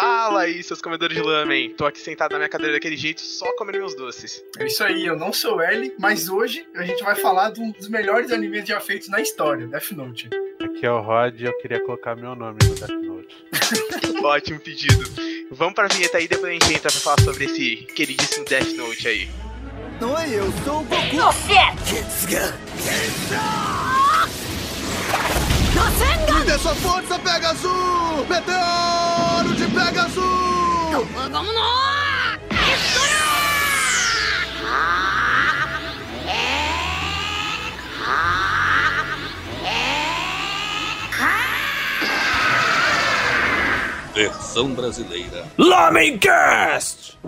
Fala 0.00 0.40
aí, 0.40 0.60
seus 0.60 0.82
comedores 0.82 1.16
de 1.16 1.22
lamen. 1.22 1.72
Tô 1.74 1.86
aqui 1.86 2.00
sentado 2.00 2.32
na 2.32 2.38
minha 2.38 2.48
cadeira 2.48 2.72
daquele 2.72 2.96
jeito, 2.96 3.20
só 3.20 3.46
comendo 3.54 3.78
meus 3.78 3.94
doces. 3.94 4.42
É 4.58 4.66
isso 4.66 4.82
aí, 4.82 5.06
eu 5.06 5.16
não 5.16 5.32
sou 5.32 5.60
L, 5.60 5.94
mas 6.00 6.28
hoje 6.28 6.66
a 6.74 6.82
gente 6.82 7.00
vai 7.04 7.14
falar 7.14 7.52
de 7.52 7.60
um 7.60 7.70
dos 7.70 7.88
melhores 7.88 8.32
animes 8.32 8.66
já 8.66 8.80
feitos 8.80 9.08
na 9.08 9.20
história, 9.20 9.68
Death 9.68 9.92
Note. 9.92 10.28
Aqui 10.60 10.84
é 10.84 10.90
o 10.90 11.00
Rod 11.00 11.40
e 11.40 11.44
eu 11.44 11.56
queria 11.58 11.78
colocar 11.84 12.16
meu 12.16 12.34
nome 12.34 12.58
no 12.64 12.74
Death 12.74 12.90
Note. 12.90 13.36
Ótimo 14.24 14.58
pedido. 14.58 15.04
Vamos 15.52 15.74
pra 15.74 15.86
vinheta 15.86 16.18
aí, 16.18 16.26
depois 16.26 16.50
a 16.50 16.52
gente 16.54 16.74
entra 16.74 16.90
pra 16.90 17.00
falar 17.00 17.20
sobre 17.20 17.44
esse 17.44 17.76
queridíssimo 17.94 18.44
Death 18.46 18.72
Note 18.72 19.06
aí. 19.06 19.28
Não 20.00 20.18
é 20.18 20.28
eu, 20.28 20.52
sou 20.64 20.80
o 20.80 20.84
Goku. 20.84 21.16
Me 26.34 26.43
dê 26.43 26.43
sua 26.58 26.74
força, 26.74 27.18
Pegasus! 27.18 28.28
Meteoro 28.28 29.54
de 29.54 29.66
Pegasus! 29.66 30.34
Versão 44.14 44.72
brasileira. 44.72 45.44
Lamencast! 45.58 47.18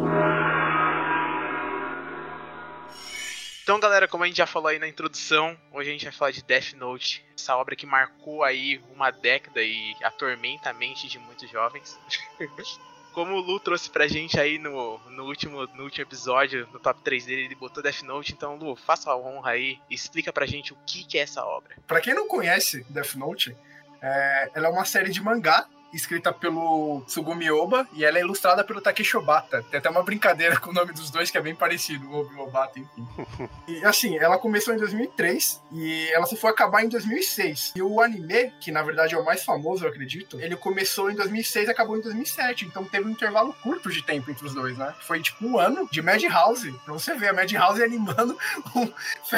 Então, 3.66 3.80
galera, 3.80 4.06
como 4.06 4.23
a 4.23 4.29
gente 4.29 4.37
já 4.37 4.47
falou 4.47 4.69
aí 4.69 4.79
na 4.79 4.87
introdução, 4.87 5.59
hoje 5.73 5.91
a 5.91 5.93
gente 5.93 6.05
vai 6.05 6.12
falar 6.12 6.30
de 6.30 6.41
Death 6.41 6.75
Note, 6.75 7.27
essa 7.34 7.56
obra 7.56 7.75
que 7.75 7.84
marcou 7.84 8.45
aí 8.45 8.80
uma 8.95 9.11
década 9.11 9.61
e 9.61 9.92
atormenta 10.05 10.70
a 10.70 10.73
mente 10.73 11.09
de 11.09 11.19
muitos 11.19 11.51
jovens. 11.51 11.98
Como 13.12 13.34
o 13.34 13.41
Lu 13.41 13.59
trouxe 13.59 13.91
pra 13.91 14.06
gente 14.06 14.39
aí 14.39 14.56
no, 14.56 15.01
no, 15.11 15.25
último, 15.25 15.66
no 15.75 15.83
último 15.83 16.05
episódio, 16.05 16.69
no 16.73 16.78
top 16.78 17.03
3 17.03 17.27
dele, 17.27 17.47
ele 17.47 17.56
botou 17.56 17.83
Death 17.83 18.03
Note. 18.03 18.33
Então, 18.33 18.55
Lu, 18.55 18.77
faça 18.77 19.11
a 19.11 19.17
honra 19.17 19.50
aí 19.50 19.80
e 19.91 19.97
explica 19.97 20.33
pra 20.33 20.47
gente 20.47 20.73
o 20.73 20.78
que, 20.86 21.03
que 21.03 21.19
é 21.19 21.23
essa 21.23 21.45
obra. 21.45 21.75
Pra 21.89 22.01
quem 22.01 22.14
não 22.14 22.28
conhece 22.28 22.86
Death 22.89 23.17
Note, 23.17 23.56
é, 24.01 24.51
ela 24.55 24.69
é 24.69 24.70
uma 24.70 24.84
série 24.84 25.11
de 25.11 25.20
mangá 25.20 25.67
escrita 25.92 26.33
pelo 26.33 27.03
Tsugumi 27.06 27.51
Oba 27.51 27.87
e 27.92 28.05
ela 28.05 28.19
é 28.19 28.20
ilustrada 28.20 28.65
pelo 28.65 28.81
Takeshi 28.81 29.17
Obata. 29.17 29.62
Tem 29.70 29.79
até 29.79 29.89
uma 29.89 30.03
brincadeira 30.03 30.59
com 30.61 30.70
o 30.70 30.75
nome 30.75 30.92
dos 30.92 31.11
dois 31.11 31.31
que 31.31 31.39
é 31.39 31.41
bem 31.41 31.55
parecido, 31.55 32.09
o 32.09 32.20
Oba 32.20 32.33
e 32.33 32.37
o 32.37 32.41
Obata, 32.41 32.79
enfim. 32.79 33.06
E 33.69 33.84
assim, 33.84 34.17
ela 34.17 34.39
começou 34.39 34.75
em 34.75 34.77
2003 34.79 35.62
e 35.73 36.09
ela 36.12 36.25
só 36.25 36.37
foi 36.37 36.51
acabar 36.51 36.84
em 36.84 36.89
2006. 36.89 37.73
E 37.75 37.83
o 37.83 38.01
anime, 38.01 38.53
que 38.61 38.70
na 38.70 38.83
verdade 38.83 39.14
é 39.14 39.19
o 39.19 39.25
mais 39.25 39.42
famoso, 39.45 39.84
eu 39.84 39.89
acredito, 39.89 40.41
ele 40.41 40.57
começou 40.57 41.11
em 41.11 41.14
2006 41.14 41.69
e 41.69 41.70
acabou 41.70 41.97
em 41.97 42.01
2007. 42.01 42.64
Então 42.64 42.84
teve 42.84 43.07
um 43.07 43.11
intervalo 43.11 43.53
curto 43.62 43.91
de 43.91 44.03
tempo 44.03 44.31
entre 44.31 44.47
os 44.47 44.55
dois, 44.55 44.77
né? 44.79 44.95
Foi 45.01 45.20
tipo 45.20 45.47
um 45.47 45.59
ano 45.59 45.89
de 45.91 46.01
Madhouse. 46.01 46.73
Pra 46.84 46.95
você 46.95 47.14
ver, 47.14 47.29
a 47.29 47.33
Madhouse 47.33 47.83
animando, 47.83 48.39
um, 48.75 48.92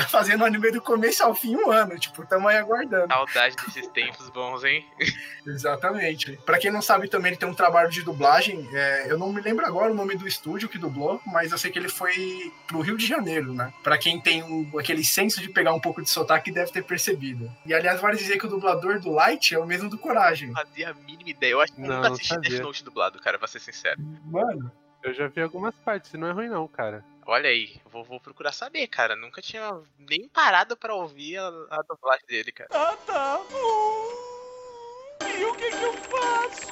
fazendo 0.09 0.43
o 0.43 0.45
anime 0.45 0.71
do 0.71 0.83
começo 0.83 1.23
ao 1.23 1.35
fim 1.35 1.57
um 1.57 1.71
ano. 1.71 1.99
Tipo, 1.99 2.27
tamo 2.27 2.49
aí 2.49 2.57
aguardando. 2.57 3.13
Saudade 3.13 3.57
desses 3.57 3.87
tempos 3.89 4.29
bons, 4.31 4.65
hein? 4.65 4.87
Exatamente. 5.47 6.38
Pra 6.44 6.58
quem 6.58 6.70
não 6.70 6.81
sabe 6.81 7.08
também, 7.08 7.31
ele 7.33 7.39
tem 7.39 7.48
um 7.48 7.55
trabalho 7.55 7.91
de 7.91 8.03
dublagem. 8.03 8.69
É, 8.72 9.11
eu 9.11 9.19
não 9.19 9.33
me 9.33 9.41
lembro 9.41 9.67
agora 9.67 9.92
o 9.92 9.94
nome 9.94 10.17
do 10.17 10.27
estúdio 10.27 10.69
que 10.69 10.78
dublou, 10.78 11.20
mas 11.27 11.53
eu 11.53 11.58
sei 11.58 11.70
que 11.70 11.78
ele 11.78 11.89
foi 11.89 12.53
pro 12.67 12.80
Rio 12.80 12.97
de 12.97 13.06
Janeiro, 13.06 13.53
né? 13.53 13.72
Pra 13.83 13.98
quem 13.98 14.20
tem 14.20 14.42
um, 14.42 14.78
aquele 14.78 15.05
senso 15.05 15.41
de 15.41 15.48
pegar 15.50 15.72
um 15.75 15.80
pouco 15.80 16.03
de 16.03 16.08
sotaque, 16.11 16.50
deve 16.50 16.72
ter 16.72 16.83
percebido. 16.84 17.50
E 17.67 17.75
aliás, 17.75 18.00
vale 18.00 18.17
dizer 18.17 18.39
que 18.39 18.47
o 18.47 18.48
dublador 18.48 18.98
do 19.00 19.11
Light 19.11 19.55
é 19.55 19.58
o 19.58 19.67
mesmo 19.67 19.91
do 19.91 19.98
Coragem. 19.98 20.48
Não 20.48 20.55
fazia 20.55 20.91
a 20.91 20.95
mínima 20.95 21.30
ideia. 21.30 21.53
Eu 21.53 21.61
acho 21.61 21.72
que 21.72 21.80
Não, 21.80 21.89
nunca 21.89 22.08
não 22.08 22.14
assisti 22.14 22.34
sabia. 22.34 22.50
Death 22.50 22.62
Note 22.62 22.84
dublado, 22.84 23.19
cara, 23.20 23.39
pra 23.39 23.48
ser 23.48 23.61
sincero. 23.61 24.00
Mano, 24.25 24.70
Eu 25.02 25.14
já 25.14 25.28
vi 25.28 25.41
algumas 25.41 25.75
partes, 25.77 26.12
e 26.12 26.17
não 26.17 26.28
é 26.28 26.33
ruim 26.33 26.48
não, 26.48 26.67
cara. 26.67 27.05
Olha 27.27 27.50
aí, 27.50 27.77
vou, 27.91 28.02
vou 28.02 28.19
procurar 28.19 28.52
saber, 28.52 28.86
cara. 28.89 29.14
Nunca 29.14 29.42
tinha 29.42 29.80
nem 29.98 30.27
parado 30.28 30.77
pra 30.77 30.95
ouvir 30.95 31.36
a, 31.36 31.46
a 31.70 31.83
dublagem 31.89 32.27
dele, 32.27 32.51
cara. 32.51 32.70
Ah, 32.73 32.96
tá. 33.07 33.40
E 35.39 35.45
o 35.45 35.55
que 35.55 35.71
que 35.71 35.83
eu 35.85 35.93
faço? 35.93 36.69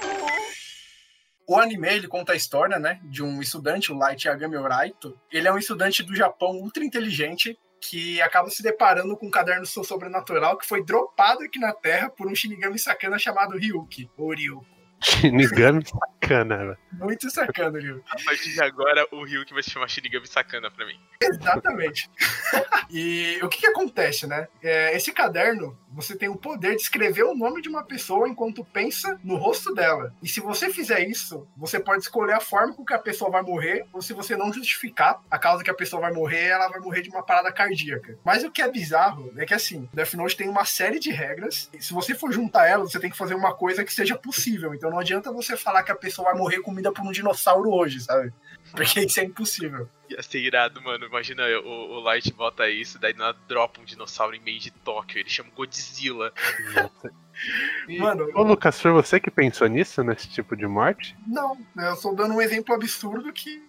o 1.49 1.56
anime 1.56 1.88
ele 1.88 2.09
conta 2.09 2.32
a 2.32 2.37
história, 2.37 2.77
né, 2.78 2.99
de 3.04 3.22
um 3.22 3.41
estudante, 3.41 3.93
o 3.93 3.97
Light 3.97 4.27
Yagami 4.27 4.56
Oraito. 4.56 5.16
Ele 5.31 5.47
é 5.47 5.53
um 5.53 5.59
estudante 5.59 6.03
do 6.03 6.15
Japão 6.16 6.50
ultra 6.56 6.84
inteligente 6.84 7.56
que 7.81 8.21
acaba 8.21 8.50
se 8.50 8.62
deparando 8.65 9.16
com 9.16 9.27
um 9.27 9.31
caderno 9.31 9.65
so- 9.65 9.84
sobrenatural 9.84 10.59
que 10.59 10.66
foi 10.66 10.84
dropado 10.84 11.44
aqui 11.44 11.60
na 11.60 11.72
Terra 11.72 12.10
por 12.10 12.27
um 12.27 12.34
Shinigami 12.34 12.78
sacana 12.81 13.16
chamado 13.19 13.56
Ryuki, 13.56 14.10
ou 14.16 14.34
Ryu. 14.34 14.60
Shinigami 15.02 15.84
sacana, 15.84 16.56
velho. 16.58 16.78
Muito 16.92 17.30
sacana, 17.30 17.78
Ryu. 17.78 18.02
A 18.08 18.16
partir 18.24 18.52
de 18.52 18.62
agora, 18.62 19.06
o 19.12 19.24
Ryuk 19.24 19.52
vai 19.52 19.62
se 19.62 19.70
chamar 19.70 19.88
Shinigami 19.88 20.26
Sakana 20.26 20.70
pra 20.70 20.86
mim. 20.86 20.98
Exatamente. 21.20 22.10
e 22.90 23.38
o 23.42 23.48
que, 23.48 23.58
que 23.58 23.66
acontece, 23.66 24.26
né? 24.26 24.48
É, 24.62 24.96
esse 24.96 25.12
caderno, 25.12 25.76
você 25.90 26.16
tem 26.16 26.28
o 26.28 26.36
poder 26.36 26.76
de 26.76 26.82
escrever 26.82 27.24
o 27.24 27.34
nome 27.34 27.60
de 27.60 27.68
uma 27.68 27.84
pessoa 27.84 28.28
enquanto 28.28 28.64
pensa 28.64 29.18
no 29.22 29.36
rosto 29.36 29.74
dela. 29.74 30.14
E 30.22 30.28
se 30.28 30.40
você 30.40 30.70
fizer 30.70 31.00
isso, 31.00 31.46
você 31.56 31.78
pode 31.78 32.02
escolher 32.02 32.34
a 32.34 32.40
forma 32.40 32.74
com 32.74 32.84
que 32.84 32.94
a 32.94 32.98
pessoa 32.98 33.30
vai 33.30 33.42
morrer, 33.42 33.86
ou 33.92 34.00
se 34.00 34.12
você 34.12 34.36
não 34.36 34.52
justificar 34.52 35.20
a 35.30 35.38
causa 35.38 35.62
que 35.62 35.70
a 35.70 35.74
pessoa 35.74 36.02
vai 36.02 36.12
morrer, 36.12 36.46
ela 36.46 36.68
vai 36.68 36.80
morrer 36.80 37.02
de 37.02 37.10
uma 37.10 37.22
parada 37.22 37.52
cardíaca. 37.52 38.18
Mas 38.24 38.42
o 38.44 38.50
que 38.50 38.62
é 38.62 38.70
bizarro 38.70 39.32
é 39.36 39.44
que 39.44 39.54
assim, 39.54 39.88
Death 39.92 40.14
Note 40.14 40.36
tem 40.36 40.48
uma 40.48 40.64
série 40.64 40.98
de 40.98 41.10
regras, 41.10 41.70
e 41.72 41.82
se 41.82 41.92
você 41.92 42.14
for 42.14 42.32
juntar 42.32 42.66
elas, 42.66 42.90
você 42.90 43.00
tem 43.00 43.10
que 43.10 43.16
fazer 43.16 43.34
uma 43.34 43.54
coisa 43.54 43.84
que 43.84 43.92
seja 43.92 44.16
possível. 44.16 44.74
Então 44.74 44.85
não 44.91 44.98
adianta 44.98 45.32
você 45.32 45.56
falar 45.56 45.82
que 45.82 45.92
a 45.92 45.97
pessoa 45.97 46.30
vai 46.30 46.38
morrer 46.38 46.60
comida 46.60 46.92
por 46.92 47.04
um 47.04 47.12
dinossauro 47.12 47.70
hoje, 47.70 48.00
sabe? 48.00 48.32
Porque 48.72 49.00
isso 49.00 49.20
é 49.20 49.24
impossível. 49.24 49.88
Ia 50.10 50.22
ser 50.22 50.38
irado, 50.41 50.82
mano. 50.82 51.06
Imagina 51.06 51.42
o, 51.64 51.97
o 51.97 52.00
Light 52.00 52.32
bota 52.32 52.69
isso, 52.69 52.98
daí 52.98 53.14
na 53.14 53.32
dropa 53.32 53.80
um 53.80 53.84
dinossauro 53.84 54.34
em 54.34 54.41
meio 54.41 54.58
de 54.58 54.70
Tóquio. 54.70 55.19
Ele 55.19 55.28
chama 55.28 55.50
Godzilla. 55.54 56.32
E, 57.86 57.98
Mano, 57.98 58.30
Ô 58.34 58.42
Lucas, 58.42 58.80
foi 58.80 58.91
você 58.91 59.20
que 59.20 59.30
pensou 59.30 59.66
nisso, 59.66 60.02
nesse 60.02 60.26
tipo 60.28 60.56
de 60.56 60.66
morte? 60.66 61.14
Não, 61.26 61.56
eu 61.76 61.92
estou 61.92 62.14
dando 62.14 62.34
um 62.34 62.41
exemplo 62.41 62.74
absurdo 62.74 63.30
que. 63.32 63.62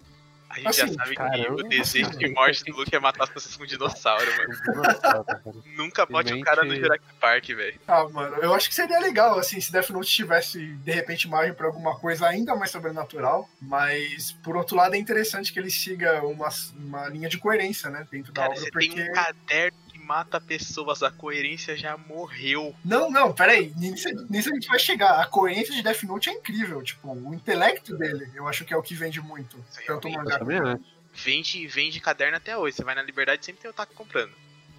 A 0.58 0.72
gente 0.72 0.82
Assim, 0.82 0.94
já 0.94 1.04
sabe 1.04 1.16
que 1.16 1.52
o 1.52 1.64
desejo 1.64 2.10
de 2.18 2.30
morte 2.30 2.64
do 2.64 2.76
Luke 2.76 2.96
é 2.96 3.00
matar 3.00 3.26
as 3.26 3.30
pessoas 3.30 3.56
com 3.56 3.64
um 3.64 3.68
dinossauro, 3.68 4.26
mano. 4.38 5.64
Nunca 5.78 6.06
bote 6.06 6.34
o 6.34 6.42
cara 6.42 6.64
no 6.64 6.76
Jurassic 6.76 7.06
Park, 7.20 7.48
velho. 7.48 7.80
Ah, 7.88 8.08
mano, 8.10 8.36
eu 8.38 8.54
acho 8.54 8.70
que 8.70 8.76
seria 8.76 9.00
legal, 9.00 9.38
assim, 9.38 9.62
se 9.62 9.72
Death 9.72 9.90
Note 9.92 10.10
tivesse, 10.10 10.60
de 10.60 10.92
repente, 10.92 11.28
margem 11.28 11.54
pra 11.54 11.68
alguma 11.68 11.98
coisa 12.00 12.28
ainda 12.28 12.56
mais 12.56 12.72
sobrenatural. 12.72 13.48
Mas, 13.62 14.32
por 14.44 14.58
outro 14.58 14.76
lado, 14.76 14.96
é 14.96 14.98
interessante 14.98 15.54
que 15.54 15.60
ele 15.60 15.70
siga 15.70 16.24
uma, 16.26 16.50
uma 16.76 17.08
linha 17.10 17.30
de 17.30 17.38
coerência, 17.38 17.90
né? 17.90 18.08
Dentro 18.12 18.32
da 18.34 18.42
Cara, 18.42 18.54
obra, 18.54 18.64
você 18.64 18.72
porque. 18.72 18.90
tem 18.90 19.10
um 19.10 19.14
caderno 19.14 19.78
mata 20.08 20.40
pessoas, 20.40 21.04
a 21.04 21.12
coerência 21.12 21.76
já 21.76 21.98
morreu. 21.98 22.74
Não, 22.84 23.12
não, 23.12 23.34
peraí. 23.34 23.74
Nisso, 23.76 24.08
nisso 24.30 24.50
a 24.50 24.54
gente 24.54 24.68
vai 24.70 24.80
chegar. 24.80 25.20
A 25.20 25.26
coerência 25.26 25.76
de 25.76 25.84
Death 25.84 26.04
Note 26.04 26.30
é 26.30 26.34
incrível. 26.34 26.82
Tipo, 26.82 27.12
o 27.12 27.34
intelecto 27.34 27.98
dele, 27.98 28.32
eu 28.34 28.48
acho 28.48 28.64
que 28.64 28.74
é 28.74 28.78
o 28.78 28.82
que 28.82 28.96
vende 28.96 29.20
muito. 29.20 29.58
Tanto 29.86 30.08
o 30.08 30.12
realmente. 30.12 30.16
Eu 30.16 30.24
mangá. 30.24 30.40
também 30.40 30.60
acho. 30.60 30.98
Vende, 31.14 31.68
vende 31.68 32.00
caderno 32.00 32.38
até 32.38 32.58
hoje. 32.58 32.78
Você 32.78 32.84
vai 32.86 32.96
na 32.96 33.02
Liberdade 33.02 33.46
sempre 33.46 33.62
tem 33.62 33.70
o 33.70 33.74
taco 33.74 33.94
comprando. 33.94 34.32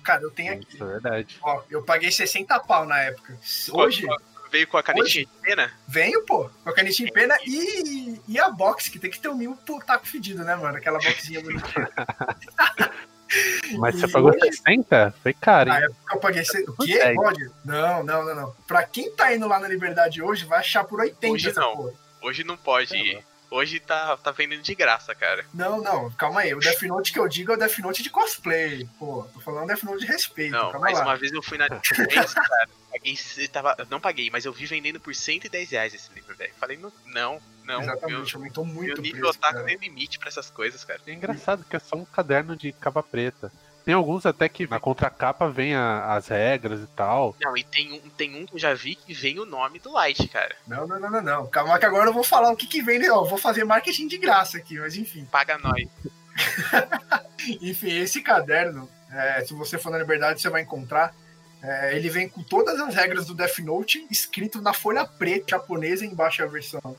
Cara, 0.03 0.23
eu 0.23 0.31
tenho 0.31 0.55
aqui. 0.55 0.75
Isso 0.75 0.83
é 0.83 0.87
verdade. 0.87 1.39
Ó, 1.43 1.63
eu 1.69 1.83
paguei 1.83 2.11
60 2.11 2.59
pau 2.61 2.87
na 2.87 2.99
época. 3.01 3.39
Hoje, 3.73 4.07
Veio 4.51 4.67
com 4.67 4.79
a 4.79 4.83
canetinha 4.83 5.27
de 5.27 5.31
pena? 5.43 5.71
venho, 5.87 6.25
pô, 6.25 6.49
com 6.65 6.71
a 6.71 6.73
canetinha 6.73 7.09
em 7.09 7.13
pena 7.13 7.37
e, 7.45 8.19
e 8.27 8.39
a 8.39 8.49
box, 8.49 8.89
que 8.89 8.99
tem 8.99 9.11
que 9.11 9.21
ter 9.21 9.29
o 9.29 9.35
mínimo 9.35 9.57
pro 9.59 9.79
taco 9.81 10.07
fedido, 10.07 10.43
né, 10.43 10.55
mano? 10.57 10.77
Aquela 10.77 10.99
boxinha 10.99 11.43
bonitinha. 11.43 11.91
Mas 13.79 13.97
você 13.97 14.07
E 14.07 14.11
pagou 14.11 14.31
hoje- 14.31 14.41
60? 14.41 15.15
Foi 15.23 15.33
caro, 15.35 15.69
Na 15.71 15.79
hein? 15.79 15.85
época 15.85 16.15
eu 16.15 16.21
paguei. 16.21 16.43
O 16.69 16.77
quê? 16.85 16.99
Dez. 16.99 17.15
Pode? 17.17 17.51
Não, 17.65 18.03
não, 18.03 18.25
não, 18.25 18.35
não. 18.35 18.57
Pra 18.67 18.83
quem 18.85 19.11
tá 19.15 19.35
indo 19.35 19.47
lá 19.47 19.59
na 19.61 19.69
Liberdade 19.69 20.23
hoje, 20.23 20.45
vai 20.47 20.61
achar 20.61 20.85
por 20.85 21.01
80 21.01 21.33
Hoje 21.35 21.53
não. 21.55 21.77
porra. 21.77 21.93
Hoje 22.23 22.45
não 22.45 22.57
pode 22.57 22.95
É, 22.95 22.99
ir. 22.99 23.25
Hoje 23.51 23.81
tá, 23.81 24.15
tá 24.19 24.31
vendendo 24.31 24.61
de 24.63 24.75
graça, 24.75 25.15
cara. 25.15 25.43
Não, 25.55 25.81
não, 25.81 26.11
calma 26.11 26.41
aí. 26.41 26.53
O 26.55 26.59
Death 26.61 26.83
Note 26.83 27.13
que 27.13 27.19
eu 27.19 27.27
digo 27.27 27.53
é 27.53 27.55
o 27.55 27.59
Death 27.59 27.79
Note 27.79 28.03
de 28.03 28.11
cosplay. 28.11 28.87
Pô, 28.99 29.27
tô 29.33 29.41
falando 29.41 29.69
Death 29.69 29.85
Note 29.85 30.01
de 30.01 30.07
respeito. 30.07 30.53
Não, 30.53 30.71
calma 30.73 30.81
mas 30.81 30.99
lá. 30.99 31.05
uma 31.07 31.17
vez 31.17 31.33
eu 31.33 31.43
fui 31.43 31.57
na 31.57 31.67
Tiradentes, 31.81 32.35
cara. 32.35 32.69
Paguei, 32.99 33.19
eu 33.39 33.49
tava, 33.49 33.75
eu 33.79 33.87
não 33.91 34.01
paguei, 34.01 34.31
mas 34.31 34.45
eu 34.45 34.53
vi 34.53 34.67
vendendo 34.67 34.99
por 35.01 35.15
110 35.15 35.71
reais 35.71 35.95
esse 35.95 36.13
livro, 36.15 36.35
velho. 36.37 36.53
Falei, 36.59 36.77
não, 36.77 36.93
não, 37.07 37.41
não. 37.65 37.81
Exatamente, 37.83 38.35
aumentou 38.37 38.65
Meu, 38.65 38.75
muito 38.75 38.89
meu 38.89 38.99
o 38.99 39.03
nível 39.03 39.21
preço, 39.23 39.39
otaku 39.39 39.55
cara. 39.55 39.67
tem 39.67 39.77
limite 39.77 40.19
pra 40.19 40.29
essas 40.29 40.51
coisas, 40.51 40.85
cara. 40.85 41.01
É 41.07 41.13
engraçado 41.13 41.65
que 41.65 41.77
é 41.77 41.79
só 41.79 41.97
um 41.97 42.05
caderno 42.05 42.57
de 42.57 42.73
capa 42.73 43.03
preta. 43.03 43.53
Tem 43.85 43.95
alguns 43.95 44.27
até 44.27 44.51
que 44.51 44.67
na 44.69 44.79
contracapa 44.79 45.49
vem 45.49 45.75
a- 45.75 46.15
as 46.15 46.29
regras 46.29 46.81
e 46.81 46.87
tal. 46.89 47.35
Não, 47.41 47.57
e 47.57 47.65
tem 47.65 47.93
um, 47.93 48.01
tem 48.11 48.37
um 48.37 48.45
que 48.45 48.55
eu 48.55 48.59
já 48.59 48.75
vi 48.75 48.95
que 48.95 49.15
vem 49.15 49.39
o 49.39 49.47
nome 49.47 49.79
do 49.79 49.91
Light, 49.93 50.29
cara. 50.29 50.55
Não, 50.67 50.87
não, 50.87 51.01
não, 51.01 51.11
não, 51.11 51.23
não. 51.23 51.47
Calma 51.47 51.79
que 51.79 51.87
agora 51.87 52.11
eu 52.11 52.13
vou 52.13 52.23
falar 52.25 52.51
o 52.51 52.57
que 52.57 52.67
que 52.67 52.83
vem. 52.83 53.09
Ó, 53.11 53.25
vou 53.25 53.39
fazer 53.39 53.65
marketing 53.65 54.07
de 54.09 54.19
graça 54.19 54.59
aqui, 54.59 54.79
mas 54.79 54.95
enfim. 54.95 55.25
Paga 55.25 55.57
nós. 55.57 55.89
Enfim, 57.63 57.99
esse 57.99 58.21
caderno, 58.23 58.89
é, 59.11 59.45
se 59.45 59.55
você 59.55 59.79
for 59.79 59.91
na 59.91 59.99
Liberdade, 59.99 60.41
você 60.41 60.51
vai 60.51 60.63
encontrar. 60.63 61.15
É, 61.63 61.97
ele 61.97 62.09
vem 62.09 62.29
com 62.29 62.43
todas 62.43 62.79
as 62.81 62.95
regras 62.95 63.27
do 63.27 63.35
Death 63.35 63.59
Note 63.59 64.07
escrito 64.11 64.61
na 64.63 64.73
folha 64.73 65.05
preta 65.05 65.47
japonesa 65.51 66.05
embaixo 66.07 66.41
é 66.41 66.45
a 66.45 66.49
versão 66.49 66.97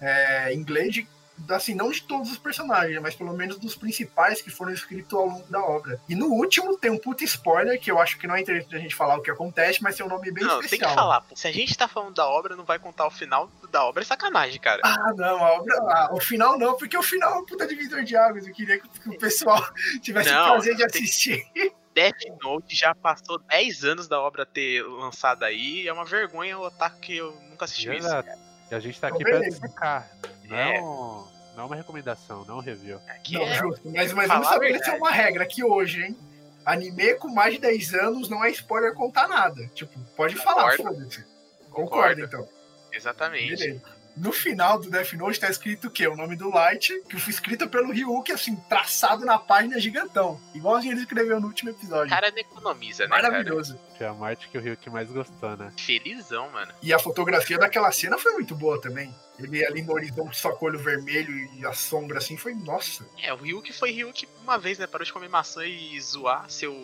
é, 0.00 0.52
inglês 0.54 0.92
de 0.94 1.08
assim, 1.48 1.74
não 1.74 1.90
de 1.90 2.02
todos 2.02 2.30
os 2.30 2.38
personagens, 2.38 3.00
mas 3.00 3.14
pelo 3.16 3.32
menos 3.32 3.58
dos 3.58 3.74
principais 3.74 4.40
que 4.40 4.50
foram 4.50 4.70
escritos 4.72 5.12
ao 5.18 5.26
longo 5.26 5.50
da 5.50 5.60
obra. 5.60 5.98
E 6.08 6.14
no 6.14 6.26
último 6.26 6.76
tem 6.76 6.90
um 6.90 6.98
puta 6.98 7.24
spoiler, 7.24 7.80
que 7.80 7.90
eu 7.90 7.98
acho 7.98 8.18
que 8.18 8.26
não 8.28 8.36
é 8.36 8.40
interessante 8.42 8.76
a 8.76 8.78
gente 8.78 8.94
falar 8.94 9.16
o 9.16 9.22
que 9.22 9.30
acontece, 9.30 9.82
mas 9.82 9.96
tem 9.96 10.04
um 10.06 10.08
nome 10.08 10.30
bem 10.30 10.44
Não, 10.44 10.60
especial. 10.60 10.78
tem 10.80 10.88
que 10.90 10.94
falar. 10.94 11.24
Se 11.34 11.48
a 11.48 11.52
gente 11.52 11.76
tá 11.76 11.88
falando 11.88 12.14
da 12.14 12.28
obra, 12.28 12.54
não 12.54 12.64
vai 12.64 12.78
contar 12.78 13.06
o 13.06 13.10
final 13.10 13.50
da 13.72 13.82
obra, 13.84 14.02
é 14.02 14.04
sacanagem, 14.04 14.60
cara. 14.60 14.82
Ah, 14.84 15.12
não, 15.16 15.42
a 15.42 15.52
obra, 15.54 15.74
ah, 15.88 16.10
o 16.12 16.20
final 16.20 16.56
não, 16.58 16.76
porque 16.76 16.96
o 16.96 17.02
final 17.02 17.34
é 17.34 17.38
um 17.38 17.46
puta 17.46 17.66
divisor 17.66 18.04
de 18.04 18.14
águas. 18.14 18.46
Eu 18.46 18.52
queria 18.54 18.78
que, 18.78 18.86
o 19.08 19.18
pessoal 19.18 19.60
tivesse 20.00 20.30
Não, 20.30 20.42
o 20.42 20.52
prazer 20.52 20.76
de 20.76 20.86
tem- 20.86 21.02
assistir. 21.02 21.50
Death 21.94 22.20
Note 22.42 22.74
já 22.74 22.94
passou 22.94 23.38
10 23.38 23.84
anos 23.84 24.08
da 24.08 24.20
obra 24.20 24.46
ter 24.46 24.82
lançado 24.82 25.42
aí. 25.44 25.86
É 25.86 25.92
uma 25.92 26.04
vergonha 26.04 26.58
o 26.58 26.62
otaku 26.62 27.00
que 27.00 27.16
eu 27.16 27.32
nunca 27.50 27.64
assisti 27.66 27.88
isso. 27.88 28.06
Exato. 28.06 28.30
E 28.70 28.74
a 28.74 28.80
gente 28.80 28.98
tá 29.00 29.08
aqui 29.08 29.18
Então, 29.22 29.38
pra 29.38 29.48
destacar. 29.48 30.10
Não, 30.44 30.56
É. 30.56 30.80
um- 30.80 31.26
não 31.56 31.64
é 31.64 31.66
uma 31.66 31.76
recomendação, 31.76 32.44
não 32.46 32.54
é 32.54 32.58
um 32.58 32.62
review. 32.62 32.98
Aqui 33.08 33.34
Não, 33.34 33.42
é- 33.42 33.54
justo. 33.58 33.82
Mas, 33.90 34.12
mas 34.12 34.26
falar 34.26 34.40
vamos 34.40 34.46
estabelecer 34.48 34.80
verdade. 34.80 34.98
uma 35.02 35.10
regra 35.10 35.42
aqui 35.44 35.62
hoje, 35.64 36.02
hein? 36.02 36.16
Anime 36.64 37.14
com 37.16 37.28
mais 37.28 37.54
de 37.54 37.60
10 37.60 37.92
anos 37.92 38.28
não 38.28 38.42
é 38.44 38.50
spoiler 38.50 38.94
contar 38.94 39.26
nada. 39.28 39.66
Tipo, 39.74 39.98
pode 40.16 40.36
falar, 40.36 40.76
Concordo. 40.76 40.82
foda-se. 41.00 41.24
Concordo. 41.70 41.72
Concorda, 41.72 42.20
então. 42.22 42.48
Exatamente. 42.92 43.56
Beleza. 43.56 43.82
No 44.16 44.30
final 44.32 44.78
do 44.78 44.90
Death 44.90 45.12
Note 45.14 45.40
tá 45.40 45.48
escrito 45.48 45.86
o 45.88 45.90
quê? 45.90 46.06
O 46.06 46.14
nome 46.16 46.36
do 46.36 46.50
Light, 46.50 46.92
que 47.08 47.18
foi 47.18 47.32
escrito 47.32 47.68
pelo 47.68 47.92
Ryuki, 47.92 48.30
assim, 48.32 48.54
traçado 48.68 49.24
na 49.24 49.38
página 49.38 49.80
gigantão. 49.80 50.40
Igualzinho 50.54 50.92
ele 50.92 51.00
escreveu 51.00 51.40
no 51.40 51.46
último 51.46 51.70
O 51.70 51.74
episódio. 51.74 52.10
cara 52.10 52.30
não 52.30 52.38
economiza, 52.38 53.04
né, 53.04 53.10
cara? 53.10 53.22
Maravilhoso. 53.30 53.78
Foi 53.96 54.06
a 54.06 54.12
Marte 54.12 54.48
que 54.48 54.58
o 54.58 54.76
que 54.76 54.90
mais 54.90 55.10
gostou, 55.10 55.56
né? 55.56 55.72
Felizão, 55.78 56.50
mano. 56.50 56.72
E 56.82 56.92
a 56.92 56.98
fotografia 56.98 57.58
daquela 57.58 57.90
cena 57.92 58.18
foi 58.18 58.32
muito 58.32 58.54
boa 58.54 58.80
também. 58.80 59.14
Ele 59.38 59.64
ali 59.64 59.82
no 59.82 59.94
horizonte, 59.94 60.36
só 60.36 60.52
com 60.52 60.66
o 60.66 60.68
olho 60.68 60.78
vermelho 60.78 61.34
e 61.58 61.66
a 61.66 61.72
sombra 61.72 62.18
assim, 62.18 62.36
foi, 62.36 62.54
nossa. 62.54 63.06
É, 63.22 63.32
o 63.32 63.36
Ryuki 63.36 63.72
foi 63.72 63.90
Ryuki 63.90 64.28
uma 64.42 64.58
vez, 64.58 64.78
né? 64.78 64.86
Parou 64.86 65.04
de 65.04 65.12
comer 65.12 65.28
maçã 65.28 65.64
e 65.66 65.98
zoar 66.00 66.48
ser 66.50 66.66
o, 66.68 66.74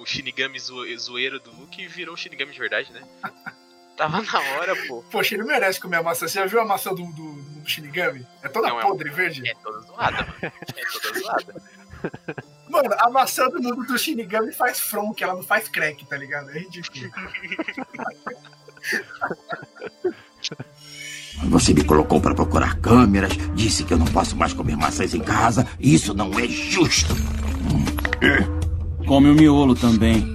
o 0.00 0.04
Shinigami 0.06 0.58
zo- 0.60 0.84
zoeiro 0.98 1.40
do 1.40 1.50
Luke 1.52 1.80
e 1.82 1.88
virou 1.88 2.14
o 2.14 2.16
Shinigami 2.18 2.52
de 2.52 2.58
verdade, 2.58 2.92
né? 2.92 3.02
Tava 3.96 4.20
na 4.20 4.38
hora, 4.38 4.76
pô. 4.86 5.02
Poxa, 5.10 5.34
ele 5.34 5.44
merece 5.44 5.80
comer 5.80 5.96
a 5.96 6.02
maçã. 6.02 6.28
Você 6.28 6.38
já 6.38 6.46
viu 6.46 6.60
a 6.60 6.64
maçã 6.64 6.90
do, 6.90 7.06
do, 7.12 7.32
do 7.42 7.68
Shinigami? 7.68 8.26
É 8.42 8.48
toda 8.48 8.68
Não, 8.68 8.78
é 8.78 8.82
podre 8.82 9.10
verde? 9.10 9.48
É 9.48 9.54
toda 9.54 9.80
zoada, 9.80 10.18
mano. 10.18 10.34
É 10.42 10.52
toda 10.92 11.18
zoada. 11.18 11.62
Mano, 12.68 12.90
a 12.98 13.08
maçã 13.08 13.48
do 13.48 13.62
mundo 13.62 13.86
do 13.86 13.98
Shinigami 13.98 14.52
faz 14.52 14.80
fronk, 14.80 15.22
ela 15.22 15.34
não 15.34 15.42
faz 15.42 15.68
crack, 15.68 16.04
tá 16.06 16.16
ligado? 16.16 16.50
É 16.50 16.58
ridículo. 16.58 17.10
Você 21.44 21.72
me 21.72 21.84
colocou 21.84 22.20
para 22.20 22.34
procurar 22.34 22.78
câmeras, 22.80 23.32
disse 23.54 23.84
que 23.84 23.92
eu 23.92 23.98
não 23.98 24.06
posso 24.06 24.36
mais 24.36 24.52
comer 24.52 24.76
maçãs 24.76 25.14
em 25.14 25.20
casa. 25.20 25.66
Isso 25.78 26.14
não 26.14 26.30
é 26.38 26.46
justo. 26.46 27.14
Come 29.06 29.30
o 29.30 29.34
miolo 29.34 29.74
também. 29.74 30.34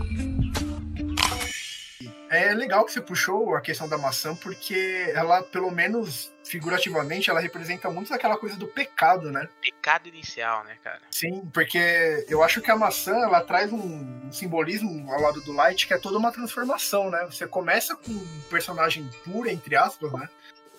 É 2.31 2.53
legal 2.53 2.85
que 2.85 2.93
você 2.93 3.01
puxou 3.01 3.57
a 3.57 3.59
questão 3.59 3.89
da 3.89 3.97
maçã, 3.97 4.33
porque 4.33 5.11
ela, 5.13 5.43
pelo 5.43 5.69
menos 5.69 6.31
figurativamente, 6.45 7.29
ela 7.29 7.41
representa 7.41 7.89
muito 7.89 8.09
daquela 8.09 8.37
coisa 8.37 8.55
do 8.55 8.65
pecado, 8.65 9.29
né? 9.29 9.49
Pecado 9.61 10.07
inicial, 10.07 10.63
né, 10.63 10.77
cara? 10.81 11.01
Sim, 11.11 11.45
porque 11.53 12.25
eu 12.29 12.41
acho 12.41 12.61
que 12.61 12.71
a 12.71 12.75
maçã 12.77 13.13
ela 13.17 13.41
traz 13.41 13.73
um, 13.73 13.77
um 14.25 14.31
simbolismo 14.31 15.11
ao 15.11 15.19
lado 15.19 15.41
do 15.41 15.51
Light 15.51 15.85
que 15.85 15.93
é 15.93 15.97
toda 15.97 16.17
uma 16.17 16.31
transformação, 16.31 17.09
né? 17.09 17.27
Você 17.29 17.45
começa 17.45 17.97
com 17.97 18.13
um 18.13 18.41
personagem 18.49 19.09
puro, 19.25 19.49
entre 19.49 19.75
aspas, 19.75 20.13
né? 20.13 20.29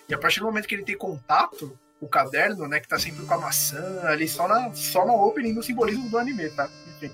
E 0.08 0.14
a 0.14 0.18
partir 0.18 0.40
do 0.40 0.46
momento 0.46 0.66
que 0.66 0.74
ele 0.74 0.84
tem 0.84 0.96
contato, 0.96 1.78
o 2.00 2.08
caderno, 2.08 2.66
né, 2.66 2.80
que 2.80 2.88
tá 2.88 2.98
sempre 2.98 3.26
com 3.26 3.34
a 3.34 3.38
maçã, 3.38 4.00
ali 4.04 4.26
só 4.26 4.48
na, 4.48 4.72
só 4.72 5.04
na 5.04 5.12
opening 5.12 5.52
do 5.52 5.62
simbolismo 5.62 6.08
do 6.08 6.16
anime, 6.16 6.48
tá? 6.48 6.66
Enfim, 6.96 7.12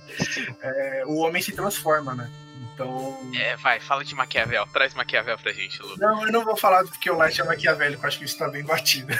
é, 0.62 1.02
o 1.06 1.17
homem 1.17 1.43
se 1.43 1.50
transforma, 1.50 2.14
né? 2.14 2.31
Então. 2.78 3.19
É, 3.34 3.56
vai, 3.56 3.80
fala 3.80 4.04
de 4.04 4.14
Maquiavel. 4.14 4.66
Traz 4.69 4.94
Maquiavel 4.94 5.36
pra 5.36 5.52
gente, 5.52 5.82
Lu. 5.82 5.96
Não, 5.98 6.25
eu 6.25 6.32
não 6.32 6.44
vou 6.44 6.56
falar 6.56 6.84
porque 6.84 7.10
o 7.10 7.16
Light 7.16 7.40
é 7.40 7.44
maquiavélico, 7.44 8.06
acho 8.06 8.19
que 8.19 8.25
isso 8.25 8.38
tá 8.38 8.48
bem 8.48 8.62
batido. 8.62 9.12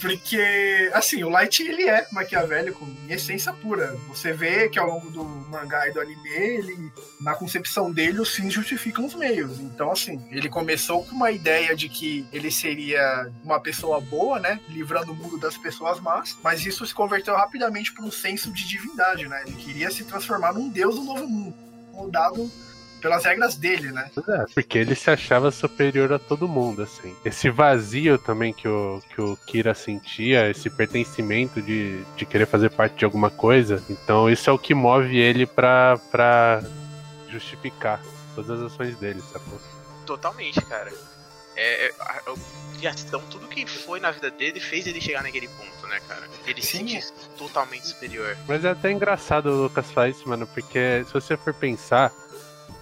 Porque, 0.00 0.90
assim, 0.92 1.24
o 1.24 1.30
Light 1.30 1.62
ele 1.62 1.88
é 1.88 2.06
maquiavélico 2.12 2.86
em 3.08 3.12
essência 3.12 3.52
pura. 3.52 3.96
Você 4.08 4.32
vê 4.32 4.68
que 4.68 4.78
ao 4.78 4.86
longo 4.86 5.10
do 5.10 5.24
mangá 5.24 5.88
e 5.88 5.92
do 5.92 6.00
anime, 6.00 6.28
ele, 6.28 6.92
na 7.20 7.34
concepção 7.34 7.90
dele, 7.90 8.20
os 8.20 8.34
fins 8.34 8.52
justificam 8.52 9.06
os 9.06 9.14
meios. 9.14 9.58
Então, 9.58 9.90
assim, 9.90 10.22
ele 10.30 10.48
começou 10.48 11.04
com 11.04 11.14
uma 11.14 11.30
ideia 11.30 11.74
de 11.74 11.88
que 11.88 12.26
ele 12.30 12.50
seria 12.50 13.32
uma 13.42 13.58
pessoa 13.58 14.00
boa, 14.00 14.38
né? 14.38 14.60
Livrando 14.68 15.12
o 15.12 15.14
mundo 15.14 15.38
das 15.38 15.56
pessoas 15.56 15.98
más, 15.98 16.36
mas 16.42 16.64
isso 16.64 16.86
se 16.86 16.94
converteu 16.94 17.34
rapidamente 17.34 17.92
para 17.92 18.04
um 18.04 18.10
senso 18.10 18.52
de 18.52 18.68
divindade, 18.68 19.26
né? 19.26 19.44
Ele 19.46 19.56
queria 19.56 19.90
se 19.90 20.04
transformar 20.04 20.52
num 20.52 20.68
deus 20.68 20.96
do 20.96 21.04
novo 21.04 21.26
mundo, 21.26 21.56
moldado 21.96 22.50
pelas 23.00 23.24
regras 23.24 23.56
dele, 23.56 23.92
né? 23.92 24.10
É, 24.28 24.44
porque 24.54 24.78
ele 24.78 24.94
se 24.94 25.10
achava 25.10 25.50
superior 25.50 26.12
a 26.12 26.18
todo 26.18 26.48
mundo, 26.48 26.82
assim. 26.82 27.14
Esse 27.24 27.50
vazio 27.50 28.18
também 28.18 28.52
que 28.52 28.66
o, 28.66 29.00
que 29.14 29.20
o 29.20 29.36
Kira 29.46 29.74
sentia, 29.74 30.50
esse 30.50 30.68
pertencimento 30.68 31.60
de, 31.62 32.02
de 32.16 32.26
querer 32.26 32.46
fazer 32.46 32.70
parte 32.70 32.96
de 32.96 33.04
alguma 33.04 33.30
coisa, 33.30 33.82
então 33.88 34.28
isso 34.28 34.48
é 34.50 34.52
o 34.52 34.58
que 34.58 34.74
move 34.74 35.16
ele 35.16 35.46
pra, 35.46 35.98
pra 36.10 36.62
justificar 37.28 38.02
todas 38.34 38.50
as 38.50 38.72
ações 38.72 38.96
dele, 38.96 39.20
sacou? 39.20 39.60
Totalmente, 40.04 40.60
cara. 40.62 40.92
É, 41.56 41.86
é, 41.86 41.94
a, 41.98 42.22
a 42.26 42.34
criação, 42.78 43.20
tudo 43.30 43.48
que 43.48 43.66
foi 43.66 43.98
na 44.00 44.10
vida 44.10 44.30
dele 44.30 44.60
fez 44.60 44.86
ele 44.86 45.00
chegar 45.00 45.22
naquele 45.22 45.48
ponto, 45.48 45.86
né, 45.88 46.00
cara? 46.06 46.28
Ele 46.46 46.60
se 46.62 46.78
sentir 46.78 47.04
totalmente 47.38 47.86
superior. 47.86 48.36
Mas 48.46 48.64
é 48.64 48.70
até 48.70 48.92
engraçado 48.92 49.46
o 49.46 49.62
Lucas 49.62 49.90
falar 49.90 50.10
isso, 50.10 50.28
mano, 50.28 50.46
porque 50.46 51.02
se 51.06 51.12
você 51.12 51.36
for 51.36 51.54
pensar, 51.54 52.12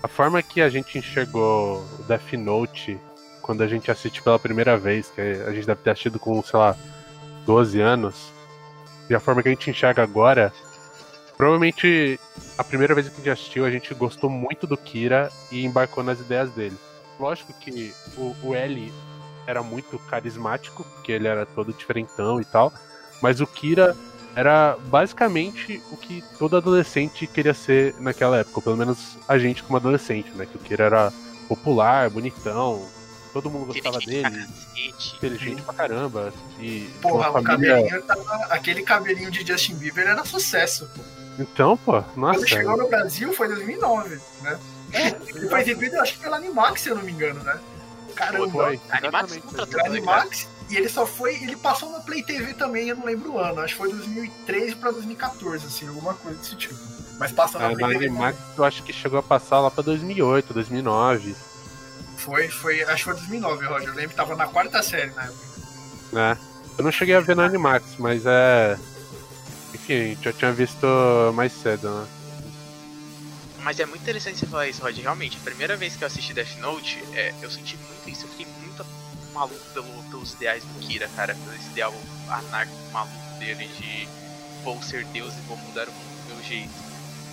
a 0.02 0.08
forma 0.08 0.42
que 0.42 0.60
a 0.60 0.68
gente 0.68 0.98
enxergou 0.98 1.78
o 1.98 2.02
Death 2.02 2.32
Note 2.34 2.98
quando 3.40 3.62
a 3.62 3.68
gente 3.68 3.90
assiste 3.90 4.22
pela 4.22 4.38
primeira 4.38 4.76
vez, 4.76 5.10
que 5.10 5.20
a 5.20 5.52
gente 5.52 5.66
deve 5.66 5.82
ter 5.82 5.90
assistido 5.90 6.18
com, 6.18 6.42
sei 6.42 6.58
lá, 6.58 6.76
12 7.44 7.80
anos, 7.80 8.32
e 9.08 9.14
a 9.14 9.20
forma 9.20 9.42
que 9.42 9.48
a 9.48 9.52
gente 9.52 9.70
enxerga 9.70 10.02
agora, 10.02 10.52
provavelmente 11.36 12.18
a 12.56 12.64
primeira 12.64 12.94
vez 12.94 13.08
que 13.08 13.14
a 13.14 13.16
gente 13.18 13.30
assistiu, 13.30 13.66
a 13.66 13.70
gente 13.70 13.92
gostou 13.94 14.30
muito 14.30 14.66
do 14.66 14.76
Kira 14.78 15.30
e 15.52 15.64
embarcou 15.64 16.02
nas 16.02 16.20
ideias 16.20 16.50
dele. 16.50 16.76
Lógico 17.18 17.52
que 17.54 17.94
o, 18.16 18.34
o 18.42 18.54
L 18.54 18.92
era 19.46 19.62
muito 19.62 19.98
carismático, 19.98 20.84
porque 20.84 21.12
ele 21.12 21.28
era 21.28 21.46
todo 21.46 21.72
diferentão 21.72 22.40
e 22.40 22.44
tal, 22.44 22.72
mas 23.22 23.40
o 23.40 23.46
Kira 23.46 23.96
era 24.34 24.76
basicamente 24.86 25.80
o 25.92 25.96
que 25.96 26.24
todo 26.38 26.56
adolescente 26.56 27.26
queria 27.26 27.54
ser 27.54 27.94
naquela 28.00 28.38
época, 28.38 28.58
ou 28.58 28.62
pelo 28.62 28.76
menos 28.76 29.16
a 29.28 29.38
gente 29.38 29.62
como 29.62 29.76
adolescente, 29.76 30.30
né? 30.30 30.46
Que 30.46 30.56
o 30.56 30.60
Kira 30.60 30.84
era 30.84 31.12
popular, 31.48 32.10
bonitão, 32.10 32.88
todo 33.32 33.50
mundo 33.50 33.66
gostava 33.66 33.98
pra 33.98 34.06
dele, 34.06 34.46
inteligente 35.16 35.62
pra 35.62 35.74
caramba, 35.74 36.32
e 36.58 36.88
Porra, 37.00 37.32
família... 37.32 37.76
cabelinho 37.76 38.02
tava, 38.02 38.34
aquele 38.46 38.82
cabelinho 38.82 39.30
de 39.30 39.46
Justin 39.46 39.74
Bieber 39.74 40.06
era 40.06 40.24
sucesso, 40.24 40.88
pô. 40.94 41.02
Então, 41.38 41.76
pô, 41.76 42.00
Quando 42.00 42.16
nossa, 42.16 42.46
chegou 42.46 42.76
no 42.76 42.88
Brasil 42.88 43.32
foi 43.32 43.48
2009, 43.48 44.20
né? 44.42 44.58
Ele 44.94 45.48
foi 45.48 45.60
exibido, 45.60 46.00
acho 46.00 46.14
que 46.14 46.20
pela 46.20 46.36
Animax, 46.36 46.80
se 46.82 46.88
eu 46.88 46.96
não 46.96 47.02
me 47.02 47.12
engano, 47.12 47.42
né? 47.42 47.58
Caramba, 48.14 48.48
foi, 48.50 48.80
Animax 48.90 49.36
contratou, 49.38 49.80
né? 49.82 49.88
Animax. 49.88 50.48
E 50.70 50.76
ele 50.76 50.88
só 50.88 51.04
foi, 51.04 51.34
ele 51.34 51.56
passou 51.56 51.90
na 51.90 52.00
Play 52.00 52.22
TV 52.22 52.54
também, 52.54 52.88
eu 52.88 52.96
não 52.96 53.04
lembro 53.04 53.32
o 53.32 53.38
ano. 53.38 53.60
Acho 53.60 53.74
que 53.74 53.78
foi 53.80 53.90
2013 53.90 54.76
pra 54.76 54.90
2014, 54.92 55.66
assim, 55.66 55.88
alguma 55.88 56.14
coisa 56.14 56.38
desse 56.38 56.56
tipo. 56.56 56.74
Mas 57.18 57.32
passou 57.32 57.60
na 57.60 57.66
Ah, 57.68 57.74
Play 57.74 57.80
na 57.82 57.88
TV. 57.98 58.06
Animax 58.06 58.38
eu 58.56 58.64
acho 58.64 58.82
que 58.82 58.92
chegou 58.92 59.18
a 59.18 59.22
passar 59.22 59.60
lá 59.60 59.70
pra 59.70 59.82
2008, 59.82 60.54
2009, 60.54 61.34
Foi, 62.16 62.48
foi, 62.48 62.82
acho 62.84 62.96
que 62.96 63.04
foi 63.04 63.14
2009, 63.14 63.66
Roger. 63.66 63.88
Eu 63.88 63.94
lembro 63.94 64.10
que 64.10 64.16
tava 64.16 64.34
na 64.36 64.46
quarta 64.46 64.82
série 64.82 65.10
na 65.10 65.24
época. 65.24 65.38
né? 66.12 66.38
Eu 66.78 66.84
não 66.84 66.90
cheguei 66.92 67.14
a 67.14 67.20
ver 67.20 67.36
na 67.36 67.44
Animax, 67.44 67.96
mas 67.98 68.22
é... 68.24 68.78
Enfim, 69.74 70.16
já 70.22 70.32
tinha 70.32 70.52
visto 70.52 70.86
mais 71.34 71.52
cedo, 71.52 71.90
né? 71.90 72.06
Mas 73.64 73.80
é 73.80 73.86
muito 73.86 74.02
interessante 74.02 74.38
você 74.38 74.46
falar 74.46 74.68
isso, 74.68 74.82
Rod. 74.82 74.96
Realmente, 74.98 75.38
a 75.38 75.44
primeira 75.44 75.74
vez 75.74 75.96
que 75.96 76.04
eu 76.04 76.06
assisti 76.06 76.34
Death 76.34 76.58
Note, 76.58 77.02
é, 77.14 77.32
eu 77.40 77.50
senti 77.50 77.78
muito 77.78 78.10
isso. 78.10 78.26
Eu 78.26 78.28
fiquei 78.28 78.46
muito 78.60 78.84
maluco 79.32 79.64
pelo, 79.72 80.02
pelos 80.10 80.34
ideais 80.34 80.62
do 80.62 80.80
Kira, 80.80 81.08
cara. 81.16 81.34
Pelo 81.34 81.70
ideal 81.70 81.94
anárquico 82.28 82.78
maluco 82.92 83.38
dele 83.38 83.66
de 83.78 84.06
vou 84.62 84.80
ser 84.82 85.06
Deus 85.06 85.32
e 85.32 85.40
vou 85.48 85.56
mudar 85.56 85.88
o 85.88 85.92
mundo 85.92 86.28
do 86.28 86.34
meu 86.34 86.44
jeito. 86.44 86.70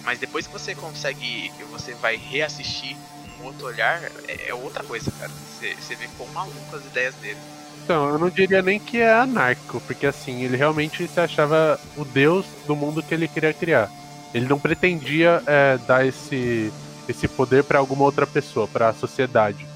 Mas 0.03 0.19
depois 0.19 0.47
que 0.47 0.53
você 0.53 0.73
consegue, 0.73 1.51
que 1.57 1.63
você 1.65 1.93
vai 1.95 2.15
reassistir 2.15 2.95
um 3.39 3.45
outro 3.45 3.67
olhar, 3.67 4.01
é, 4.27 4.47
é 4.47 4.53
outra 4.53 4.83
coisa, 4.85 5.11
cara. 5.19 5.31
Você, 5.31 5.75
você 5.75 5.95
vê 5.95 6.07
quão 6.17 6.29
maluco 6.29 6.75
as 6.75 6.85
ideias 6.85 7.13
dele. 7.15 7.39
Então, 7.83 8.07
eu 8.07 8.17
não 8.17 8.29
diria 8.29 8.61
nem 8.61 8.79
que 8.79 9.01
é 9.01 9.11
anárquico, 9.11 9.81
porque 9.81 10.05
assim, 10.05 10.43
ele 10.43 10.55
realmente 10.55 11.05
se 11.09 11.19
achava 11.19 11.77
o 11.97 12.05
deus 12.05 12.45
do 12.65 12.73
mundo 12.73 13.03
que 13.03 13.13
ele 13.13 13.27
queria 13.27 13.53
criar. 13.53 13.89
Ele 14.33 14.47
não 14.47 14.59
pretendia 14.59 15.43
é, 15.45 15.77
dar 15.79 16.05
esse, 16.05 16.71
esse 17.07 17.27
poder 17.27 17.63
pra 17.63 17.79
alguma 17.79 18.03
outra 18.03 18.25
pessoa, 18.25 18.67
pra 18.67 18.93
sociedade. 18.93 19.67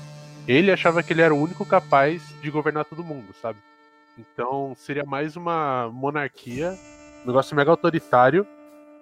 Ele 0.47 0.71
achava 0.71 1.01
que 1.01 1.11
ele 1.11 1.21
era 1.21 1.33
o 1.33 1.41
único 1.41 1.65
capaz 1.65 2.21
de 2.41 2.49
governar 2.49 2.85
todo 2.85 3.03
mundo, 3.03 3.33
sabe? 3.41 3.59
Então 4.17 4.75
seria 4.77 5.03
mais 5.03 5.35
uma 5.35 5.89
monarquia, 5.91 6.77
um 7.23 7.27
negócio 7.27 7.55
mega 7.55 7.71
autoritário, 7.71 8.47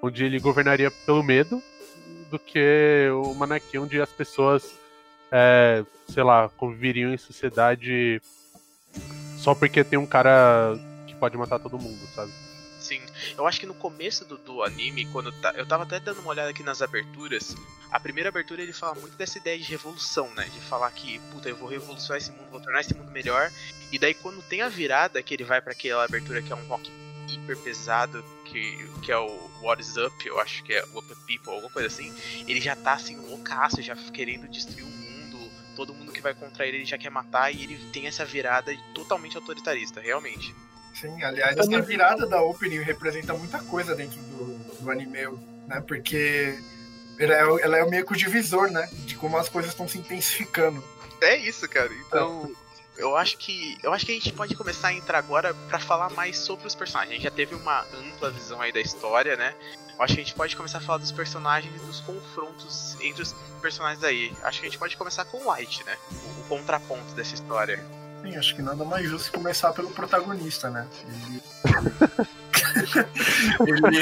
onde 0.01 0.25
ele 0.25 0.39
governaria 0.39 0.89
pelo 1.05 1.21
medo, 1.21 1.61
do 2.31 2.39
que 2.39 3.09
uma 3.11 3.33
monarquia 3.33 3.81
onde 3.81 4.01
as 4.01 4.09
pessoas, 4.09 4.73
é, 5.31 5.83
sei 6.07 6.23
lá, 6.23 6.49
conviveriam 6.57 7.13
em 7.13 7.17
sociedade 7.17 8.19
só 9.37 9.53
porque 9.53 9.83
tem 9.83 9.99
um 9.99 10.05
cara 10.05 10.75
que 11.05 11.13
pode 11.15 11.37
matar 11.37 11.59
todo 11.59 11.77
mundo, 11.77 11.99
sabe? 12.15 12.31
Sim, 12.83 13.01
eu 13.37 13.47
acho 13.47 13.61
que 13.61 13.65
no 13.65 13.73
começo 13.73 14.25
do, 14.25 14.37
do 14.37 14.61
anime, 14.61 15.05
quando 15.05 15.31
tá, 15.31 15.53
eu 15.55 15.65
tava 15.65 15.83
até 15.83 16.01
dando 16.01 16.19
uma 16.19 16.31
olhada 16.31 16.49
aqui 16.49 16.63
nas 16.63 16.81
aberturas, 16.81 17.55
a 17.89 17.97
primeira 17.97 18.27
abertura 18.27 18.61
ele 18.61 18.73
fala 18.73 18.93
muito 18.95 19.15
dessa 19.15 19.37
ideia 19.37 19.57
de 19.57 19.63
revolução, 19.63 20.29
né? 20.33 20.43
De 20.53 20.59
falar 20.59 20.91
que, 20.91 21.17
puta, 21.31 21.47
eu 21.47 21.55
vou 21.55 21.69
revolucionar 21.69 22.17
esse 22.17 22.29
mundo, 22.31 22.51
vou 22.51 22.59
tornar 22.59 22.81
esse 22.81 22.93
mundo 22.93 23.09
melhor. 23.09 23.49
E 23.89 23.97
daí 23.97 24.13
quando 24.13 24.41
tem 24.41 24.61
a 24.61 24.67
virada, 24.67 25.23
que 25.23 25.33
ele 25.33 25.45
vai 25.45 25.61
para 25.61 25.71
aquela 25.71 26.03
abertura 26.03 26.41
que 26.41 26.51
é 26.51 26.55
um 26.55 26.67
rock 26.67 26.91
hiper 27.29 27.57
pesado, 27.57 28.21
que, 28.43 28.85
que 29.01 29.13
é 29.13 29.17
o 29.17 29.49
What 29.61 29.81
is 29.81 29.95
Up, 29.95 30.27
eu 30.27 30.37
acho 30.41 30.61
que 30.63 30.73
é 30.73 30.83
Up 30.93 31.07
People, 31.25 31.53
alguma 31.53 31.69
coisa 31.69 31.87
assim, 31.87 32.13
ele 32.45 32.59
já 32.59 32.75
tá 32.75 32.93
assim, 32.93 33.15
loucaço, 33.15 33.81
já 33.81 33.95
querendo 33.95 34.45
destruir 34.49 34.83
o 34.83 34.87
mundo, 34.87 35.49
todo 35.73 35.93
mundo 35.93 36.11
que 36.11 36.19
vai 36.19 36.33
contra 36.33 36.67
ele 36.67 36.79
ele 36.79 36.85
já 36.85 36.97
quer 36.97 37.09
matar, 37.09 37.49
e 37.49 37.63
ele 37.63 37.77
tem 37.93 38.07
essa 38.07 38.25
virada 38.25 38.75
totalmente 38.93 39.37
autoritarista, 39.37 40.01
realmente. 40.01 40.53
Sim, 40.93 41.23
aliás, 41.23 41.57
essa 41.57 41.81
virada 41.81 42.25
da 42.27 42.41
opening 42.41 42.81
representa 42.81 43.33
muita 43.33 43.59
coisa 43.63 43.95
dentro 43.95 44.19
do, 44.21 44.57
do 44.79 44.91
anime, 44.91 45.39
né? 45.67 45.81
Porque 45.87 46.57
ela 47.19 47.33
é, 47.33 47.63
ela 47.63 47.77
é 47.77 47.85
meio 47.85 48.05
que 48.05 48.13
o 48.13 48.15
divisor, 48.15 48.69
né? 48.69 48.87
De 49.05 49.15
como 49.15 49.37
as 49.37 49.49
coisas 49.49 49.71
estão 49.71 49.87
se 49.87 49.97
intensificando. 49.97 50.83
É 51.21 51.35
isso, 51.37 51.67
cara. 51.67 51.91
Então, 52.07 52.51
eu 52.97 53.15
acho 53.15 53.37
que 53.37 53.77
eu 53.81 53.91
acho 53.91 54.05
que 54.05 54.11
a 54.11 54.15
gente 54.15 54.33
pode 54.33 54.55
começar 54.55 54.89
a 54.89 54.93
entrar 54.93 55.17
agora 55.17 55.53
para 55.67 55.79
falar 55.79 56.09
mais 56.11 56.37
sobre 56.37 56.67
os 56.67 56.75
personagens. 56.75 57.11
A 57.11 57.15
gente 57.15 57.23
já 57.23 57.31
teve 57.31 57.55
uma 57.55 57.81
ampla 57.93 58.29
visão 58.29 58.61
aí 58.61 58.71
da 58.71 58.79
história, 58.79 59.35
né? 59.35 59.55
Eu 59.95 60.03
acho 60.03 60.15
que 60.15 60.21
a 60.21 60.23
gente 60.23 60.35
pode 60.35 60.55
começar 60.55 60.79
a 60.79 60.81
falar 60.81 60.97
dos 60.97 61.11
personagens 61.11 61.73
e 61.75 61.85
dos 61.85 62.01
confrontos 62.01 62.97
entre 63.01 63.21
os 63.21 63.33
personagens 63.61 64.03
aí. 64.03 64.33
Acho 64.43 64.59
que 64.59 64.67
a 64.67 64.69
gente 64.69 64.79
pode 64.79 64.97
começar 64.97 65.25
com 65.25 65.37
o 65.37 65.45
Light, 65.45 65.83
né? 65.85 65.97
O, 66.11 66.41
o 66.41 66.43
contraponto 66.49 67.13
dessa 67.13 67.33
história. 67.33 67.83
Sim, 68.23 68.37
acho 68.37 68.55
que 68.55 68.61
nada 68.61 68.85
mais 68.85 69.07
justo 69.07 69.31
que 69.31 69.37
começar 69.37 69.73
pelo 69.73 69.91
protagonista, 69.91 70.69
né? 70.69 70.87
Ele... 71.05 71.41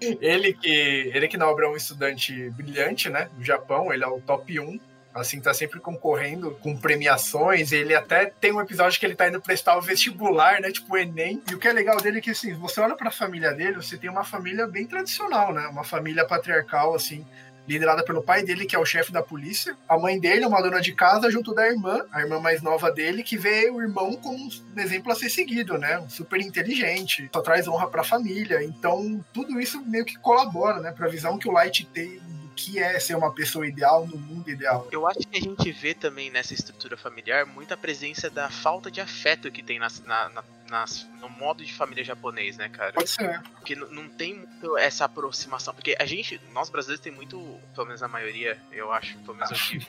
ele... 0.00 0.18
ele 0.20 0.52
que 0.54 1.10
ele 1.14 1.28
que 1.28 1.36
na 1.36 1.48
obra 1.48 1.66
é 1.66 1.68
um 1.68 1.76
estudante 1.76 2.50
brilhante, 2.50 3.08
né? 3.08 3.28
Do 3.36 3.44
Japão, 3.44 3.92
ele 3.92 4.04
é 4.04 4.06
o 4.06 4.20
top 4.20 4.60
1 4.60 4.78
assim, 5.14 5.40
tá 5.40 5.52
sempre 5.52 5.80
concorrendo 5.80 6.52
com 6.62 6.76
premiações. 6.76 7.72
Ele 7.72 7.94
até 7.94 8.26
tem 8.26 8.52
um 8.52 8.60
episódio 8.60 8.98
que 8.98 9.04
ele 9.04 9.14
tá 9.14 9.28
indo 9.28 9.40
prestar 9.40 9.76
o 9.76 9.82
vestibular, 9.82 10.60
né? 10.60 10.70
Tipo 10.70 10.94
o 10.94 10.96
Enem. 10.98 11.42
E 11.50 11.54
o 11.54 11.58
que 11.58 11.68
é 11.68 11.72
legal 11.72 11.96
dele 12.00 12.18
é 12.18 12.20
que, 12.20 12.30
assim, 12.30 12.54
você 12.54 12.80
olha 12.80 12.96
pra 12.96 13.10
família 13.10 13.52
dele, 13.52 13.76
você 13.76 13.96
tem 13.96 14.08
uma 14.08 14.24
família 14.24 14.66
bem 14.66 14.86
tradicional, 14.86 15.52
né? 15.52 15.66
Uma 15.66 15.84
família 15.84 16.24
patriarcal, 16.24 16.94
assim. 16.94 17.26
Liderada 17.70 18.02
pelo 18.02 18.20
pai 18.20 18.42
dele, 18.42 18.66
que 18.66 18.74
é 18.74 18.78
o 18.80 18.84
chefe 18.84 19.12
da 19.12 19.22
polícia. 19.22 19.76
A 19.88 19.96
mãe 19.96 20.18
dele 20.18 20.44
uma 20.44 20.60
dona 20.60 20.80
de 20.80 20.92
casa, 20.92 21.30
junto 21.30 21.54
da 21.54 21.68
irmã, 21.68 22.04
a 22.10 22.20
irmã 22.20 22.40
mais 22.40 22.60
nova 22.60 22.90
dele, 22.90 23.22
que 23.22 23.38
vê 23.38 23.70
o 23.70 23.80
irmão 23.80 24.16
como 24.16 24.36
um 24.36 24.80
exemplo 24.80 25.12
a 25.12 25.14
ser 25.14 25.30
seguido, 25.30 25.78
né? 25.78 26.04
Super 26.08 26.40
inteligente, 26.40 27.30
só 27.32 27.40
traz 27.40 27.68
honra 27.68 27.86
pra 27.86 28.02
família. 28.02 28.60
Então, 28.64 29.24
tudo 29.32 29.60
isso 29.60 29.80
meio 29.86 30.04
que 30.04 30.18
colabora, 30.18 30.80
né? 30.80 30.90
Pra 30.90 31.06
visão 31.06 31.38
que 31.38 31.48
o 31.48 31.52
Light 31.52 31.86
tem 31.86 32.20
que 32.56 32.78
é 32.78 32.98
ser 32.98 33.16
uma 33.16 33.32
pessoa 33.32 33.66
ideal 33.66 34.06
no 34.06 34.16
mundo 34.16 34.50
ideal. 34.50 34.88
Eu 34.90 35.06
acho 35.06 35.20
que 35.20 35.36
a 35.36 35.40
gente 35.40 35.70
vê 35.72 35.94
também 35.94 36.30
nessa 36.30 36.54
estrutura 36.54 36.96
familiar 36.96 37.46
muita 37.46 37.76
presença 37.76 38.28
da 38.28 38.50
falta 38.50 38.90
de 38.90 39.00
afeto 39.00 39.50
que 39.50 39.62
tem 39.62 39.78
nas, 39.78 40.00
na, 40.00 40.28
na, 40.28 40.44
nas, 40.68 41.06
no 41.20 41.28
modo 41.28 41.64
de 41.64 41.72
família 41.72 42.04
japonês, 42.04 42.56
né, 42.56 42.68
cara? 42.68 42.92
Pode 42.92 43.10
ser. 43.10 43.40
Porque 43.56 43.74
não 43.74 44.08
tem 44.08 44.34
muito 44.34 44.76
essa 44.78 45.04
aproximação. 45.04 45.74
Porque 45.74 45.96
a 45.98 46.04
gente, 46.04 46.40
nós 46.52 46.70
brasileiros, 46.70 47.02
tem 47.02 47.12
muito, 47.12 47.38
pelo 47.74 47.86
menos 47.86 48.02
a 48.02 48.08
maioria, 48.08 48.58
eu 48.72 48.92
acho, 48.92 49.18
pelo 49.18 49.36
menos 49.36 49.50
eu 49.50 49.56
tive, 49.56 49.86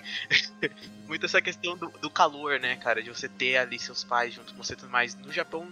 muito 1.08 1.26
essa 1.26 1.42
questão 1.42 1.78
do, 1.78 1.90
do 1.90 2.10
calor, 2.10 2.60
né, 2.60 2.76
cara? 2.76 3.02
De 3.02 3.10
você 3.10 3.28
ter 3.28 3.58
ali 3.58 3.80
seus 3.80 4.04
pais 4.04 4.34
junto 4.34 4.54
com 4.54 4.64
você 4.64 4.74
e 4.74 4.78
tudo 4.78 4.90
mais. 4.90 5.16
No 5.16 5.32
Japão, 5.32 5.72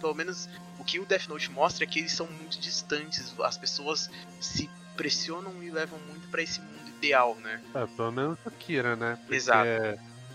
pelo 0.00 0.14
menos 0.14 0.48
o 0.78 0.84
que 0.84 0.98
o 0.98 1.06
Death 1.06 1.28
Note 1.28 1.50
mostra 1.50 1.84
é 1.84 1.86
que 1.86 1.98
eles 1.98 2.12
são 2.12 2.26
muito 2.26 2.58
distantes. 2.60 3.34
As 3.40 3.56
pessoas 3.56 4.10
se 4.40 4.68
pressionam 4.98 5.62
e 5.62 5.70
levam 5.70 5.98
muito 6.08 6.28
para 6.28 6.42
esse 6.42 6.60
mundo 6.60 6.88
ideal, 6.98 7.36
né? 7.36 7.60
É, 7.72 7.86
pelo 7.86 8.10
menos 8.10 8.36
o 8.44 8.50
Kira, 8.50 8.96
né? 8.96 9.16
Porque 9.20 9.36
Exato. 9.36 9.68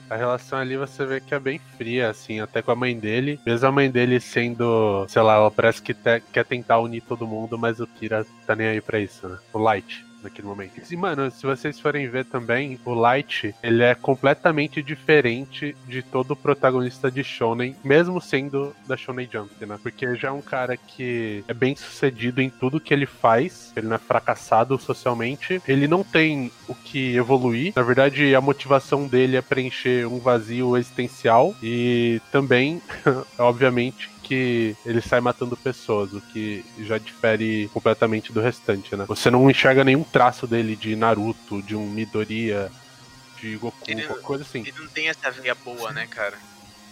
A 0.10 0.16
relação 0.16 0.60
ali 0.60 0.78
você 0.78 1.06
vê 1.06 1.20
que 1.20 1.34
é 1.34 1.40
bem 1.40 1.60
fria, 1.78 2.10
assim, 2.10 2.40
até 2.40 2.62
com 2.62 2.72
a 2.72 2.76
mãe 2.76 2.98
dele. 2.98 3.40
Mesmo 3.46 3.68
a 3.68 3.72
mãe 3.72 3.90
dele 3.90 4.20
sendo, 4.20 5.06
sei 5.08 5.22
lá, 5.22 5.36
ela 5.36 5.52
parece 5.52 5.82
que 5.82 5.94
te, 5.94 6.22
quer 6.32 6.46
tentar 6.46 6.80
unir 6.80 7.02
todo 7.02 7.28
mundo, 7.28 7.58
mas 7.58 7.80
o 7.80 7.88
Kira 7.88 8.26
tá 8.46 8.56
nem 8.56 8.68
aí 8.68 8.82
pra 8.82 9.00
isso, 9.00 9.28
né? 9.28 9.38
O 9.52 9.60
Light 9.60 10.06
naquele 10.24 10.48
momento. 10.48 10.82
E, 10.90 10.98
mano, 10.98 11.30
se 11.30 11.46
vocês 11.46 11.80
forem 11.80 12.08
ver 12.08 12.26
também, 12.26 12.80
o 12.86 12.94
Light, 12.94 13.54
ele 13.62 13.84
é 13.84 13.94
completamente 13.94 14.82
diferente 14.82 15.76
de 15.88 16.02
todo 16.02 16.36
protagonista 16.36 17.12
de 17.12 17.24
Shonen, 17.24 17.76
mesmo 17.84 18.22
sendo 18.22 18.76
da 18.88 18.96
Shonen 18.96 19.30
Jump, 19.32 19.66
né? 19.66 19.78
Porque 19.82 20.16
já 20.16 20.30
é 20.30 20.32
um 20.32 20.42
cara 20.42 20.78
que 20.78 21.44
é 21.48 21.54
bem 21.54 21.76
sucedido 21.76 22.42
em 22.42 22.50
tudo 22.50 22.80
que 22.80 22.94
ele 22.94 23.06
faz, 23.06 23.72
ele 23.76 23.88
não 23.88 23.96
é 23.96 24.00
fracassado 24.00 24.78
socialmente, 24.78 25.62
ele 25.68 25.88
não 25.88 26.04
tem 26.04 26.52
o 26.68 26.76
que 26.76 27.16
evoluir, 27.16 27.74
na 27.76 27.82
verdade 27.82 28.34
a 28.36 28.42
motivação 28.42 29.08
dele 29.08 29.38
é 29.38 29.42
preencher 29.42 30.08
um 30.08 30.20
vazio 30.20 30.78
existencial 30.78 31.56
e 31.62 32.22
também, 32.32 32.82
obviamente, 33.38 34.10
que 34.24 34.76
ele 34.86 35.02
sai 35.02 35.20
matando 35.20 35.56
pessoas, 35.58 36.14
o 36.14 36.22
que 36.22 36.66
já 36.80 36.98
difere 36.98 37.70
completamente 37.74 38.32
do 38.32 38.42
restante, 38.42 38.96
né? 38.96 39.06
Você 39.08 39.30
não 39.30 39.50
enxerga 39.52 39.84
nenhum 39.84 40.04
traço 40.04 40.48
dele 40.48 40.76
de 40.76 40.96
Naruto, 40.96 41.62
de 41.62 41.76
um 41.76 41.86
Midoriya, 41.90 42.72
de 43.40 43.58
Goku, 43.58 43.78
Ele- 43.88 44.04
qualquer 44.04 44.24
coisa 44.24 44.44
assim. 44.44 44.62
Ele 44.62 44.74
não 44.80 44.88
tem 44.88 45.10
essa 45.10 45.30
veia 45.30 45.54
boa, 45.54 45.92
né, 45.92 46.08
cara? 46.10 46.38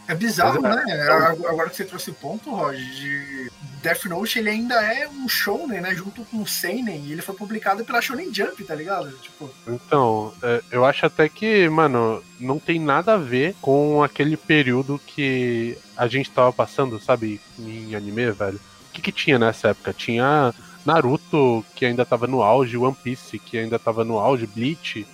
É 0.08 0.16
bizarro, 0.16 0.66
é- 0.66 0.70
né? 0.86 1.08
Agora 1.48 1.70
que 1.70 1.76
você 1.78 1.86
trouxe 1.86 2.10
o 2.10 2.14
ponto, 2.14 2.50
Roger, 2.54 2.84
de 2.84 3.52
Death 3.82 4.06
Note, 4.06 4.40
ele 4.40 4.50
ainda 4.50 4.76
é 4.84 5.08
um 5.08 5.30
shonen, 5.30 5.80
né? 5.80 5.96
Junto 5.96 6.26
com 6.26 6.42
o 6.42 6.48
Seinen, 6.48 7.06
e 7.06 7.12
ele 7.14 7.22
foi 7.22 7.36
publicado 7.36 7.86
pela 7.86 8.02
Shonen 8.02 8.34
Jump, 8.34 8.62
tá 8.64 8.76
ligado? 8.76 9.12
Tipo, 9.20 9.50
Então, 9.68 10.34
é, 10.42 10.62
eu 10.72 10.84
acho 10.84 11.06
até 11.06 11.30
que, 11.30 11.70
mano, 11.70 12.22
não 12.40 12.60
tem 12.60 12.80
nada 12.80 13.14
a 13.14 13.18
ver 13.18 13.56
com 13.62 14.04
aquele 14.04 14.36
período 14.36 15.00
que 15.06 15.78
a 16.02 16.08
gente 16.08 16.32
tava 16.32 16.52
passando, 16.52 17.00
sabe, 17.00 17.40
em 17.60 17.94
anime, 17.94 18.32
velho. 18.32 18.60
O 18.90 18.92
que, 18.92 19.04
que 19.04 19.12
tinha 19.12 19.38
nessa 19.38 19.68
época? 19.68 19.94
Tinha 19.94 20.52
Naruto, 20.84 21.64
que 21.76 21.86
ainda 21.86 22.04
tava 22.04 22.26
no 22.26 22.42
auge, 22.42 22.76
One 22.76 22.96
Piece, 23.04 23.38
que 23.38 23.56
ainda 23.56 23.78
tava 23.78 24.04
no 24.04 24.18
auge, 24.18 24.48
Bleach. 24.48 25.06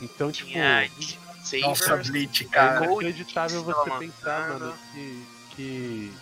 Então, 0.00 0.30
tipo. 0.30 0.50
Tinha 0.52 0.88
nossa, 1.62 1.84
Savers, 1.84 2.10
Bleach, 2.10 2.44
É 2.44 2.46
cara. 2.48 2.84
inacreditável 2.86 3.64
Gold, 3.64 3.80
você 3.80 3.90
pensar, 3.98 4.38
lançando. 4.50 4.60
mano, 4.66 4.74
que, 4.94 5.24
que 5.56 6.12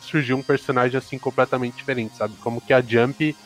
surgiu 0.00 0.36
um 0.36 0.42
personagem 0.42 0.98
assim 0.98 1.16
completamente 1.16 1.76
diferente, 1.76 2.16
sabe? 2.16 2.34
Como 2.40 2.60
que 2.60 2.72
a 2.72 2.80
Jump 2.80 3.36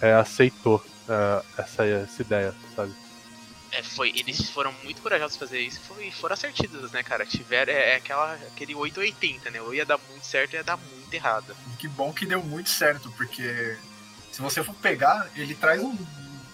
é, 0.00 0.14
aceitou 0.14 0.84
é, 1.08 1.42
essa, 1.62 1.84
essa 1.84 2.22
ideia? 2.22 2.52
É, 3.70 3.82
foi, 3.82 4.12
eles 4.16 4.48
foram 4.50 4.72
muito 4.82 5.02
corajosos 5.02 5.36
fazer 5.36 5.60
isso 5.60 5.80
e 6.00 6.10
foram 6.10 6.34
assertivos, 6.34 6.90
né, 6.90 7.02
cara? 7.02 7.26
Tiveram 7.26 7.72
é, 7.72 7.92
é 7.92 7.96
aquela, 7.96 8.34
aquele 8.34 8.74
880, 8.74 9.50
né? 9.50 9.60
Ou 9.60 9.74
ia 9.74 9.84
dar 9.84 9.98
muito 10.10 10.24
certo, 10.24 10.54
ia 10.54 10.64
dar 10.64 10.76
muito 10.76 11.12
errado. 11.12 11.54
Que 11.78 11.86
bom 11.86 12.12
que 12.12 12.24
deu 12.24 12.42
muito 12.42 12.70
certo, 12.70 13.10
porque 13.12 13.76
se 14.32 14.40
você 14.40 14.62
for 14.64 14.74
pegar, 14.76 15.28
ele 15.36 15.54
traz 15.54 15.82
um 15.82 15.96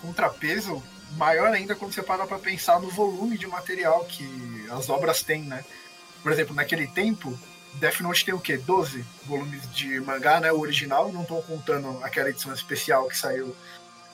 contrapeso 0.00 0.83
maior 1.12 1.52
ainda 1.52 1.75
quando 1.75 1.92
você 1.92 2.02
para 2.02 2.26
pra 2.26 2.38
pensar 2.38 2.80
no 2.80 2.90
volume 2.90 3.38
de 3.38 3.47
material 3.47 4.04
que 4.04 4.66
as 4.71 4.88
obras 4.88 5.23
têm, 5.23 5.42
né? 5.42 5.64
Por 6.23 6.33
exemplo, 6.33 6.54
naquele 6.54 6.87
tempo, 6.87 7.38
Death 7.75 8.00
Note 8.00 8.25
tem 8.25 8.35
o 8.35 8.40
quê? 8.40 8.56
12 8.56 9.04
volumes 9.25 9.71
de 9.73 10.00
mangá, 10.00 10.40
né? 10.40 10.52
O 10.52 10.61
original, 10.61 11.12
não 11.12 11.25
tô 11.25 11.40
contando 11.42 12.02
aquela 12.02 12.30
edição 12.30 12.52
especial 12.52 13.09
que 13.09 13.16
saiu 13.16 13.54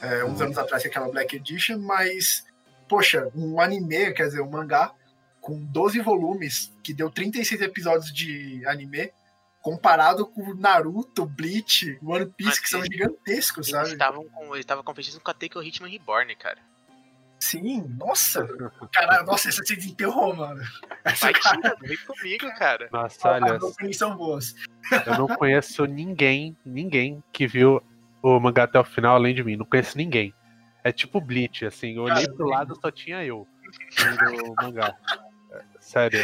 é, 0.00 0.24
uns 0.24 0.40
anos 0.40 0.58
atrás, 0.58 0.82
que 0.82 0.88
é 0.88 0.90
aquela 0.90 1.08
Black 1.08 1.36
Edition, 1.36 1.78
mas, 1.78 2.44
poxa, 2.90 3.30
um 3.36 3.60
anime, 3.60 4.12
quer 4.12 4.24
dizer, 4.26 4.42
um 4.42 4.50
mangá 4.50 4.92
com 5.40 5.56
12 5.64 6.00
volumes, 6.00 6.74
que 6.82 6.92
deu 6.92 7.08
36 7.08 7.60
episódios 7.62 8.12
de 8.12 8.66
anime, 8.66 9.12
comparado 9.62 10.26
com 10.26 10.54
Naruto, 10.54 11.24
Bleach, 11.24 11.96
One 12.02 12.26
Piece, 12.26 12.60
que 12.60 12.68
são 12.68 12.82
gigantescos, 12.82 13.68
Eles 13.68 13.80
sabe? 13.80 13.92
estavam 13.92 14.28
com, 14.28 14.46
eles 14.46 14.60
estavam 14.64 14.82
competindo 14.82 15.20
com 15.20 15.30
a 15.30 15.34
Take 15.34 15.56
Hitman 15.56 15.88
Reborn, 15.88 16.34
cara. 16.34 16.58
Sim, 17.38 17.86
nossa! 17.96 18.46
Cara, 18.92 19.22
nossa, 19.24 19.48
essa 19.48 19.62
se 19.64 19.76
desenterrou, 19.76 20.34
mano. 20.34 20.60
Essa 21.04 21.26
Vai 21.26 21.32
cara, 21.34 21.56
tira, 21.56 21.76
vem 21.80 21.96
comigo, 21.98 22.46
cara. 22.58 22.88
Nossa, 22.92 23.28
olha, 23.30 23.56
as 23.56 23.96
são 23.96 24.16
boas. 24.16 24.54
eu 25.06 25.16
não 25.16 25.28
conheço 25.28 25.86
ninguém, 25.86 26.56
ninguém 26.66 27.22
que 27.32 27.46
viu 27.46 27.80
o 28.20 28.40
mangá 28.40 28.64
até 28.64 28.78
o 28.80 28.84
final 28.84 29.14
além 29.14 29.34
de 29.34 29.44
mim. 29.44 29.56
Não 29.56 29.64
conheço 29.64 29.96
ninguém. 29.96 30.34
É 30.82 30.90
tipo 30.92 31.20
Bleach, 31.20 31.64
assim, 31.66 31.96
eu 31.96 32.02
olhei 32.04 32.26
pro 32.28 32.46
lado 32.48 32.78
só 32.80 32.90
tinha 32.90 33.24
eu 33.24 33.46
vendo 33.98 34.50
o 34.50 34.54
mangá. 34.62 34.96
É, 35.52 35.62
Sério. 35.78 36.20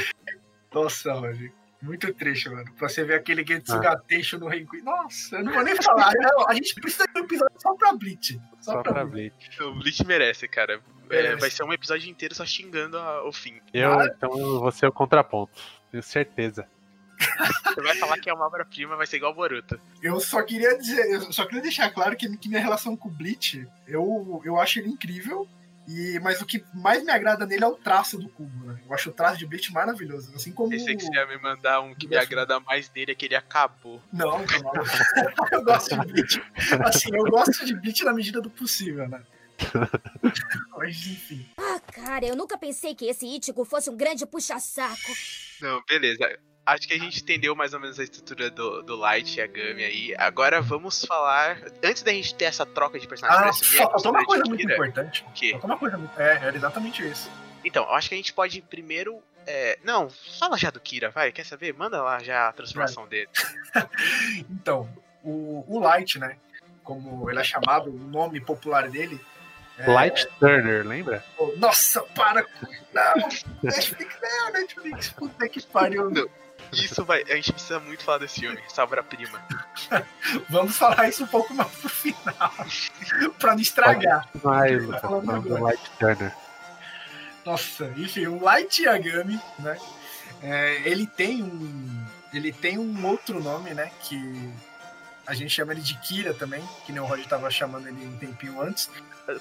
Nossa, 0.73 1.13
Roger. 1.13 1.53
Muito 1.83 2.13
trecho, 2.15 2.51
mano. 2.51 2.73
Pra 2.75 2.89
você 2.89 3.05
ver 3.05 3.15
aquele 3.15 3.47
Getsuga 3.47 3.97
Teixo 4.09 4.39
no 4.39 4.49
Rengoku. 4.49 4.83
Nossa, 4.83 5.37
eu 5.37 5.45
não 5.45 5.53
vou 5.53 5.63
nem 5.63 5.77
falar. 5.77 6.13
Não, 6.15 6.49
a 6.49 6.55
gente 6.55 6.75
precisa 6.75 7.05
de 7.07 7.21
um 7.21 7.25
episódio 7.25 7.55
só 7.61 7.75
pra 7.75 7.93
Bleach. 7.93 8.41
Só, 8.61 8.73
Só 8.73 8.83
pra, 8.83 8.93
pra 8.95 9.05
Bleach. 9.05 9.35
Bleach. 9.37 9.63
O 9.63 9.75
Bleach 9.75 10.07
merece, 10.07 10.49
cara. 10.49 10.81
É, 11.11 11.37
vai 11.37 11.51
ser 11.51 11.63
um 11.65 11.73
episódio 11.73 12.11
inteiro 12.11 12.35
só 12.35 12.45
xingando 12.47 12.99
a- 12.99 13.23
o 13.29 13.33
fim. 13.33 13.61
Eu, 13.73 13.93
Ah. 14.01 14.07
então, 14.07 14.37
eu 14.39 14.59
vou 14.59 14.73
ser 14.73 14.87
o 14.87 14.93
contraponto. 14.93 15.53
Tenho 15.91 16.03
certeza. 16.03 16.67
Você 17.65 17.81
vai 17.81 17.97
falar 17.97 18.19
que 18.19 18.31
é 18.31 18.35
uma 18.35 18.47
obra-prima, 18.47 18.97
vai 18.97 19.07
ser 19.07 19.17
igual 19.17 19.33
o 19.33 19.35
Boruto. 19.35 19.81
Eu 20.03 20.21
só 20.21 20.43
queria 20.43 20.77
dizer, 20.77 21.11
eu 21.11 21.33
só 21.33 21.45
queria 21.45 21.63
deixar 21.63 21.91
claro 21.91 22.17
que, 22.17 22.37
que 22.37 22.49
minha 22.49 22.61
relação 22.61 22.97
com 22.97 23.09
o 23.09 23.13
Bleach, 23.13 23.67
eu, 23.87 24.43
eu 24.45 24.59
acho 24.59 24.79
ele 24.79 24.89
incrível. 24.89 25.49
E, 25.89 26.19
mas 26.19 26.43
o 26.43 26.47
que 26.47 26.65
mais 26.75 27.05
me 27.05 27.13
agrada 27.13 27.47
nele 27.47 27.63
é 27.63 27.67
o 27.67 27.77
traço 27.77 28.19
do 28.19 28.29
cubo, 28.29 28.67
né? 28.67 28.81
Eu 28.85 28.93
acho 28.93 29.11
o 29.11 29.13
traço 29.13 29.39
de 29.39 29.47
Bleach 29.47 29.73
maravilhoso. 29.73 30.35
Assim 30.35 30.51
como. 30.51 30.71
Pensei 30.71 30.97
que 30.97 31.05
você 31.05 31.15
ia 31.15 31.27
me 31.27 31.39
mandar 31.39 31.81
um 31.81 31.95
que 31.95 32.09
me 32.09 32.17
agrada 32.17 32.59
mais 32.59 32.89
dele, 32.89 33.13
é 33.13 33.15
que 33.15 33.27
ele 33.27 33.37
acabou. 33.37 34.03
Não, 34.13 34.39
maluco. 34.39 34.85
eu 35.53 35.63
gosto 35.63 35.97
de 35.97 36.13
Bleach. 36.13 36.43
Assim, 36.85 37.09
eu 37.15 37.25
gosto 37.27 37.65
de 37.65 37.73
Bleach 37.77 38.03
na 38.03 38.13
medida 38.13 38.41
do 38.41 38.51
possível, 38.51 39.09
né? 39.09 39.23
Mas 40.77 41.07
enfim. 41.07 41.47
Ah, 41.57 41.81
cara, 41.93 42.27
eu 42.27 42.37
nunca 42.37 42.59
pensei 42.59 42.95
que 42.95 43.07
esse 43.07 43.27
Ichigo 43.27 43.65
fosse 43.65 43.89
um 43.89 43.97
grande 43.97 44.27
puxa-saco. 44.27 45.13
Não, 45.61 45.83
beleza. 45.89 46.39
Acho 46.67 46.89
que 46.89 46.95
a 46.95 46.99
gente 46.99 47.23
entendeu 47.23 47.55
mais 47.55 47.73
ou 47.73 47.79
menos 47.81 47.99
a 48.01 48.03
estrutura 48.03 48.51
do, 48.51 48.83
do 48.83 48.97
Light 48.97 49.37
e 49.39 49.41
a 49.41 49.47
Gami 49.47 49.85
aí. 49.85 50.15
Agora 50.19 50.61
vamos 50.61 51.05
falar. 51.05 51.59
Antes 51.83 52.03
da 52.03 52.13
gente 52.13 52.35
ter 52.35 52.47
essa 52.47 52.67
troca 52.67 52.99
de 52.99 53.07
personagens 53.07 53.49
Ah, 53.49 53.53
só 53.53 53.91
faltou 53.93 54.11
uma 54.11 54.25
coisa 54.25 54.43
muito 54.49 54.63
importante. 54.65 55.25
O 55.29 55.33
quê? 55.33 55.53
Faltou 55.53 55.71
uma 55.71 55.79
coisa 55.79 55.97
muito. 55.97 56.21
É, 56.21 56.33
era 56.45 56.57
exatamente 56.57 57.07
isso. 57.09 57.31
Então, 57.65 57.85
eu 57.85 57.95
acho 57.95 58.09
que 58.09 58.15
a 58.15 58.19
gente 58.19 58.33
pode 58.33 58.61
primeiro. 58.63 59.23
é, 59.47 59.79
Não, 59.85 60.11
fala 60.41 60.57
já 60.59 60.71
do 60.71 60.81
Kira, 60.81 61.09
vai. 61.11 61.31
Quer 61.31 61.45
saber? 61.47 61.73
Manda 61.73 62.03
lá 62.03 62.19
já 62.19 62.49
a 62.49 62.53
transformação 62.53 63.07
dele. 63.07 63.29
Então, 64.51 64.89
o, 65.23 65.65
o 65.69 65.79
Light, 65.81 66.19
né? 66.19 66.37
Como 66.83 67.29
ele 67.31 67.39
é 67.41 67.45
chamado, 67.45 67.91
o 67.91 67.99
nome 67.99 68.41
popular 68.41 68.89
dele. 68.89 69.21
é- 69.79 69.91
Light 69.91 70.27
Turner, 70.39 70.87
lembra? 70.87 71.25
Nossa, 71.57 72.03
para! 72.03 72.43
com- 72.43 72.67
Não! 72.93 73.15
Netflix, 73.63 74.17
não, 74.23 74.53
Netflix, 74.53 75.09
puta 75.11 75.49
que 75.49 75.61
pariu. 75.67 76.11
Não. 76.11 76.29
Isso 76.73 77.05
vai. 77.05 77.23
A 77.23 77.37
gente 77.37 77.53
precisa 77.53 77.79
muito 77.81 78.03
falar 78.05 78.19
desse 78.19 78.41
filme, 78.41 78.61
essa 78.67 78.83
obra-prima. 78.83 79.43
Vamos 80.51 80.77
falar 80.77 81.09
isso 81.09 81.25
um 81.25 81.29
pouco 81.29 81.55
mais 81.55 81.71
pro 81.71 81.89
final. 81.89 82.53
pra 83.39 83.55
não 83.55 83.61
estragar. 83.61 84.29
Vai, 84.35 84.77
Lucas, 84.77 85.43
do 85.43 85.63
Light 85.63 85.91
Turner. 85.99 86.35
Nossa, 87.45 87.93
enfim, 87.97 88.27
o 88.27 88.43
Light 88.43 88.83
Yagami, 88.83 89.41
né? 89.59 89.79
é, 90.43 90.83
ele 90.85 91.07
tem 91.07 91.43
um. 91.43 92.07
Ele 92.33 92.53
tem 92.53 92.77
um 92.79 93.07
outro 93.07 93.43
nome, 93.43 93.73
né? 93.73 93.91
Que 94.03 94.51
a 95.27 95.35
gente 95.35 95.51
chama 95.51 95.73
ele 95.73 95.81
de 95.81 95.95
Kira 95.99 96.35
também, 96.35 96.63
que 96.85 96.93
nem 96.93 97.01
o 97.01 97.05
Roger 97.05 97.27
tava 97.27 97.51
chamando 97.51 97.89
ele 97.89 98.07
um 98.07 98.17
tempinho 98.19 98.61
antes. 98.61 98.91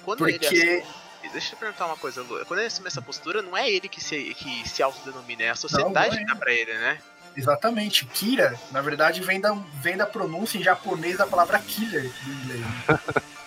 Quando 0.03 0.27
ele 0.27 0.39
Porque. 0.39 0.55
assume- 0.55 1.05
Deixa 1.31 1.55
eu 1.55 1.57
perguntar 1.57 1.87
uma 1.87 1.97
coisa, 1.97 2.21
Lu. 2.21 2.45
Quando 2.45 2.59
ele 2.59 2.67
assume 2.67 2.87
essa 2.87 3.01
postura, 3.01 3.41
não 3.41 3.57
é 3.57 3.67
ele 3.67 3.89
que 3.89 3.99
se, 3.99 4.35
que 4.35 4.69
se 4.69 4.83
autodenomina, 4.83 5.41
é 5.41 5.49
a 5.49 5.55
sociedade 5.55 6.11
não 6.11 6.17
é. 6.17 6.19
que 6.19 6.25
dá 6.25 6.35
pra 6.35 6.53
ele, 6.53 6.71
né? 6.71 6.99
Exatamente, 7.35 8.05
Kira, 8.05 8.57
na 8.71 8.81
verdade, 8.81 9.21
vem 9.21 9.41
da, 9.41 9.53
vem 9.81 9.97
da 9.97 10.05
pronúncia 10.05 10.57
em 10.57 10.63
japonês 10.63 11.17
da 11.17 11.27
palavra 11.27 11.59
killer 11.59 12.03
do 12.03 12.31
inglês. 12.31 12.65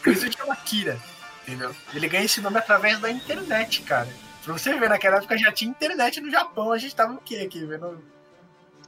Por 0.02 0.12
isso 0.12 0.32
chama 0.32 0.56
Kira, 0.56 0.98
entendeu? 1.42 1.74
Ele 1.94 2.08
ganha 2.08 2.24
esse 2.24 2.40
nome 2.40 2.58
através 2.58 2.98
da 3.00 3.10
internet, 3.10 3.82
cara. 3.82 4.08
Pra 4.44 4.52
você 4.52 4.78
ver, 4.78 4.88
naquela 4.88 5.16
época 5.18 5.36
já 5.36 5.52
tinha 5.52 5.70
internet 5.70 6.20
no 6.20 6.30
Japão, 6.30 6.72
a 6.72 6.78
gente 6.78 6.94
tava 6.94 7.14
o 7.14 7.18
quê 7.18 7.36
aqui, 7.36 7.64
vendo? 7.64 8.02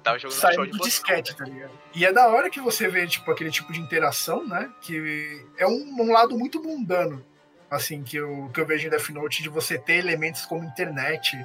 Tava 0.02 0.18
jogando 0.18 0.38
Saindo 0.38 0.66
do 0.66 0.78
disquete, 0.78 1.32
né? 1.32 1.36
tá 1.36 1.44
ligado? 1.44 1.72
E 1.94 2.04
é 2.04 2.12
da 2.12 2.28
hora 2.28 2.48
que 2.48 2.60
você 2.60 2.88
vê, 2.88 3.06
tipo, 3.06 3.30
aquele 3.30 3.50
tipo 3.50 3.72
de 3.72 3.80
interação, 3.80 4.46
né? 4.46 4.70
Que 4.80 5.44
é 5.58 5.66
um, 5.66 5.96
um 6.00 6.12
lado 6.12 6.38
muito 6.38 6.62
mundano, 6.62 7.24
assim, 7.70 8.02
que 8.02 8.16
eu, 8.16 8.50
que 8.52 8.60
eu 8.60 8.66
vejo 8.66 8.86
em 8.86 8.90
Death 8.90 9.10
Note, 9.10 9.42
de 9.42 9.48
você 9.48 9.78
ter 9.78 9.94
elementos 9.94 10.46
como 10.46 10.64
internet, 10.64 11.36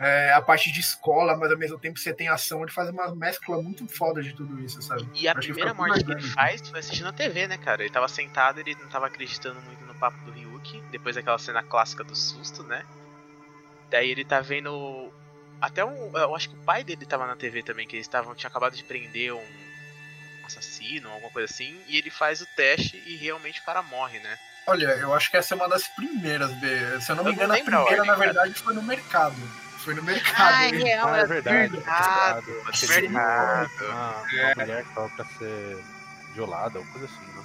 é, 0.00 0.32
a 0.32 0.40
parte 0.40 0.72
de 0.72 0.80
escola, 0.80 1.36
mas 1.36 1.52
ao 1.52 1.58
mesmo 1.58 1.78
tempo 1.78 1.98
você 1.98 2.14
tem 2.14 2.26
ação, 2.26 2.62
ele 2.62 2.72
faz 2.72 2.88
uma 2.88 3.14
mescla 3.14 3.60
muito 3.60 3.86
foda 3.86 4.22
de 4.22 4.32
tudo 4.32 4.58
isso, 4.58 4.80
sabe? 4.80 5.06
E 5.14 5.28
a 5.28 5.32
Acho 5.32 5.40
que 5.40 5.46
primeira 5.48 5.72
fica 5.72 5.86
morte 5.86 6.02
que 6.02 6.12
ele 6.12 6.22
faz 6.22 6.66
foi 6.66 6.80
assistindo 6.80 7.04
na 7.04 7.12
TV, 7.12 7.46
né, 7.46 7.58
cara? 7.58 7.82
Ele 7.82 7.92
tava 7.92 8.08
sentado, 8.08 8.58
ele 8.60 8.74
não 8.76 8.88
tava 8.88 9.08
acreditando 9.08 9.60
muito 9.60 9.84
no 9.84 9.94
papo 9.94 10.16
do 10.24 10.32
Ryuki, 10.32 10.82
depois 10.90 11.16
daquela 11.16 11.38
cena 11.38 11.62
clássica 11.62 12.02
do 12.02 12.16
susto, 12.16 12.62
né? 12.62 12.82
Daí 13.90 14.10
ele 14.10 14.24
tá 14.24 14.40
vendo. 14.40 15.12
Até 15.60 15.84
um. 15.84 16.16
Eu 16.16 16.34
acho 16.34 16.48
que 16.48 16.54
o 16.54 16.64
pai 16.64 16.82
dele 16.82 17.04
tava 17.04 17.26
na 17.26 17.36
TV 17.36 17.62
também, 17.62 17.86
que 17.86 17.96
eles 17.96 18.06
estavam. 18.06 18.34
Tinha 18.34 18.48
acabado 18.48 18.74
de 18.74 18.84
prender 18.84 19.34
um 19.34 19.44
assassino, 20.46 21.10
alguma 21.10 21.30
coisa 21.30 21.52
assim, 21.52 21.78
e 21.86 21.98
ele 21.98 22.10
faz 22.10 22.40
o 22.40 22.46
teste 22.56 22.96
e 23.06 23.16
realmente 23.16 23.60
o 23.60 23.64
cara 23.64 23.82
morre, 23.82 24.18
né? 24.20 24.38
Olha, 24.66 24.86
eu 24.96 25.12
acho 25.12 25.30
que 25.30 25.36
essa 25.36 25.52
é 25.52 25.56
uma 25.56 25.68
das 25.68 25.86
primeiras, 25.88 26.50
B. 26.54 27.00
Se 27.00 27.12
eu 27.12 27.16
não 27.16 27.24
me 27.24 27.32
Eu 27.32 27.36
não 27.36 27.44
engano, 27.44 27.52
a 27.52 27.56
lembro 27.56 27.76
a 27.76 27.84
primeira, 27.84 28.02
ordem, 28.02 28.06
na 28.06 28.14
verdade, 28.16 28.54
foi 28.54 28.72
no 28.72 28.82
mercado. 28.82 29.36
Foi 29.84 29.94
no 29.94 30.02
mercado. 30.02 30.36
Ah, 30.36 30.66
é 30.66 30.72
verdade. 30.72 31.26
verdade. 31.26 31.76
Verdade. 31.76 33.06
Uma, 33.06 33.62
uma 33.62 34.54
mulher 34.56 34.84
que 34.84 34.94
tava 34.94 35.08
pra 35.10 35.24
ser 35.24 35.78
violada, 36.34 36.78
ou 36.78 36.84
coisa 36.86 37.06
assim, 37.06 37.26
né? 37.32 37.44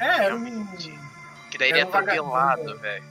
É, 0.00 0.24
era 0.24 0.34
um. 0.34 0.66
Que 1.50 1.58
daí 1.58 1.70
ele 1.70 1.78
é 1.78 1.80
Era 1.82 1.90
um 1.90 1.94
atropelado, 1.94 2.78
velho. 2.78 3.04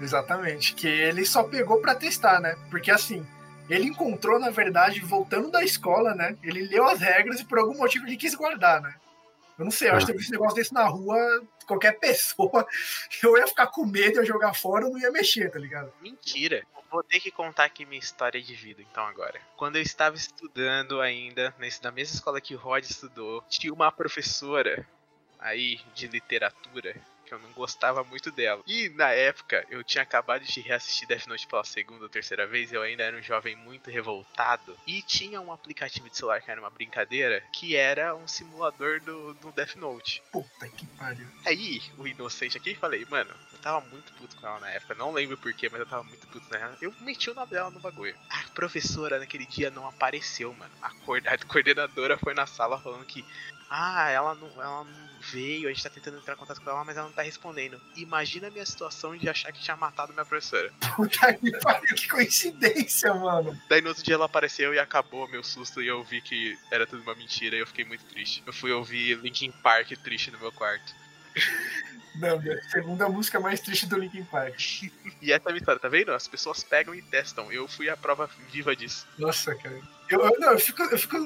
Exatamente. 0.00 0.74
Que 0.74 0.88
ele 0.88 1.24
só 1.24 1.44
pegou 1.44 1.80
pra 1.80 1.94
testar, 1.94 2.40
né? 2.40 2.56
Porque 2.68 2.90
assim, 2.90 3.26
ele 3.68 3.86
encontrou, 3.86 4.38
na 4.38 4.50
verdade, 4.50 5.00
voltando 5.00 5.50
da 5.50 5.62
escola, 5.62 6.14
né? 6.14 6.36
Ele 6.42 6.66
leu 6.66 6.86
as 6.86 7.00
regras 7.00 7.40
e 7.40 7.44
por 7.44 7.58
algum 7.58 7.76
motivo 7.76 8.06
ele 8.06 8.16
quis 8.16 8.34
guardar, 8.34 8.80
né? 8.80 8.94
Eu 9.58 9.64
não 9.64 9.72
sei, 9.72 9.88
eu 9.88 9.94
acho 9.94 10.04
que 10.04 10.12
eu 10.12 10.16
vi 10.16 10.22
esse 10.22 10.32
negócio 10.32 10.54
desse 10.54 10.74
na 10.74 10.84
rua, 10.84 11.16
qualquer 11.66 11.92
pessoa, 11.98 12.66
eu 13.22 13.38
ia 13.38 13.46
ficar 13.46 13.68
com 13.68 13.86
medo, 13.86 14.18
ia 14.18 14.24
jogar 14.24 14.52
fora, 14.52 14.84
eu 14.84 14.90
não 14.90 14.98
ia 14.98 15.10
mexer, 15.10 15.50
tá 15.50 15.58
ligado? 15.58 15.90
Mentira. 16.02 16.62
Vou 16.90 17.02
ter 17.02 17.20
que 17.20 17.30
contar 17.30 17.64
aqui 17.64 17.84
minha 17.84 17.98
história 17.98 18.40
de 18.40 18.54
vida, 18.54 18.82
então, 18.82 19.04
agora. 19.06 19.40
Quando 19.56 19.76
eu 19.76 19.82
estava 19.82 20.16
estudando 20.16 21.00
ainda, 21.00 21.54
na 21.82 21.90
mesma 21.90 22.14
escola 22.14 22.40
que 22.40 22.54
o 22.54 22.58
Rod 22.58 22.84
estudou, 22.84 23.44
tinha 23.48 23.72
uma 23.72 23.90
professora 23.90 24.86
aí 25.38 25.80
de 25.94 26.08
literatura 26.08 26.94
que 27.26 27.34
eu 27.34 27.38
não 27.40 27.50
gostava 27.52 28.04
muito 28.04 28.30
dela. 28.30 28.62
E 28.66 28.88
na 28.90 29.10
época, 29.10 29.66
eu 29.68 29.82
tinha 29.82 30.02
acabado 30.02 30.44
de 30.44 30.60
reassistir 30.60 31.08
Death 31.08 31.26
Note 31.26 31.46
pela 31.46 31.64
segunda 31.64 32.04
ou 32.04 32.08
terceira 32.08 32.46
vez, 32.46 32.72
eu 32.72 32.82
ainda 32.82 33.02
era 33.02 33.16
um 33.16 33.22
jovem 33.22 33.56
muito 33.56 33.90
revoltado. 33.90 34.76
E 34.86 35.02
tinha 35.02 35.40
um 35.40 35.52
aplicativo 35.52 36.08
de 36.08 36.16
celular 36.16 36.40
que 36.40 36.50
era 36.50 36.60
uma 36.60 36.70
brincadeira, 36.70 37.42
que 37.52 37.74
era 37.74 38.14
um 38.14 38.28
simulador 38.28 39.00
do, 39.00 39.34
do 39.34 39.50
Death 39.52 39.74
Note. 39.74 40.22
Puta 40.30 40.68
que 40.68 40.86
pariu. 40.86 41.26
Aí, 41.44 41.82
o 41.98 42.06
inocente 42.06 42.56
aqui, 42.56 42.74
falei, 42.74 43.04
mano, 43.10 43.34
tava 43.66 43.80
muito 43.90 44.12
puto 44.12 44.36
com 44.36 44.46
ela 44.46 44.60
na 44.60 44.70
época. 44.70 44.94
Não 44.94 45.12
lembro 45.12 45.36
porquê, 45.36 45.68
mas 45.68 45.80
eu 45.80 45.86
tava 45.86 46.04
muito 46.04 46.24
puto 46.28 46.46
nela. 46.52 46.76
Eu 46.80 46.94
meti 47.00 47.28
o 47.28 47.34
nome 47.34 47.50
dela 47.50 47.68
no 47.68 47.80
bagulho. 47.80 48.14
A 48.30 48.44
professora 48.54 49.18
naquele 49.18 49.44
dia 49.44 49.70
não 49.72 49.88
apareceu, 49.88 50.54
mano. 50.54 50.72
A 50.80 51.38
coordenadora 51.46 52.16
foi 52.16 52.32
na 52.32 52.46
sala 52.46 52.80
falando 52.80 53.04
que. 53.04 53.24
Ah, 53.68 54.08
ela 54.10 54.32
não, 54.36 54.48
ela 54.62 54.84
não 54.84 55.06
veio, 55.32 55.68
a 55.68 55.72
gente 55.72 55.82
tá 55.82 55.90
tentando 55.90 56.18
entrar 56.18 56.34
em 56.34 56.36
contato 56.36 56.60
com 56.60 56.70
ela, 56.70 56.84
mas 56.84 56.96
ela 56.96 57.08
não 57.08 57.12
tá 57.12 57.22
respondendo. 57.22 57.80
Imagina 57.96 58.46
a 58.46 58.50
minha 58.52 58.64
situação 58.64 59.16
de 59.16 59.28
achar 59.28 59.50
que 59.50 59.60
tinha 59.60 59.76
matado 59.76 60.12
minha 60.12 60.24
professora. 60.24 60.72
Puta 60.94 61.34
que 61.34 61.50
pariu, 61.58 61.96
que 61.96 62.08
coincidência, 62.08 63.12
mano. 63.12 63.60
Daí 63.68 63.80
no 63.80 63.88
outro 63.88 64.04
dia 64.04 64.14
ela 64.14 64.26
apareceu 64.26 64.72
e 64.72 64.78
acabou 64.78 65.28
meu 65.28 65.42
susto 65.42 65.82
e 65.82 65.88
eu 65.88 66.04
vi 66.04 66.20
que 66.20 66.56
era 66.70 66.86
tudo 66.86 67.02
uma 67.02 67.16
mentira 67.16 67.56
e 67.56 67.58
eu 67.58 67.66
fiquei 67.66 67.84
muito 67.84 68.04
triste. 68.04 68.40
Eu 68.46 68.52
fui 68.52 68.70
ouvir 68.70 69.18
Linkin 69.18 69.50
Park 69.50 69.90
triste 70.00 70.30
no 70.30 70.38
meu 70.38 70.52
quarto. 70.52 70.94
Não, 72.16 72.40
minha 72.40 72.60
segunda 72.70 73.08
música 73.08 73.38
mais 73.38 73.60
triste 73.60 73.86
do 73.86 73.98
Linkin 73.98 74.24
Park. 74.24 74.58
E 75.20 75.32
essa 75.32 75.50
é 75.50 75.52
a 75.52 75.56
história, 75.56 75.80
tá 75.80 75.88
vendo? 75.88 76.12
As 76.12 76.26
pessoas 76.26 76.64
pegam 76.64 76.94
e 76.94 77.02
testam. 77.02 77.52
Eu 77.52 77.68
fui 77.68 77.90
a 77.90 77.96
prova 77.96 78.28
viva 78.50 78.74
disso. 78.74 79.06
Nossa, 79.18 79.54
cara. 79.54 79.78
Eu, 80.08 80.20
eu, 80.20 80.40
não, 80.40 80.52
eu, 80.52 80.58
fico, 80.58 80.82
eu 80.82 80.98
fico 80.98 81.16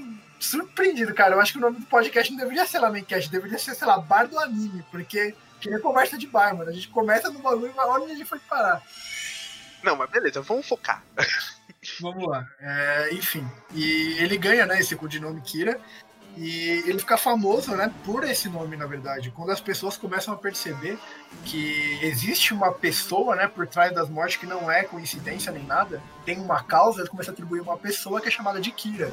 surpreendido, 0.41 1.15
cara. 1.15 1.35
Eu 1.35 1.41
acho 1.41 1.53
que 1.53 1.59
o 1.59 1.61
nome 1.61 1.79
do 1.79 1.87
podcast 1.87 2.33
não 2.33 2.41
deveria 2.41 2.67
ser 2.67 2.81
Lamencast, 2.81 3.31
deveria 3.31 3.59
ser, 3.59 3.75
sei 3.75 3.87
lá, 3.87 3.99
Bar 3.99 4.27
do 4.27 4.39
Anime, 4.39 4.85
porque 4.91 5.35
que 5.61 5.73
é 5.73 5.79
conversa 5.79 6.17
de 6.17 6.27
bar, 6.27 6.57
mano. 6.57 6.71
A 6.71 6.73
gente 6.73 6.89
começa 6.89 7.31
no 7.31 7.39
bagulho 7.39 7.71
e 7.71 7.75
vai 7.75 7.87
onde 7.87 8.13
a 8.13 8.15
gente 8.15 8.25
foi 8.25 8.39
parar. 8.41 8.83
Não, 9.83 9.95
mas 9.95 10.11
beleza, 10.11 10.41
vamos 10.41 10.67
focar. 10.67 11.05
Vamos 12.01 12.29
lá. 12.29 12.47
É, 12.59 13.09
enfim. 13.13 13.47
E 13.73 14.19
ele 14.19 14.37
ganha, 14.37 14.67
né, 14.67 14.79
esse 14.81 14.97
codinome 14.97 15.41
Kira. 15.41 15.81
E 16.37 16.83
ele 16.87 16.99
fica 16.99 17.17
famoso, 17.17 17.73
né, 17.73 17.93
por 18.05 18.25
esse 18.25 18.49
nome, 18.49 18.77
na 18.77 18.87
verdade. 18.87 19.31
Quando 19.31 19.51
as 19.51 19.61
pessoas 19.61 19.97
começam 19.97 20.33
a 20.33 20.37
perceber 20.37 20.99
que 21.45 21.99
existe 22.03 22.55
uma 22.55 22.73
pessoa, 22.73 23.35
né, 23.37 23.47
por 23.47 23.67
trás 23.67 23.93
das 23.93 24.09
mortes 24.09 24.37
que 24.37 24.47
não 24.47 24.71
é 24.71 24.85
coincidência 24.85 25.53
nem 25.53 25.65
nada, 25.65 26.03
tem 26.25 26.39
uma 26.39 26.63
causa, 26.63 27.01
ele 27.01 27.09
começa 27.09 27.31
a 27.31 27.33
atribuir 27.33 27.61
uma 27.61 27.77
pessoa 27.77 28.21
que 28.21 28.29
é 28.29 28.31
chamada 28.31 28.61
de 28.61 28.71
Kira. 28.71 29.13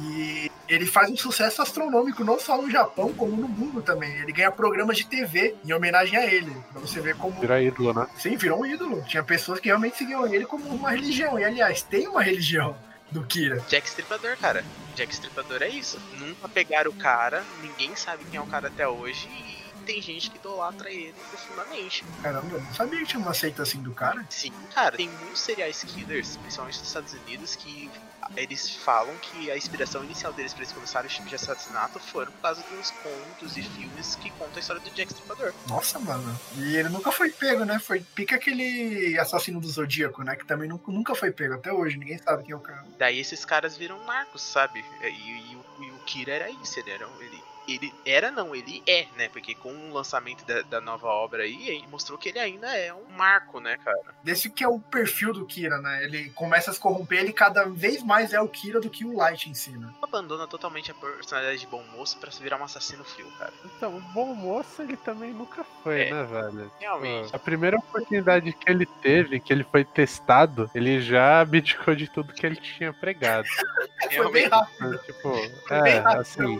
E 0.00 0.50
ele 0.68 0.86
faz 0.86 1.10
um 1.10 1.16
sucesso 1.16 1.60
astronômico, 1.60 2.24
não 2.24 2.38
só 2.38 2.60
no 2.60 2.70
Japão, 2.70 3.12
como 3.12 3.36
no 3.36 3.48
mundo 3.48 3.82
também. 3.82 4.10
Ele 4.20 4.32
ganha 4.32 4.50
programas 4.50 4.96
de 4.96 5.06
TV 5.06 5.54
em 5.64 5.72
homenagem 5.72 6.18
a 6.18 6.24
ele. 6.24 6.54
Pra 6.72 6.80
você 6.80 7.00
ver 7.00 7.14
como. 7.16 7.38
Vira 7.40 7.62
ídolo, 7.62 7.92
né? 7.92 8.06
Sim, 8.16 8.36
virou 8.36 8.60
um 8.60 8.66
ídolo. 8.66 9.02
Tinha 9.02 9.22
pessoas 9.22 9.60
que 9.60 9.68
realmente 9.68 9.98
seguiam 9.98 10.26
ele 10.26 10.46
como 10.46 10.66
uma 10.68 10.90
religião. 10.90 11.38
E 11.38 11.44
aliás, 11.44 11.82
tem 11.82 12.08
uma 12.08 12.22
religião. 12.22 12.74
Do 13.12 13.24
Kira. 13.24 13.60
Jack 13.68 13.88
Stripador, 13.88 14.36
cara. 14.38 14.64
Jack 14.96 15.12
Stripador 15.12 15.62
é 15.62 15.68
isso. 15.68 16.00
Nunca 16.18 16.48
pegaram 16.48 16.90
o 16.90 16.94
cara, 16.94 17.44
ninguém 17.60 17.94
sabe 17.94 18.24
quem 18.24 18.38
é 18.38 18.42
o 18.42 18.46
cara 18.46 18.68
até 18.68 18.86
hoje 18.88 19.28
e 19.28 19.61
tem 19.82 20.00
gente 20.00 20.30
que 20.30 20.36
idolatra 20.36 20.90
ele 20.90 21.14
profundamente. 21.30 22.04
Caramba, 22.22 22.58
não 22.58 22.74
sabia 22.74 23.00
que 23.00 23.06
tinha 23.06 23.20
uma 23.20 23.34
seita 23.34 23.62
assim 23.62 23.82
do 23.82 23.92
cara. 23.92 24.24
Sim, 24.30 24.52
cara, 24.74 24.96
tem 24.96 25.08
muitos 25.08 25.40
serial 25.40 25.70
killers, 25.70 26.36
principalmente 26.36 26.78
nos 26.78 26.88
Estados 26.88 27.12
Unidos, 27.12 27.56
que 27.56 27.90
eles 28.36 28.70
falam 28.70 29.14
que 29.16 29.50
a 29.50 29.56
inspiração 29.56 30.04
inicial 30.04 30.32
deles 30.32 30.52
para 30.52 30.62
eles 30.62 30.72
começarem 30.72 31.10
o 31.10 31.12
tipo 31.12 31.28
de 31.28 31.34
assassinato 31.34 31.98
foram 31.98 32.30
por 32.32 32.40
causa 32.40 32.62
dos 32.62 32.90
contos 32.90 33.56
e 33.56 33.62
filmes 33.62 34.14
que 34.16 34.30
contam 34.30 34.56
a 34.56 34.60
história 34.60 34.82
do 34.82 34.90
Jack 34.90 35.12
Stripador. 35.12 35.52
Nossa, 35.68 35.98
mano. 35.98 36.38
E 36.56 36.76
ele 36.76 36.88
nunca 36.88 37.10
foi 37.12 37.30
pego, 37.30 37.64
né? 37.64 37.78
Foi 37.78 38.00
pica 38.00 38.36
aquele 38.36 39.18
assassino 39.18 39.60
do 39.60 39.68
Zodíaco, 39.68 40.22
né? 40.22 40.36
Que 40.36 40.46
também 40.46 40.68
nunca, 40.68 41.14
foi 41.14 41.30
pego 41.30 41.54
até 41.54 41.72
hoje. 41.72 41.98
Ninguém 41.98 42.18
sabe 42.18 42.44
quem 42.44 42.52
é 42.52 42.56
o 42.56 42.60
cara. 42.60 42.84
Daí 42.98 43.18
esses 43.18 43.44
caras 43.44 43.76
viram 43.76 44.02
narcos, 44.04 44.42
sabe? 44.42 44.84
E, 45.02 45.06
e, 45.06 45.52
e 45.52 45.56
o, 45.56 45.84
e 45.84 45.90
o 45.90 45.98
Kira 46.04 46.32
era 46.32 46.50
isso, 46.50 46.78
ele 46.78 46.90
era, 46.90 47.08
ele, 47.20 47.42
ele 47.68 47.92
era 48.04 48.30
não, 48.30 48.54
ele 48.54 48.82
é, 48.86 49.06
né? 49.16 49.28
Porque 49.28 49.54
com 49.54 49.72
o 49.72 49.92
lançamento 49.92 50.44
da, 50.44 50.62
da 50.62 50.80
nova 50.80 51.06
obra 51.08 51.42
aí, 51.44 51.68
ele 51.68 51.86
mostrou 51.88 52.18
que 52.18 52.28
ele 52.28 52.38
ainda 52.38 52.74
é 52.76 52.92
um 52.92 53.04
marco, 53.16 53.60
né, 53.60 53.76
cara? 53.84 54.00
Desse 54.22 54.50
que 54.50 54.64
é 54.64 54.68
o 54.68 54.78
perfil 54.78 55.32
do 55.32 55.46
Kira, 55.46 55.78
né? 55.78 56.04
Ele 56.04 56.30
começa 56.30 56.70
a 56.70 56.74
se 56.74 56.80
corromper, 56.80 57.20
ele 57.20 57.32
cada 57.32 57.64
vez 57.64 58.02
mais 58.02 58.32
é 58.32 58.40
o 58.40 58.48
Kira 58.48 58.80
do 58.80 58.90
que 58.90 59.04
o 59.04 59.16
Light 59.16 59.48
em 59.48 59.54
si, 59.54 59.70
né? 59.70 59.88
Abandona 60.02 60.46
totalmente 60.46 60.90
a 60.90 60.94
personalidade 60.94 61.60
de 61.60 61.66
bom 61.66 61.82
moço 61.96 62.18
pra 62.18 62.30
se 62.30 62.42
virar 62.42 62.58
um 62.58 62.64
assassino 62.64 63.04
frio, 63.04 63.30
cara. 63.38 63.52
Então, 63.64 63.96
o 63.96 64.00
bom 64.00 64.34
moço 64.34 64.82
ele 64.82 64.96
também 64.96 65.32
nunca 65.32 65.64
foi, 65.82 66.02
É. 66.08 66.10
né, 66.12 66.24
velho? 66.24 66.72
Realmente. 66.80 67.34
A 67.34 67.38
primeira 67.38 67.76
oportunidade 67.76 68.52
que 68.52 68.70
ele 68.70 68.86
teve, 68.86 69.40
que 69.40 69.52
ele 69.52 69.64
foi 69.64 69.84
testado, 69.84 70.70
ele 70.74 71.00
já 71.00 71.40
abdicou 71.40 71.94
de 71.94 72.08
tudo 72.08 72.32
que 72.32 72.44
ele 72.44 72.56
tinha 72.56 72.92
pregado. 72.92 73.46
Foi 74.14 74.30
bem 74.32 74.48
rápido. 74.48 74.98
tipo, 74.98 75.30
Foi 75.68 75.82
bem 75.82 75.92
é, 75.94 75.98
rápido 76.00 76.20
assim. 76.20 76.58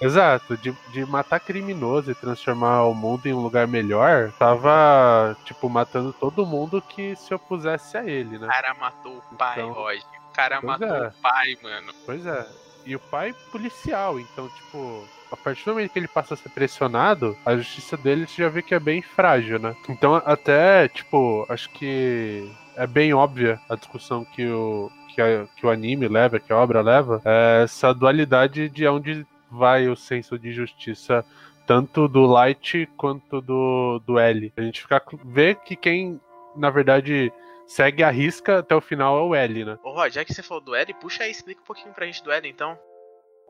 Exato, 0.00 0.56
de, 0.56 0.74
de 0.92 1.04
matar 1.06 1.40
criminoso 1.40 2.10
e 2.10 2.14
transformar 2.14 2.84
o 2.84 2.94
mundo 2.94 3.26
em 3.26 3.32
um 3.32 3.40
lugar 3.40 3.66
melhor, 3.68 4.32
tava, 4.38 5.36
tipo, 5.44 5.68
matando 5.68 6.12
todo 6.12 6.46
mundo 6.46 6.80
que 6.82 7.14
se 7.16 7.32
opusesse 7.34 7.96
a 7.96 8.04
ele, 8.04 8.38
né? 8.38 8.46
O 8.46 8.50
cara 8.50 8.74
matou 8.74 9.22
o 9.30 9.36
pai, 9.36 9.60
Então, 9.60 9.72
Roger. 9.72 10.02
O 10.30 10.32
cara 10.34 10.60
matou 10.62 10.88
é. 10.88 11.08
o 11.08 11.12
pai, 11.22 11.56
mano. 11.62 11.92
Pois 12.06 12.26
é. 12.26 12.46
E 12.84 12.96
o 12.96 13.00
pai 13.00 13.32
policial, 13.52 14.18
então, 14.18 14.48
tipo, 14.48 15.04
a 15.30 15.36
partir 15.36 15.64
do 15.64 15.70
momento 15.72 15.92
que 15.92 15.98
ele 16.00 16.08
passa 16.08 16.34
a 16.34 16.36
ser 16.36 16.48
pressionado, 16.48 17.36
a 17.46 17.56
justiça 17.56 17.96
dele 17.96 18.26
você 18.26 18.42
já 18.42 18.48
vê 18.48 18.60
que 18.60 18.74
é 18.74 18.80
bem 18.80 19.00
frágil, 19.02 19.58
né? 19.60 19.76
Então, 19.88 20.16
até, 20.26 20.88
tipo, 20.88 21.46
acho 21.48 21.70
que 21.70 22.50
é 22.76 22.86
bem 22.86 23.14
óbvia 23.14 23.60
a 23.68 23.76
discussão 23.76 24.24
que 24.24 24.48
o, 24.48 24.90
que, 25.14 25.20
a- 25.22 25.46
que 25.56 25.64
o 25.64 25.70
anime 25.70 26.08
leva, 26.08 26.40
que 26.40 26.52
a 26.52 26.56
obra 26.56 26.80
leva, 26.80 27.20
é 27.24 27.62
essa 27.62 27.94
dualidade 27.94 28.68
de 28.68 28.86
onde 28.88 29.24
vai 29.52 29.88
o 29.88 29.96
senso 29.96 30.38
de 30.38 30.52
justiça, 30.52 31.24
tanto 31.66 32.08
do 32.08 32.24
Light 32.26 32.88
quanto 32.96 33.40
do, 33.40 34.00
do 34.06 34.18
L. 34.18 34.52
A 34.56 34.62
gente 34.62 34.82
fica, 34.82 35.02
vê 35.24 35.54
que 35.54 35.76
quem, 35.76 36.20
na 36.56 36.70
verdade, 36.70 37.32
segue 37.66 38.02
a 38.02 38.10
risca 38.10 38.58
até 38.58 38.74
o 38.74 38.80
final 38.80 39.18
é 39.18 39.22
o 39.22 39.34
L, 39.34 39.64
né? 39.64 39.78
Ô, 39.82 39.92
Roger, 39.92 40.12
já 40.12 40.24
que 40.24 40.34
você 40.34 40.42
falou 40.42 40.62
do 40.62 40.74
L, 40.74 40.94
puxa 40.94 41.24
aí, 41.24 41.30
explica 41.30 41.60
um 41.60 41.64
pouquinho 41.64 41.94
pra 41.94 42.06
gente 42.06 42.22
do 42.22 42.32
L, 42.32 42.48
então. 42.48 42.78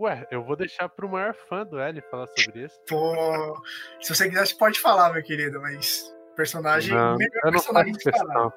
Ué, 0.00 0.26
eu 0.30 0.42
vou 0.42 0.56
deixar 0.56 0.88
pro 0.88 1.08
maior 1.08 1.34
fã 1.48 1.64
do 1.64 1.78
L 1.78 2.00
falar 2.10 2.26
sobre 2.36 2.64
isso. 2.64 2.80
Pô, 2.88 3.62
se 4.00 4.14
você 4.14 4.28
quiser, 4.28 4.46
você 4.46 4.54
pode 4.54 4.80
falar, 4.80 5.12
meu 5.12 5.22
querido, 5.22 5.60
mas 5.60 6.12
personagem, 6.34 6.94
Não, 6.94 7.14
o 7.14 7.18
melhor 7.18 7.40
eu 7.44 7.52
não 7.52 7.52
personagem 7.52 7.94
faço 7.94 8.10
disparado. 8.10 8.52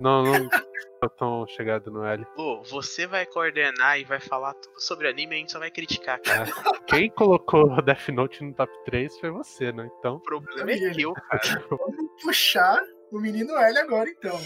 Não, 0.00 0.22
não 0.22 0.48
tô 1.00 1.08
tão 1.10 1.46
chegado 1.46 1.90
no 1.90 2.04
L. 2.04 2.26
Lu, 2.36 2.62
você 2.64 3.06
vai 3.06 3.26
coordenar 3.26 3.98
e 3.98 4.04
vai 4.04 4.20
falar 4.20 4.54
tudo 4.54 4.80
sobre 4.80 5.08
anime 5.08 5.34
e 5.34 5.36
a 5.36 5.38
gente 5.38 5.52
só 5.52 5.58
vai 5.58 5.70
criticar, 5.70 6.20
cara. 6.20 6.50
Quem 6.86 7.10
colocou 7.10 7.80
Death 7.82 8.08
Note 8.08 8.44
no 8.44 8.52
top 8.54 8.72
3 8.84 9.18
foi 9.18 9.30
você, 9.30 9.72
né? 9.72 9.88
Então. 9.98 10.16
O 10.16 10.20
problema 10.20 10.70
é 10.70 10.90
teu, 10.92 11.12
cara. 11.12 11.64
Vamos 11.70 12.22
puxar 12.22 12.80
o 13.10 13.18
menino 13.18 13.56
L 13.56 13.78
agora, 13.78 14.08
então. 14.08 14.38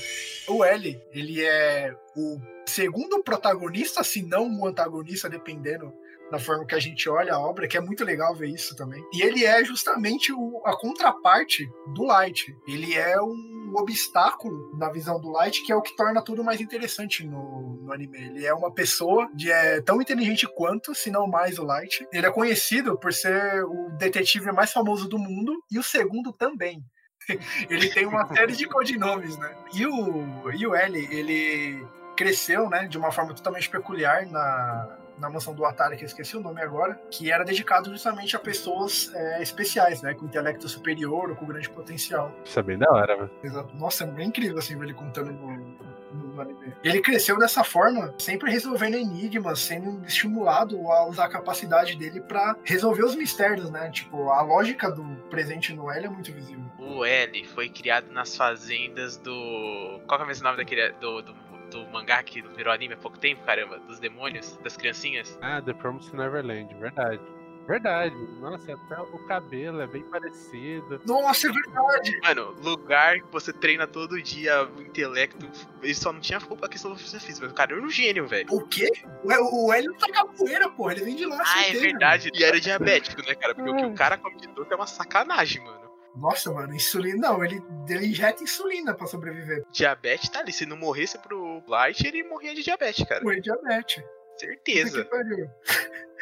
O 0.49 0.65
L, 0.65 1.01
ele 1.13 1.45
é 1.45 1.95
o 2.17 2.39
segundo 2.67 3.23
protagonista, 3.23 4.03
se 4.05 4.23
não 4.23 4.49
o 4.61 4.67
antagonista, 4.67 5.29
dependendo 5.29 5.93
da 6.33 6.39
forma 6.39 6.65
que 6.65 6.75
a 6.75 6.81
gente 6.81 7.09
olha 7.11 7.35
a 7.35 7.39
obra, 7.39 7.69
que 7.69 7.77
é 7.77 7.81
muito 7.81 8.03
legal 8.05 8.35
ver 8.35 8.49
isso 8.49 8.75
também. 8.75 9.05
E 9.13 9.23
ele 9.23 9.45
é 9.45 9.63
justamente 9.63 10.33
o- 10.33 10.63
a 10.65 10.75
contraparte 10.75 11.69
do 11.95 12.05
Light. 12.05 12.57
Ele 12.67 12.95
é 12.95 13.21
um 13.21 13.75
obstáculo 13.77 14.75
na 14.79 14.91
visão 14.91 15.21
do 15.21 15.31
Light, 15.31 15.63
que 15.63 15.71
é 15.71 15.77
o 15.77 15.83
que 15.83 15.95
torna 15.95 16.23
tudo 16.23 16.43
mais 16.43 16.59
interessante 16.59 17.23
no, 17.27 17.83
no 17.83 17.93
anime. 17.93 18.19
Ele 18.19 18.47
é 18.47 18.55
uma 18.55 18.73
pessoa 18.73 19.29
de, 19.35 19.51
é, 19.53 19.83
tão 19.83 20.01
inteligente 20.01 20.49
quanto, 20.57 20.95
se 20.95 21.11
não 21.11 21.27
mais 21.27 21.59
o 21.59 21.65
Light. 21.65 22.07
Ele 22.11 22.27
é 22.27 22.31
conhecido 22.31 22.99
por 22.99 23.13
ser 23.13 23.63
o 23.65 23.91
detetive 23.99 24.51
mais 24.53 24.73
famoso 24.73 25.07
do 25.07 25.19
mundo 25.19 25.53
e 25.71 25.79
o 25.79 25.83
segundo 25.83 26.33
também. 26.33 26.83
ele 27.69 27.91
tem 27.91 28.07
uma 28.07 28.27
série 28.35 28.53
de 28.57 28.67
codinomes, 28.67 29.37
né? 29.37 29.55
E 29.75 29.87
o, 29.87 30.51
e 30.51 30.67
o 30.67 30.75
L, 30.75 30.99
ele 31.15 31.87
cresceu, 32.17 32.69
né, 32.71 32.87
de 32.89 32.97
uma 32.99 33.11
forma 33.13 33.35
totalmente 33.35 33.69
peculiar 33.71 34.27
na, 34.27 34.99
na 35.19 35.29
mansão 35.31 35.55
do 35.55 35.65
Atari, 35.65 35.97
que 35.97 36.03
eu 36.05 36.07
esqueci 36.07 36.37
o 36.37 36.41
nome 36.41 36.61
agora, 36.63 37.01
que 37.11 37.31
era 37.31 37.45
dedicado 37.45 37.91
justamente 37.91 38.35
a 38.35 38.39
pessoas 38.39 39.11
é, 39.15 39.43
especiais, 39.43 40.03
né, 40.03 40.15
com 40.15 40.25
intelecto 40.27 40.69
superior 40.69 41.31
ou 41.31 41.37
com 41.37 41.47
grande 41.47 41.69
potencial. 41.71 42.33
Isso 42.45 42.59
é 42.59 42.63
bem 42.63 42.79
da 42.79 42.91
hora, 42.91 43.17
velho. 43.17 43.31
Exato. 43.43 43.75
Nossa, 43.77 44.05
é 44.05 44.07
bem 44.07 44.29
incrível 44.29 44.59
assim 44.59 44.77
ver 44.77 44.85
ele 44.87 44.95
contando 44.95 45.33
no, 45.33 45.53
no- 45.57 45.93
no 46.35 46.41
anime. 46.41 46.75
Ele 46.85 47.01
cresceu 47.01 47.39
dessa 47.39 47.65
forma, 47.65 48.15
sempre 48.19 48.51
resolvendo 48.51 48.95
enigmas, 48.97 49.61
sendo 49.61 50.05
estimulado 50.05 50.77
a 50.91 51.07
usar 51.07 51.25
a 51.25 51.29
capacidade 51.29 51.97
dele 51.97 52.21
pra 52.21 52.55
resolver 52.65 53.05
os 53.05 53.15
mistérios, 53.15 53.71
né? 53.71 53.91
Tipo, 53.91 54.29
a 54.31 54.43
lógica 54.43 54.91
do 54.91 55.03
presente 55.31 55.73
no 55.73 55.91
L 55.91 56.07
é 56.07 56.09
muito 56.11 56.31
visível. 56.33 56.63
O 56.79 57.05
L 57.05 57.45
foi 57.49 57.69
criado 57.71 58.11
nas 58.13 58.37
fazendas 58.37 59.17
do. 59.17 60.01
Qual 60.07 60.19
que 60.19 60.23
é 60.23 60.25
o 60.25 60.27
mesmo 60.27 60.45
nome 60.45 60.57
daquele. 60.59 60.91
Do, 60.93 61.23
do, 61.23 61.35
do 61.73 61.87
mangá 61.89 62.23
que 62.23 62.43
virou 62.43 62.73
anime 62.73 62.95
há 62.95 62.97
pouco 62.97 63.19
tempo, 63.19 63.43
caramba? 63.45 63.79
Dos 63.81 63.99
demônios, 63.99 64.57
das 64.63 64.77
criancinhas? 64.77 65.39
Ah, 65.41 65.61
The 65.61 65.73
Promised 65.75 66.15
Neverland, 66.15 66.75
verdade. 66.75 67.21
Verdade. 67.67 68.17
Nossa, 68.41 68.75
até 68.75 69.01
o 69.01 69.19
cabelo 69.27 69.81
é 69.81 69.87
bem 69.87 70.03
parecido. 70.03 71.01
Nossa, 71.07 71.47
é 71.49 71.53
verdade! 71.53 72.21
Mano, 72.23 72.57
lugar 72.61 73.21
que 73.21 73.31
você 73.31 73.53
treina 73.53 73.87
todo 73.87 74.21
dia 74.21 74.65
o 74.65 74.83
intelecto. 74.83 75.49
Ele 75.81 75.95
só 75.95 76.13
não 76.13 76.21
tinha 76.21 76.41
culpa 76.41 76.67
a 76.67 76.69
questão 76.69 76.91
da 76.91 76.97
força 76.97 77.21
física. 77.21 77.47
mas 77.47 77.53
O 77.53 77.55
cara 77.55 77.73
era 77.73 77.81
um 77.81 77.89
gênio, 77.89 78.27
velho. 78.27 78.49
O 78.51 78.67
quê? 78.67 78.91
O, 79.23 79.67
o 79.67 79.73
L 79.73 79.87
não 79.87 79.95
tá 79.95 80.11
capoeira, 80.11 80.69
porra. 80.71 80.93
Ele 80.95 81.05
vem 81.05 81.17
de 81.17 81.25
lá. 81.25 81.41
Ah, 81.41 81.69
é 81.69 81.73
verdade. 81.73 82.31
E 82.35 82.43
era 82.43 82.61
diabético, 82.61 83.23
né, 83.23 83.35
cara? 83.37 83.55
Porque 83.55 83.71
o 83.71 83.77
que 83.77 83.85
o 83.85 83.95
cara 83.95 84.19
come 84.19 84.37
de 84.39 84.49
doce 84.49 84.73
é 84.73 84.77
uma 84.77 84.87
sacanagem, 84.87 85.63
mano. 85.65 85.83
Nossa, 86.17 86.53
mano, 86.53 86.75
insulina. 86.75 87.29
Não, 87.29 87.45
ele, 87.45 87.63
ele 87.89 88.07
injeta 88.07 88.43
insulina 88.43 88.95
pra 88.95 89.07
sobreviver. 89.07 89.65
Diabetes 89.71 90.29
tá 90.29 90.41
ali. 90.41 90.53
Se 90.53 90.67
não 90.67 90.77
morresse 90.77 91.19
pro 91.19 91.63
Light, 91.67 92.07
ele 92.07 92.23
morria 92.25 92.55
de 92.55 92.63
diabetes, 92.63 93.07
cara. 93.07 93.23
Por 93.23 93.39
diabetes. 93.41 94.03
Certeza. 94.39 95.09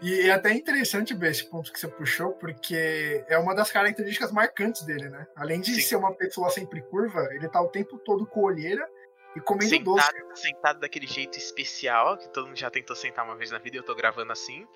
E 0.00 0.22
é 0.22 0.32
até 0.32 0.52
interessante 0.54 1.14
ver 1.14 1.32
esse 1.32 1.44
ponto 1.44 1.70
que 1.70 1.78
você 1.78 1.86
puxou, 1.86 2.32
porque 2.32 3.22
é 3.28 3.36
uma 3.36 3.54
das 3.54 3.70
características 3.70 4.32
marcantes 4.32 4.82
dele, 4.84 5.10
né? 5.10 5.26
Além 5.36 5.60
de 5.60 5.74
Sim. 5.74 5.80
ser 5.82 5.96
uma 5.96 6.14
pessoa 6.14 6.48
sempre 6.48 6.80
curva, 6.80 7.28
ele 7.32 7.46
tá 7.46 7.60
o 7.60 7.68
tempo 7.68 7.98
todo 7.98 8.26
com 8.26 8.42
olheira 8.42 8.88
e 9.36 9.40
comendo 9.40 9.78
doce. 9.80 10.06
Sentado, 10.06 10.36
sentado 10.36 10.80
daquele 10.80 11.06
jeito 11.06 11.36
especial, 11.36 12.16
que 12.16 12.28
todo 12.30 12.46
mundo 12.46 12.56
já 12.56 12.70
tentou 12.70 12.96
sentar 12.96 13.24
uma 13.24 13.36
vez 13.36 13.50
na 13.50 13.58
vida 13.58 13.76
e 13.76 13.78
eu 13.78 13.84
tô 13.84 13.94
gravando 13.94 14.32
assim. 14.32 14.66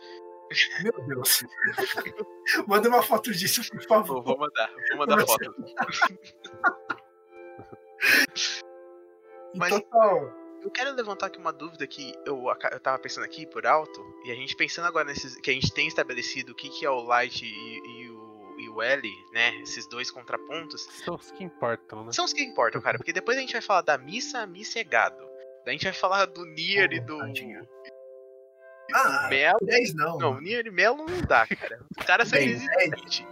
Meu 0.82 1.06
Deus. 1.06 1.44
Manda 2.66 2.88
uma 2.88 3.02
foto 3.02 3.32
disso, 3.32 3.62
por 3.70 3.82
favor. 3.82 4.22
Vou, 4.22 4.38
mandar, 4.38 4.70
vou 4.90 4.98
mandar 4.98 5.16
Você- 5.24 5.44
foto. 5.44 5.54
Mas- 9.54 9.70
total. 9.70 10.44
Eu 10.62 10.70
quero 10.70 10.94
levantar 10.94 11.26
aqui 11.26 11.38
uma 11.38 11.52
dúvida 11.52 11.86
que 11.86 12.14
eu, 12.24 12.42
eu 12.72 12.80
tava 12.80 12.98
pensando 12.98 13.24
aqui 13.24 13.44
por 13.46 13.66
alto, 13.66 14.02
e 14.24 14.30
a 14.32 14.34
gente 14.34 14.56
pensando 14.56 14.86
agora 14.86 15.04
nesses. 15.04 15.36
que 15.36 15.50
a 15.50 15.52
gente 15.52 15.70
tem 15.74 15.86
estabelecido 15.86 16.52
o 16.52 16.54
que, 16.54 16.70
que 16.70 16.86
é 16.86 16.90
o 16.90 17.02
Light 17.02 17.44
e, 17.44 17.48
e 17.48 18.08
o, 18.08 18.56
e 18.58 18.68
o 18.70 18.80
L, 18.80 19.10
né? 19.34 19.54
Esses 19.60 19.86
dois 19.86 20.10
contrapontos. 20.10 20.80
São 21.04 21.16
os 21.16 21.30
que 21.32 21.44
importam, 21.44 22.06
né? 22.06 22.12
São 22.12 22.24
os 22.24 22.32
que 22.32 22.42
importam, 22.42 22.80
cara, 22.80 22.96
porque 22.96 23.12
depois 23.12 23.36
a 23.36 23.42
gente 23.42 23.52
vai 23.52 23.60
falar 23.60 23.82
da 23.82 23.98
missa, 23.98 24.38
a 24.38 24.46
missa 24.46 24.78
é 24.78 24.84
gado. 24.84 25.22
Daí 25.66 25.68
a 25.68 25.72
gente 25.72 25.84
vai 25.84 25.92
falar 25.92 26.24
do 26.24 26.46
Nier 26.46 26.90
e 26.94 27.00
do. 27.00 27.18
tadinho. 27.18 27.68
Ah, 28.94 29.26
Melo. 29.28 29.58
10 29.60 29.94
não. 29.94 30.18
Não, 30.18 30.40
Nier 30.40 30.66
e 30.66 30.70
Melo 30.70 31.04
não 31.04 31.20
dá, 31.22 31.46
cara. 31.46 31.80
Os 31.98 32.06
caras 32.06 32.28
são 32.28 32.38
Bem, 32.38 32.50
inexistentes. 32.50 33.26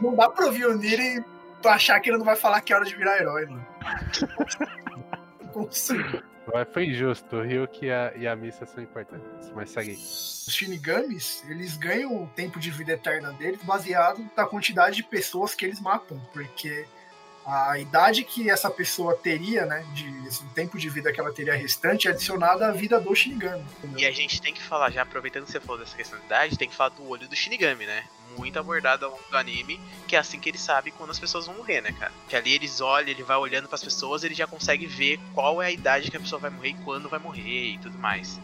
Não, 0.00 0.14
dá 0.16 0.30
pra 0.30 0.46
ouvir 0.46 0.66
o 0.66 0.76
Niri 0.76 1.18
e 1.18 1.68
achar 1.68 2.00
que 2.00 2.08
ele 2.08 2.16
não 2.16 2.24
vai 2.24 2.36
falar 2.36 2.60
que 2.62 2.72
é 2.72 2.76
hora 2.76 2.84
de 2.84 2.96
virar 2.96 3.18
herói, 3.18 3.46
mano. 3.46 3.66
Não 5.40 5.48
consigo. 5.48 6.22
Mas 6.52 6.68
Foi 6.72 6.86
injusto. 6.86 7.36
O 7.36 7.42
Ryuk 7.42 7.84
e 7.84 7.90
a, 7.90 8.12
e 8.16 8.26
a 8.26 8.34
Missa 8.34 8.66
são 8.66 8.82
importantes. 8.82 9.50
Mas 9.54 9.70
segue 9.70 9.90
aí. 9.90 9.96
Os 9.96 10.46
Shinigamis, 10.50 11.44
eles 11.48 11.76
ganham 11.76 12.24
o 12.24 12.26
tempo 12.28 12.58
de 12.58 12.70
vida 12.70 12.92
eterna 12.92 13.32
deles 13.32 13.62
baseado 13.62 14.28
na 14.36 14.46
quantidade 14.46 14.96
de 14.96 15.02
pessoas 15.04 15.54
que 15.54 15.64
eles 15.64 15.80
matam, 15.80 16.18
porque 16.32 16.86
a 17.46 17.78
idade 17.78 18.24
que 18.24 18.48
essa 18.48 18.70
pessoa 18.70 19.14
teria, 19.16 19.66
né, 19.66 19.84
de 19.92 20.26
esse 20.26 20.44
tempo 20.48 20.78
de 20.78 20.88
vida 20.88 21.12
que 21.12 21.20
ela 21.20 21.32
teria 21.32 21.54
restante, 21.54 22.08
é 22.08 22.10
adicionada 22.10 22.68
à 22.68 22.72
vida 22.72 23.00
do 23.00 23.14
Shinigami. 23.14 23.64
entendeu? 23.78 23.98
E 23.98 24.06
a 24.06 24.12
gente 24.12 24.40
tem 24.40 24.54
que 24.54 24.62
falar, 24.62 24.90
já 24.90 25.02
aproveitando 25.02 25.44
que 25.44 25.52
você 25.52 25.60
falou 25.60 25.78
dessa 25.78 25.96
questão 25.96 26.18
de 26.18 26.24
idade, 26.24 26.56
tem 26.56 26.68
que 26.68 26.74
falar 26.74 26.90
do 26.90 27.06
olho 27.08 27.28
do 27.28 27.36
Shinigami, 27.36 27.84
né? 27.84 28.04
Muito 28.38 28.58
abordado 28.58 29.04
ao 29.04 29.10
longo 29.10 29.24
do 29.30 29.36
anime, 29.36 29.78
que 30.08 30.16
é 30.16 30.18
assim 30.18 30.40
que 30.40 30.48
ele 30.48 30.56
sabe 30.56 30.90
quando 30.90 31.10
as 31.10 31.18
pessoas 31.18 31.46
vão 31.46 31.56
morrer, 31.56 31.82
né, 31.82 31.92
cara? 31.92 32.12
Que 32.28 32.36
ali 32.36 32.54
eles 32.54 32.80
olham, 32.80 33.10
ele 33.10 33.22
vai 33.22 33.36
olhando 33.36 33.68
pras 33.68 33.84
pessoas, 33.84 34.24
ele 34.24 34.34
já 34.34 34.46
consegue 34.46 34.86
ver 34.86 35.20
qual 35.34 35.60
é 35.60 35.66
a 35.66 35.70
idade 35.70 36.10
que 36.10 36.16
a 36.16 36.20
pessoa 36.20 36.40
vai 36.40 36.50
morrer 36.50 36.70
e 36.70 36.74
quando 36.74 37.08
vai 37.08 37.18
morrer 37.18 37.72
e 37.72 37.78
tudo 37.78 37.98
mais. 37.98 38.40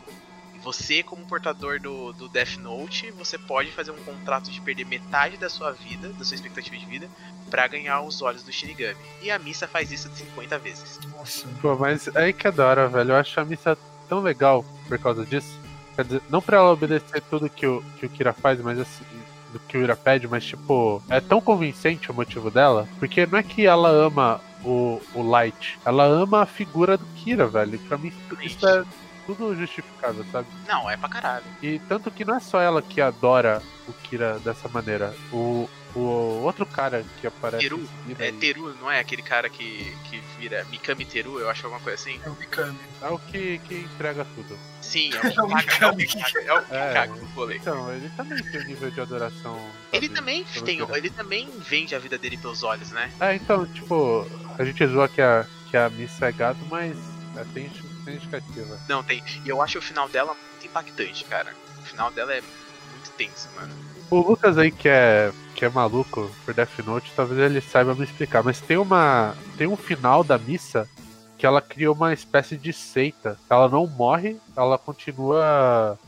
Você, 0.63 1.03
como 1.03 1.25
portador 1.27 1.81
do, 1.81 2.13
do 2.13 2.29
Death 2.29 2.57
Note, 2.57 3.11
você 3.13 3.39
pode 3.39 3.71
fazer 3.73 3.91
um 3.91 4.03
contrato 4.05 4.51
de 4.51 4.61
perder 4.61 4.85
metade 4.87 5.37
da 5.37 5.49
sua 5.49 5.73
vida, 5.73 6.09
da 6.11 6.25
sua 6.25 6.35
expectativa 6.35 6.77
de 6.77 6.87
vida, 6.87 7.09
pra 7.51 7.67
ganhar 7.67 8.01
os 8.03 8.21
olhos 8.23 8.43
do 8.43 8.53
Shinigami. 8.53 8.99
E 9.23 9.31
a 9.31 9.39
Missa 9.39 9.67
faz 9.67 9.91
isso 9.91 10.09
de 10.09 10.19
50 10.19 10.59
vezes. 10.59 10.99
Nossa. 11.17 11.47
Pô, 11.61 11.77
mas 11.77 12.15
aí 12.17 12.33
que 12.33 12.47
é 12.47 12.53
da 12.53 12.67
hora, 12.67 12.89
velho. 12.89 13.11
Eu 13.11 13.17
acho 13.17 13.41
a 13.41 13.45
missa 13.45 13.79
tão 14.09 14.21
legal 14.21 14.65
por 14.87 14.99
causa 14.99 15.25
disso. 15.25 15.59
Quer 15.95 16.05
dizer, 16.05 16.23
não 16.29 16.41
pra 16.41 16.59
ela 16.59 16.73
obedecer 16.73 17.21
tudo 17.23 17.49
que 17.49 17.67
o, 17.67 17.83
que 17.99 18.07
o 18.07 18.09
Kira 18.09 18.33
faz, 18.33 18.61
mas 18.61 18.79
assim, 18.79 19.05
do 19.53 19.59
que 19.61 19.77
o 19.77 19.83
Ira 19.83 19.97
pede, 19.97 20.29
mas 20.29 20.45
tipo, 20.45 21.03
é 21.09 21.21
tão 21.21 21.41
convincente 21.41 22.11
o 22.11 22.15
motivo 22.15 22.51
dela, 22.51 22.89
porque 22.99 23.27
não 23.27 23.39
é 23.39 23.43
que 23.43 23.67
ela 23.67 23.89
ama 23.89 24.41
o, 24.65 25.01
o 25.15 25.23
Light, 25.23 25.79
ela 25.85 26.05
ama 26.05 26.43
a 26.43 26.47
figura 26.47 26.97
do 26.97 27.07
Kira, 27.17 27.47
velho. 27.47 27.79
Pra 27.81 27.99
mim, 27.99 28.13
isso 28.43 28.67
é 28.67 28.85
tudo 29.29 29.55
justificável, 29.55 30.25
sabe? 30.33 30.49
Não, 30.67 30.89
é 30.91 30.97
pra 30.97 31.09
caralho. 31.09 31.45
E 31.63 31.79
tanto 31.81 32.11
que 32.11 32.25
não 32.25 32.35
é 32.37 32.41
só 32.41 32.61
ela 32.61 32.81
que 32.81 32.99
adora 33.01 33.63
o 33.87 33.93
Kira 33.93 34.39
dessa 34.39 34.69
maneira. 34.69 35.15
O, 35.31 35.69
o 35.95 36.01
outro 36.43 36.65
cara 36.65 37.05
que 37.21 37.27
aparece. 37.27 37.63
Teru, 37.63 37.87
É 38.19 38.25
aí, 38.25 38.33
Teru, 38.33 38.75
não 38.81 38.91
é 38.91 38.99
aquele 39.01 39.21
cara 39.23 39.51
que, 39.51 39.95
que 40.05 40.19
vira 40.39 40.65
Mikami 40.71 41.05
Teru, 41.05 41.39
eu 41.39 41.51
acho 41.51 41.67
alguma 41.67 41.83
coisa 41.83 42.01
assim? 42.01 42.19
É 42.25 42.29
o 42.31 42.35
Mikami. 42.35 42.79
é 43.03 43.09
o 43.09 43.19
que, 43.19 43.59
que 43.59 43.75
entrega 43.75 44.27
tudo. 44.35 44.59
Sim, 44.81 45.11
é 45.15 45.19
o 45.29 45.31
que 45.33 45.39
É 45.39 45.43
o 45.43 45.49
caga, 45.49 45.87
é 45.93 45.93
Mikami. 45.93 46.07
caga, 46.07 46.41
é 46.41 46.53
o 46.55 46.63
que 46.63 46.75
É. 46.75 46.93
caga 46.95 47.15
no 47.15 47.27
rolê. 47.27 47.57
Então, 47.57 47.93
ele 47.93 48.09
também 48.17 48.43
tem 48.45 48.61
um 48.63 48.65
nível 48.65 48.91
de 48.91 49.01
adoração. 49.01 49.61
Ele 49.93 50.07
sabe, 50.07 50.19
também 50.19 50.45
pelo 50.45 50.65
tem, 50.65 50.79
Kira. 50.79 50.99
ele 50.99 51.11
também 51.11 51.51
vende 51.59 51.95
a 51.95 51.99
vida 51.99 52.17
dele 52.17 52.39
pelos 52.39 52.63
olhos, 52.63 52.91
né? 52.93 53.13
É, 53.21 53.35
então, 53.35 53.67
tipo, 53.67 54.27
a 54.59 54.65
gente 54.65 54.87
zoa 54.87 55.07
que 55.07 55.21
a, 55.21 55.45
que 55.71 55.77
a 55.77 55.91
missa 55.91 56.27
é 56.27 56.33
gado, 56.33 56.59
mas 56.71 56.97
é, 57.37 57.45
tem, 57.53 57.71
tem 58.09 58.17
indicativa. 58.17 58.79
Não, 58.89 59.03
tem. 59.03 59.23
E 59.45 59.49
eu 59.49 59.61
acho 59.61 59.79
o 59.79 59.83
final 59.83 60.09
dela 60.09 60.35
muito 60.53 60.67
impactante, 60.67 61.25
cara. 61.25 61.55
O 61.79 61.83
final 61.83 62.11
dela 62.11 62.33
é 62.33 62.41
muito 62.41 63.11
tenso, 63.17 63.49
mano. 63.55 63.75
O 64.11 64.21
Lucas 64.21 64.57
aí 64.57 64.71
que 64.71 64.89
é, 64.89 65.31
que 65.55 65.65
é 65.65 65.69
maluco 65.69 66.31
por 66.45 66.55
Death 66.55 66.79
Note, 66.79 67.13
talvez 67.15 67.39
ele 67.39 67.61
saiba 67.61 67.95
me 67.95 68.05
explicar, 68.05 68.43
mas 68.43 68.61
tem 68.61 68.79
uma. 68.79 69.35
Tem 69.57 69.67
um 69.67 69.77
final 69.77 70.25
da 70.25 70.39
missa 70.39 70.89
que 71.37 71.47
ela 71.47 71.61
cria 71.61 71.93
uma 71.93 72.13
espécie 72.13 72.57
de 72.57 72.73
seita. 72.73 73.39
Ela 73.51 73.69
não 73.69 73.87
morre, 73.87 74.39
ela 74.57 74.79
continua. 74.79 75.99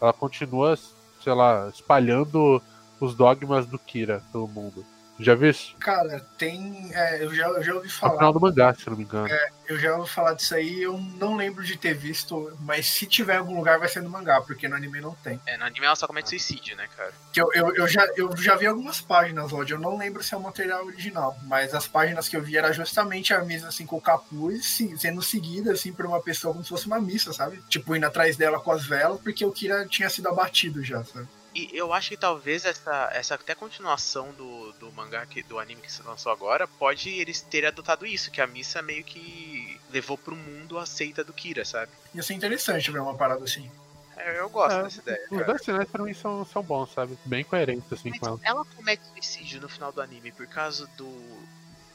Ela 0.00 0.12
continua, 0.12 0.78
sei 1.22 1.34
lá, 1.34 1.68
espalhando 1.74 2.62
os 3.00 3.14
dogmas 3.14 3.66
do 3.66 3.78
Kira 3.78 4.22
pelo 4.30 4.46
mundo. 4.46 4.84
Já 5.18 5.34
viu 5.34 5.50
isso? 5.50 5.74
Cara, 5.80 6.20
tem. 6.38 6.90
é, 6.94 7.24
eu, 7.24 7.34
já, 7.34 7.46
eu 7.48 7.62
já 7.62 7.74
ouvi 7.74 7.88
No 7.88 7.92
falar. 7.92 8.14
final 8.14 8.32
do 8.32 8.40
mangá, 8.40 8.74
se 8.74 8.88
não 8.88 8.96
me 8.96 9.02
engano. 9.04 9.28
Eu 9.66 9.78
já 9.78 9.96
ouvi 9.96 10.08
falar 10.08 10.34
disso 10.34 10.54
aí, 10.54 10.80
eu 10.82 10.96
não 10.96 11.36
lembro 11.36 11.62
de 11.64 11.76
ter 11.76 11.92
visto, 11.92 12.56
mas 12.60 12.86
se 12.86 13.04
tiver 13.06 13.34
em 13.34 13.38
algum 13.38 13.56
lugar 13.56 13.78
vai 13.78 13.88
ser 13.88 14.02
no 14.02 14.08
mangá, 14.08 14.40
porque 14.40 14.66
no 14.68 14.76
anime 14.76 15.00
não 15.00 15.14
tem. 15.16 15.38
É, 15.44 15.56
no 15.58 15.64
anime 15.64 15.84
ela 15.84 15.96
só 15.96 16.06
comete 16.06 16.30
suicídio, 16.30 16.76
né, 16.76 16.88
cara? 16.96 17.12
Que 17.32 17.40
eu, 17.40 17.50
eu, 17.52 17.74
eu, 17.74 17.88
já, 17.88 18.06
eu 18.16 18.34
já 18.36 18.56
vi 18.56 18.66
algumas 18.66 19.00
páginas, 19.00 19.50
Rod, 19.52 19.68
eu 19.68 19.78
não 19.78 19.98
lembro 19.98 20.22
se 20.22 20.32
é 20.32 20.36
o 20.36 20.40
material 20.40 20.86
original, 20.86 21.36
mas 21.42 21.74
as 21.74 21.86
páginas 21.86 22.28
que 22.28 22.36
eu 22.36 22.42
vi 22.42 22.56
era 22.56 22.72
justamente 22.72 23.34
a 23.34 23.40
missa 23.44 23.68
assim 23.68 23.84
com 23.84 23.96
o 23.96 24.00
capuz 24.00 24.64
sim, 24.64 24.96
sendo 24.96 25.20
seguida 25.20 25.72
assim 25.72 25.92
por 25.92 26.06
uma 26.06 26.22
pessoa 26.22 26.52
como 26.54 26.64
se 26.64 26.70
fosse 26.70 26.86
uma 26.86 27.00
missa, 27.00 27.32
sabe? 27.32 27.60
Tipo, 27.68 27.94
indo 27.94 28.06
atrás 28.06 28.36
dela 28.36 28.58
com 28.60 28.70
as 28.72 28.86
velas, 28.86 29.20
porque 29.20 29.44
o 29.44 29.52
Kira 29.52 29.84
tinha 29.86 30.08
sido 30.08 30.28
abatido 30.28 30.82
já, 30.82 31.04
sabe? 31.04 31.26
E 31.58 31.76
eu 31.76 31.92
acho 31.92 32.10
que 32.10 32.16
talvez 32.16 32.64
essa, 32.64 33.10
essa 33.12 33.34
até 33.34 33.54
continuação 33.54 34.32
do, 34.32 34.72
do 34.74 34.92
mangá, 34.92 35.26
que, 35.26 35.42
do 35.42 35.58
anime 35.58 35.82
que 35.82 35.90
se 35.90 36.02
lançou 36.02 36.30
agora, 36.30 36.68
pode 36.68 37.08
eles 37.08 37.40
terem 37.40 37.68
adotado 37.68 38.06
isso, 38.06 38.30
que 38.30 38.40
a 38.40 38.46
missa 38.46 38.80
meio 38.80 39.02
que 39.02 39.80
levou 39.90 40.16
pro 40.16 40.36
mundo 40.36 40.78
a 40.78 40.86
seita 40.86 41.24
do 41.24 41.32
Kira, 41.32 41.64
sabe? 41.64 41.90
Ia 42.14 42.22
ser 42.22 42.34
interessante 42.34 42.90
ver 42.90 43.00
uma 43.00 43.14
parada 43.16 43.42
assim. 43.44 43.68
É, 44.16 44.38
Eu 44.38 44.48
gosto 44.50 44.76
É, 44.78 44.82
dessa 44.84 45.00
ideia. 45.00 45.22
Os 45.24 45.28
cara. 45.30 45.44
dois 45.44 45.64
finais 45.64 45.88
pra 45.88 46.04
mim 46.04 46.14
são, 46.14 46.44
são 46.44 46.62
bons, 46.62 46.92
sabe? 46.92 47.18
Bem 47.24 47.44
coerentes, 47.44 47.92
assim, 47.92 48.10
com 48.18 48.26
ela. 48.26 48.36
Mas 48.36 48.44
ela 48.46 48.64
comete 48.64 49.02
suicídio 49.12 49.60
no 49.60 49.68
final 49.68 49.90
do 49.92 50.00
anime 50.00 50.30
por 50.32 50.46
causa 50.46 50.86
do, 50.96 51.10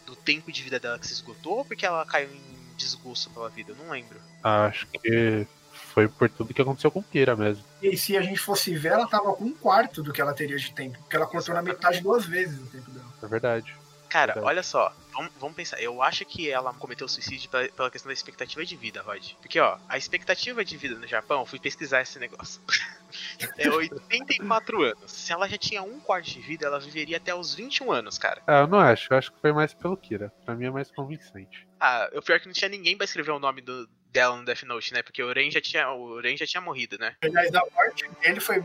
do 0.05 0.15
tempo 0.15 0.51
de 0.51 0.61
vida 0.61 0.79
dela 0.79 0.99
que 0.99 1.07
se 1.07 1.13
esgotou 1.13 1.59
ou 1.59 1.65
porque 1.65 1.85
ela 1.85 2.05
caiu 2.05 2.29
em 2.33 2.53
desgosto 2.75 3.29
pela 3.29 3.49
vida? 3.49 3.71
Eu 3.71 3.75
não 3.75 3.89
lembro. 3.91 4.19
Acho 4.41 4.87
que 4.87 5.47
foi 5.93 6.07
por 6.07 6.29
tudo 6.29 6.53
que 6.53 6.61
aconteceu 6.61 6.89
com 6.89 7.03
Kira 7.03 7.35
mesmo. 7.35 7.63
E 7.81 7.95
se 7.95 8.17
a 8.17 8.21
gente 8.21 8.39
fosse 8.39 8.75
ver, 8.75 8.93
ela 8.93 9.07
tava 9.07 9.33
com 9.33 9.45
um 9.45 9.53
quarto 9.53 10.01
do 10.01 10.11
que 10.11 10.19
ela 10.19 10.33
teria 10.33 10.57
de 10.57 10.73
tempo, 10.73 10.97
porque 10.99 11.15
ela 11.15 11.27
cortou 11.27 11.53
na 11.53 11.61
metade 11.61 12.01
duas 12.01 12.25
vezes 12.25 12.59
o 12.59 12.65
tempo 12.65 12.89
dela. 12.91 13.05
É 13.21 13.27
verdade. 13.27 13.75
Cara, 14.09 14.43
olha 14.43 14.61
só, 14.61 14.95
vamos, 15.11 15.31
vamos 15.39 15.55
pensar. 15.55 15.81
Eu 15.81 15.99
acho 16.01 16.23
que 16.23 16.47
ela 16.47 16.71
cometeu 16.73 17.07
suicídio 17.07 17.49
pela, 17.49 17.67
pela 17.69 17.89
questão 17.89 18.09
da 18.09 18.13
expectativa 18.13 18.63
de 18.63 18.75
vida, 18.75 19.01
Rod. 19.01 19.33
Porque, 19.41 19.59
ó, 19.59 19.79
a 19.89 19.97
expectativa 19.97 20.63
de 20.63 20.77
vida 20.77 20.95
no 20.95 21.07
Japão, 21.07 21.39
eu 21.39 21.45
fui 21.47 21.59
pesquisar 21.59 22.01
esse 22.01 22.19
negócio. 22.19 22.61
é 23.57 23.67
84 23.67 24.83
anos. 24.83 25.11
Se 25.11 25.33
ela 25.33 25.47
já 25.47 25.57
tinha 25.57 25.81
um 25.81 25.99
quarto 25.99 26.29
de 26.29 26.39
vida, 26.41 26.67
ela 26.67 26.79
viveria 26.79 27.17
até 27.17 27.33
os 27.33 27.55
21 27.55 27.91
anos, 27.91 28.19
cara. 28.19 28.41
Ah, 28.45 28.59
eu 28.59 28.67
não 28.67 28.79
acho. 28.79 29.11
Eu 29.11 29.17
acho 29.17 29.31
que 29.31 29.41
foi 29.41 29.51
mais 29.51 29.73
pelo 29.73 29.97
Kira. 29.97 30.31
Pra 30.45 30.53
mim 30.53 30.65
é 30.65 30.71
mais 30.71 30.91
convincente. 30.91 31.67
Ah, 31.79 32.07
o 32.13 32.21
pior 32.21 32.35
é 32.35 32.39
que 32.39 32.45
não 32.45 32.53
tinha 32.53 32.69
ninguém 32.69 32.95
pra 32.95 33.05
escrever 33.05 33.31
o 33.31 33.39
nome 33.39 33.61
do, 33.61 33.89
dela 34.13 34.37
no 34.37 34.45
Death 34.45 34.63
Note, 34.63 34.93
né? 34.93 35.01
Porque 35.01 35.21
o 35.21 35.33
Ren 35.33 35.49
já 35.49 35.59
tinha, 35.59 35.89
o 35.89 36.21
Ren 36.21 36.37
já 36.37 36.45
tinha 36.45 36.61
morrido, 36.61 36.97
né? 36.99 37.15
Aliás, 37.21 37.51
da 37.51 37.63
morte 37.73 38.07
dele 38.21 38.39
foi. 38.39 38.63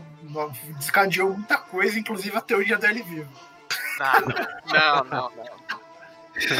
descadeou 0.77 1.31
muita 1.33 1.57
coisa, 1.57 1.97
inclusive 1.97 2.37
a 2.37 2.41
teoria 2.41 2.77
dele 2.77 3.01
vivo. 3.01 3.31
Ah, 3.99 4.21
não, 4.21 5.03
não, 5.03 5.29
não. 5.29 5.31
não. 5.35 5.79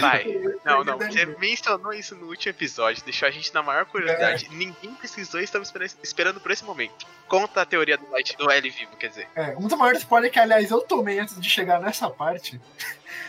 Vai. 0.02 0.26
Não, 0.66 0.84
não. 0.84 0.98
Você 0.98 1.26
mencionou 1.26 1.94
isso 1.94 2.14
no 2.14 2.28
último 2.28 2.50
episódio, 2.50 3.02
deixou 3.04 3.28
a 3.28 3.32
gente 3.32 3.54
na 3.54 3.64
maior 3.64 3.86
curiosidade. 3.86 4.50
Ninguém 4.52 4.94
pesquisou 4.96 5.40
e 5.40 5.44
estamos 5.46 5.72
esperando, 6.04 6.40
por 6.42 6.52
esse 6.52 6.66
momento. 6.66 7.08
Conta 7.28 7.62
a 7.62 7.66
teoria 7.66 7.98
do 7.98 8.10
Light 8.12 8.36
do 8.36 8.52
L 8.52 8.70
vivo, 8.70 8.98
quer 8.98 9.08
dizer. 9.08 9.28
É, 9.36 9.56
um 9.58 9.68
dos 9.68 9.78
maiores 9.78 10.02
spoilers 10.02 10.34
que, 10.34 10.40
aliás, 10.40 10.70
eu 10.70 10.82
tomei 10.82 11.20
antes 11.20 11.40
de 11.40 11.50
chegar 11.50 11.80
nessa 11.80 12.10
parte. 12.10 12.60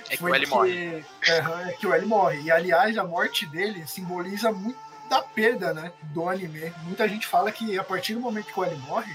É 0.08 0.16
que 0.16 0.24
o 0.24 0.34
L 0.34 0.46
morre. 0.46 1.04
É, 1.22 1.68
é 1.68 1.72
que 1.78 1.86
o 1.86 1.94
L 1.94 2.06
morre. 2.06 2.40
E, 2.42 2.50
aliás, 2.50 2.98
a 2.98 3.04
morte 3.04 3.46
dele 3.46 3.86
simboliza 3.86 4.50
muito 4.50 4.89
da 5.10 5.20
perda, 5.20 5.74
né? 5.74 5.92
Do 6.14 6.28
anime. 6.28 6.72
Muita 6.84 7.06
gente 7.08 7.26
fala 7.26 7.50
que 7.50 7.76
a 7.78 7.82
partir 7.84 8.14
do 8.14 8.20
momento 8.20 8.46
que 8.46 8.58
o 8.58 8.64
L 8.64 8.76
morre, 8.78 9.12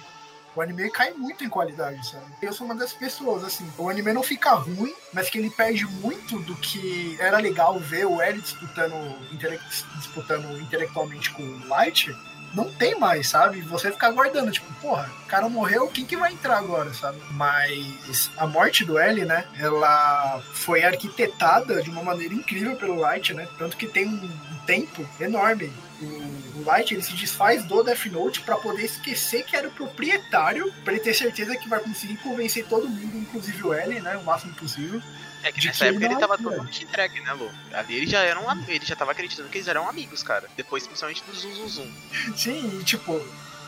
o 0.53 0.61
anime 0.61 0.91
cai 0.91 1.11
muito 1.13 1.43
em 1.43 1.49
qualidade, 1.49 2.05
sabe? 2.07 2.25
Eu 2.41 2.53
sou 2.53 2.65
uma 2.65 2.75
das 2.75 2.93
pessoas, 2.93 3.43
assim. 3.43 3.69
O 3.77 3.89
anime 3.89 4.13
não 4.13 4.21
fica 4.23 4.51
ruim, 4.53 4.93
mas 5.13 5.29
que 5.29 5.37
ele 5.37 5.49
perde 5.49 5.85
muito 5.85 6.37
do 6.39 6.55
que 6.55 7.15
era 7.19 7.37
legal 7.39 7.79
ver 7.79 8.05
o 8.05 8.21
L 8.21 8.39
disputando, 8.41 8.93
intele- 9.31 9.59
disputando 9.97 10.59
intelectualmente 10.61 11.31
com 11.31 11.41
o 11.43 11.67
Light. 11.67 12.13
Não 12.53 12.71
tem 12.71 12.97
mais, 12.97 13.27
sabe? 13.27 13.59
Você 13.61 13.91
fica 13.91 14.07
aguardando, 14.07 14.49
tipo, 14.49 14.71
porra, 14.75 15.11
o 15.23 15.27
cara 15.27 15.49
morreu, 15.49 15.89
quem 15.89 16.05
que 16.05 16.15
vai 16.15 16.31
entrar 16.31 16.57
agora, 16.57 16.93
sabe? 16.93 17.19
Mas 17.31 18.31
a 18.37 18.47
morte 18.47 18.85
do 18.85 18.97
L, 18.97 19.25
né? 19.25 19.45
Ela 19.59 20.41
foi 20.53 20.83
arquitetada 20.85 21.81
de 21.83 21.89
uma 21.89 22.01
maneira 22.01 22.33
incrível 22.33 22.77
pelo 22.77 22.95
Light, 22.95 23.33
né? 23.33 23.45
Tanto 23.57 23.75
que 23.75 23.87
tem 23.87 24.07
um 24.07 24.55
tempo 24.65 25.05
enorme. 25.19 25.69
O, 26.01 26.63
Light 26.65 26.93
ele 26.93 27.01
se 27.01 27.13
desfaz 27.13 27.63
do 27.65 27.83
Death 27.83 28.05
Note 28.07 28.41
pra 28.41 28.57
poder 28.57 28.83
esquecer 28.85 29.43
que 29.43 29.55
era 29.55 29.67
o 29.67 29.71
proprietário, 29.71 30.73
pra 30.83 30.93
ele 30.93 31.01
ter 31.01 31.13
certeza 31.13 31.55
que 31.55 31.69
vai 31.69 31.79
conseguir 31.79 32.17
convencer 32.17 32.65
todo 32.65 32.87
mundo, 32.89 33.17
inclusive 33.17 33.63
o 33.63 33.73
L, 33.73 34.01
né? 34.01 34.17
O 34.17 34.23
máximo 34.23 34.53
possível. 34.55 35.01
É 35.43 35.51
que 35.51 35.63
nessa 35.63 35.85
que 35.85 35.91
época 35.91 36.05
ele 36.05 36.15
tava 36.15 36.37
totalmente 36.37 36.83
entregue, 36.83 37.21
né, 37.21 37.33
Lu? 37.33 37.51
Ali 37.71 37.95
ele 37.95 38.07
já 38.07 38.21
era 38.21 38.39
um 38.39 38.63
ele 38.67 38.83
já 38.83 38.95
tava 38.95 39.11
acreditando 39.11 39.47
que 39.47 39.57
eles 39.57 39.67
eram 39.67 39.87
amigos, 39.87 40.23
cara. 40.23 40.49
Depois, 40.57 40.87
principalmente 40.87 41.23
do 41.23 41.35
Zum 41.35 41.53
Zum 41.53 41.67
Zum. 41.67 41.93
Sim, 42.35 42.79
e 42.79 42.83
tipo, 42.83 43.23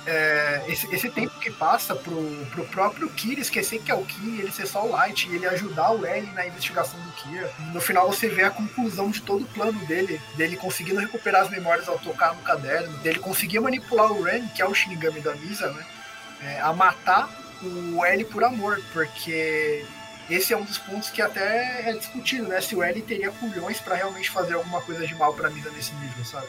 é, 0.08 0.64
esse, 0.68 0.94
esse 0.96 1.10
tempo 1.10 1.38
que 1.40 1.52
passa 1.52 1.96
pro, 1.96 2.46
pro 2.52 2.66
próprio 2.66 3.10
Kira 3.10 3.42
esquecer 3.42 3.82
que 3.82 3.92
é 3.92 3.96
o 3.96 4.06
Kira, 4.06 4.44
ele 4.44 4.52
ser 4.52 4.66
só 4.66 4.86
o 4.86 4.92
Light 4.92 5.28
e 5.28 5.36
ele 5.36 5.46
ajudar 5.46 5.92
o 5.92 6.06
L 6.06 6.28
na 6.34 6.48
investigação 6.48 7.00
do 7.00 7.12
Kira. 7.12 7.52
No 7.74 7.82
final 7.82 8.08
você 8.08 8.30
vê 8.30 8.44
a 8.44 8.50
conclusão 8.50 9.12
de 9.12 9.22
todo 9.22 9.44
o 9.44 9.48
plano 9.48 9.86
dele, 9.86 10.20
dele 10.36 10.56
conseguindo 10.56 11.00
recuperar 11.00 11.44
as 11.44 11.50
memórias 11.50 11.88
ao 11.88 12.00
tocar 12.00 12.34
no 12.34 12.42
caderno, 12.42 12.98
dele 13.00 13.20
conseguir 13.20 13.60
manipular 13.60 14.12
o 14.12 14.24
Ren, 14.24 14.48
que 14.48 14.62
é 14.62 14.66
o 14.66 14.74
Shinigami 14.74 15.22
da 15.22 15.36
Misa, 15.36 15.72
né? 15.72 15.86
é, 16.42 16.60
a 16.62 16.74
matar 16.74 17.30
o 17.64 18.06
L 18.06 18.26
por 18.26 18.44
amor, 18.44 18.82
porque 18.94 19.86
esse 20.30 20.54
é 20.54 20.58
um 20.58 20.64
dos 20.64 20.78
pontos 20.78 21.10
que 21.10 21.22
até 21.22 21.90
é 21.90 21.94
discutido, 21.94 22.48
né? 22.48 22.62
Se 22.62 22.76
o 22.76 22.84
L 22.84 23.02
teria 23.02 23.32
culhões 23.32 23.80
pra 23.80 23.96
realmente 23.96 24.30
fazer 24.30 24.54
alguma 24.54 24.82
coisa 24.82 25.06
de 25.06 25.16
mal 25.16 25.34
pra 25.34 25.50
Misa 25.50 25.72
nesse 25.72 25.94
nível, 25.96 26.24
sabe? 26.26 26.48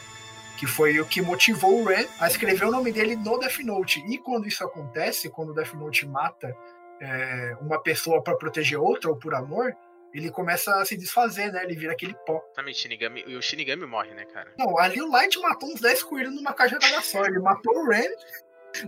Que 0.59 0.67
foi 0.67 0.99
o 0.99 1.05
que 1.05 1.21
motivou 1.21 1.81
o 1.81 1.85
Ren 1.85 2.05
a 2.19 2.27
escrever 2.27 2.65
o 2.65 2.71
nome 2.71 2.91
dele 2.91 3.15
no 3.15 3.39
Death 3.39 3.59
Note. 3.59 4.03
E 4.09 4.17
quando 4.17 4.45
isso 4.45 4.61
acontece, 4.61 5.29
quando 5.29 5.51
o 5.51 5.53
Death 5.53 5.73
Note 5.73 6.05
mata 6.05 6.53
é, 6.99 7.55
uma 7.61 7.81
pessoa 7.81 8.21
para 8.21 8.35
proteger 8.35 8.77
outra 8.77 9.09
ou 9.09 9.15
por 9.15 9.33
amor, 9.33 9.73
ele 10.13 10.29
começa 10.29 10.75
a 10.75 10.83
se 10.83 10.97
desfazer, 10.97 11.49
né? 11.53 11.63
Ele 11.63 11.75
vira 11.75 11.93
aquele 11.93 12.13
pó. 12.25 12.41
Também 12.53 12.73
Shinigami, 12.73 13.23
e 13.25 13.37
o 13.37 13.41
Shinigami 13.41 13.85
morre, 13.85 14.13
né, 14.13 14.25
cara? 14.25 14.53
Não, 14.59 14.77
ali 14.77 15.01
o 15.01 15.09
Light 15.09 15.39
matou 15.39 15.69
uns 15.69 15.79
10 15.79 16.03
coelhos 16.03 16.35
numa 16.35 16.51
cajadada 16.51 17.01
só. 17.03 17.23
Ele 17.23 17.39
matou 17.39 17.73
o 17.77 17.87
Ren, 17.87 18.09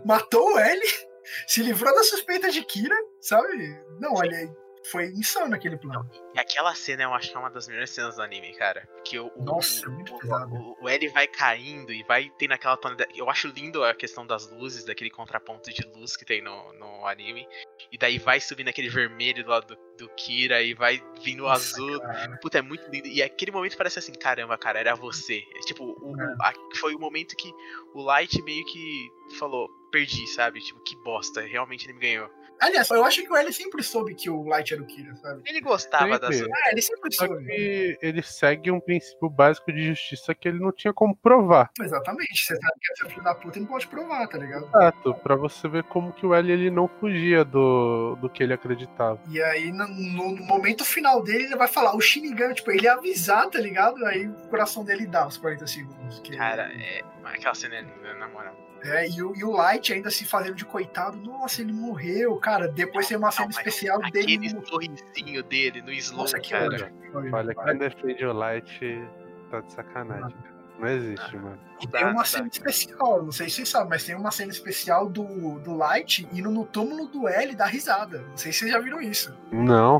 matou 0.03 0.55
o 0.55 0.59
L, 0.59 0.81
se 1.47 1.63
livrou 1.63 1.95
da 1.95 2.03
suspeita 2.03 2.51
de 2.51 2.65
Kira, 2.65 2.95
sabe? 3.21 3.81
Não, 3.97 4.13
olha, 4.15 4.53
foi 4.89 5.07
insano 5.09 5.53
aquele 5.55 5.77
plano. 5.77 6.09
E 6.33 6.39
aquela 6.39 6.73
cena 6.73 7.03
eu 7.03 7.13
acho 7.13 7.29
que 7.29 7.35
é 7.37 7.39
uma 7.39 7.49
das 7.51 7.67
melhores 7.67 7.89
cenas 7.91 8.15
do 8.15 8.21
anime, 8.21 8.53
cara. 8.55 8.87
Porque 8.95 9.19
o, 9.19 9.31
Nossa, 9.37 9.87
o, 9.87 9.91
muito 9.91 10.15
o, 10.15 10.19
pesado. 10.19 10.53
o, 10.55 10.77
o 10.83 10.89
L 10.89 11.07
vai 11.09 11.27
caindo 11.27 11.91
e 11.93 12.03
vai 12.03 12.31
tendo 12.39 12.53
aquela 12.53 12.75
tonalidade. 12.77 13.17
Eu 13.17 13.29
acho 13.29 13.47
lindo 13.47 13.83
a 13.83 13.93
questão 13.93 14.25
das 14.25 14.49
luzes, 14.51 14.83
daquele 14.85 15.09
contraponto 15.09 15.71
de 15.71 15.81
luz 15.95 16.15
que 16.17 16.25
tem 16.25 16.41
no, 16.41 16.73
no 16.73 17.05
anime. 17.05 17.47
E 17.91 17.97
daí 17.97 18.17
vai 18.17 18.39
subindo 18.39 18.69
aquele 18.69 18.89
vermelho 18.89 19.43
do 19.43 19.49
lado 19.49 19.67
do, 19.97 20.05
do 20.05 20.09
Kira 20.15 20.61
e 20.61 20.73
vai 20.73 21.01
vindo 21.23 21.43
o 21.43 21.49
azul. 21.49 21.99
cara. 22.01 22.37
Puta, 22.41 22.57
é 22.59 22.61
muito 22.61 22.89
lindo. 22.89 23.07
E 23.07 23.21
aquele 23.21 23.51
momento 23.51 23.77
parece 23.77 23.99
assim, 23.99 24.13
caramba, 24.13 24.57
cara, 24.57 24.79
era 24.79 24.95
você. 24.95 25.43
É, 25.55 25.59
tipo, 25.59 25.83
o- 25.85 26.19
É. 26.19 26.35
a- 26.41 26.53
foi 26.77 26.95
o 26.95 26.99
momento 26.99 27.35
que 27.35 27.51
o 27.93 28.01
Light 28.01 28.41
meio 28.41 28.65
que 28.65 29.09
falou, 29.37 29.69
perdi, 29.91 30.25
sabe? 30.27 30.59
Tipo, 30.61 30.79
que 30.81 30.95
bosta, 31.03 31.41
realmente 31.41 31.85
ele 31.85 31.93
me 31.93 31.99
ganhou. 31.99 32.29
Aliás, 32.61 32.89
eu 32.91 33.03
acho 33.03 33.23
que 33.23 33.31
o 33.31 33.35
L 33.35 33.51
sempre 33.51 33.81
soube 33.81 34.13
que 34.13 34.29
o 34.29 34.43
Light 34.43 34.71
era 34.71 34.83
o 34.83 34.85
Kira, 34.85 35.15
sabe? 35.15 35.41
Ele 35.47 35.59
gostava 35.59 36.19
das 36.19 36.35
Sempre. 36.35 36.51
Ah, 36.53 36.71
ele 36.71 36.81
sempre 36.81 37.11
Só 37.11 37.25
soube. 37.25 37.45
que 37.45 37.97
ele 38.01 38.21
segue 38.21 38.69
um 38.69 38.79
princípio 38.79 39.29
básico 39.29 39.73
de 39.73 39.87
justiça 39.87 40.35
que 40.35 40.47
ele 40.47 40.59
não 40.59 40.71
tinha 40.71 40.93
como 40.93 41.15
provar. 41.15 41.71
Exatamente. 41.81 42.45
Você 42.45 42.55
sabe 42.55 42.73
que 42.79 42.93
essa 42.93 43.09
filho 43.09 43.23
da 43.23 43.33
puta 43.33 43.59
não 43.59 43.65
pode 43.65 43.87
provar, 43.87 44.27
tá 44.27 44.37
ligado? 44.37 44.67
Exato, 44.67 45.13
pra 45.15 45.35
você 45.35 45.67
ver 45.67 45.83
como 45.85 46.13
que 46.13 46.23
o 46.23 46.35
L 46.35 46.51
ele 46.51 46.69
não 46.69 46.87
fugia 46.87 47.43
do, 47.43 48.15
do 48.21 48.29
que 48.29 48.43
ele 48.43 48.53
acreditava. 48.53 49.19
E 49.27 49.41
aí, 49.41 49.71
no, 49.71 49.87
no 49.87 50.35
momento 50.45 50.85
final 50.85 51.23
dele, 51.23 51.45
ele 51.45 51.55
vai 51.55 51.67
falar, 51.67 51.95
o 51.95 52.01
Shinigami, 52.01 52.53
tipo, 52.53 52.69
ele 52.69 52.83
ia 52.83 52.93
avisar, 52.93 53.49
tá 53.49 53.59
ligado? 53.59 54.05
Aí 54.05 54.27
o 54.27 54.33
coração 54.49 54.85
dele 54.85 55.07
dá 55.07 55.27
os 55.27 55.37
40 55.37 55.65
segundos. 55.65 56.19
Que 56.19 56.37
Cara, 56.37 56.71
é. 56.73 57.01
Aquela 57.23 57.55
cena 57.55 57.75
é 57.75 57.81
linda, 57.81 58.13
na 58.15 58.27
moral. 58.27 58.55
É, 58.83 59.07
e 59.09 59.21
o, 59.21 59.35
e 59.35 59.43
o 59.43 59.51
Light 59.51 59.93
ainda 59.93 60.09
se 60.09 60.25
fazendo 60.25 60.55
de 60.55 60.65
coitado, 60.65 61.17
nossa, 61.19 61.61
ele 61.61 61.71
morreu, 61.73 62.35
cara. 62.37 62.67
Depois 62.67 63.07
tem 63.07 63.17
uma 63.17 63.31
cena 63.31 63.47
Não, 63.47 63.55
mas 63.55 63.57
especial 63.67 63.99
Aquele 64.03 64.37
dele. 64.37 64.53
no- 64.53 64.65
sorrisinho 64.67 65.43
dele 65.43 65.81
no 65.81 65.91
slow, 65.91 66.21
Nossa, 66.21 66.39
que 66.39 66.49
cara. 66.51 66.65
ódio. 66.65 66.91
Olha, 67.33 67.53
quem 67.55 67.77
defende 67.77 68.25
o 68.25 68.33
Light 68.33 69.07
tá 69.49 69.61
de 69.61 69.71
sacanagem. 69.73 70.31
cara. 70.31 70.51
Não 70.79 70.87
existe, 70.87 71.37
mano. 71.37 71.59
E 71.79 71.87
tem 71.87 72.03
uma 72.07 72.25
cena 72.25 72.47
especial, 72.51 73.21
não 73.23 73.31
sei 73.31 73.49
se 73.49 73.57
vocês 73.57 73.69
sabem, 73.69 73.89
mas 73.89 74.03
tem 74.03 74.15
uma 74.15 74.31
cena 74.31 74.51
especial 74.51 75.07
do, 75.07 75.59
do 75.59 75.75
Light 75.77 76.27
indo 76.33 76.49
no 76.49 76.65
túmulo 76.65 77.05
do 77.07 77.27
L 77.27 77.55
dar 77.55 77.67
risada. 77.67 78.21
Não 78.29 78.35
sei 78.37 78.51
se 78.51 78.59
vocês 78.59 78.71
já 78.71 78.79
viram 78.79 78.99
isso. 78.99 79.31
Não. 79.51 79.99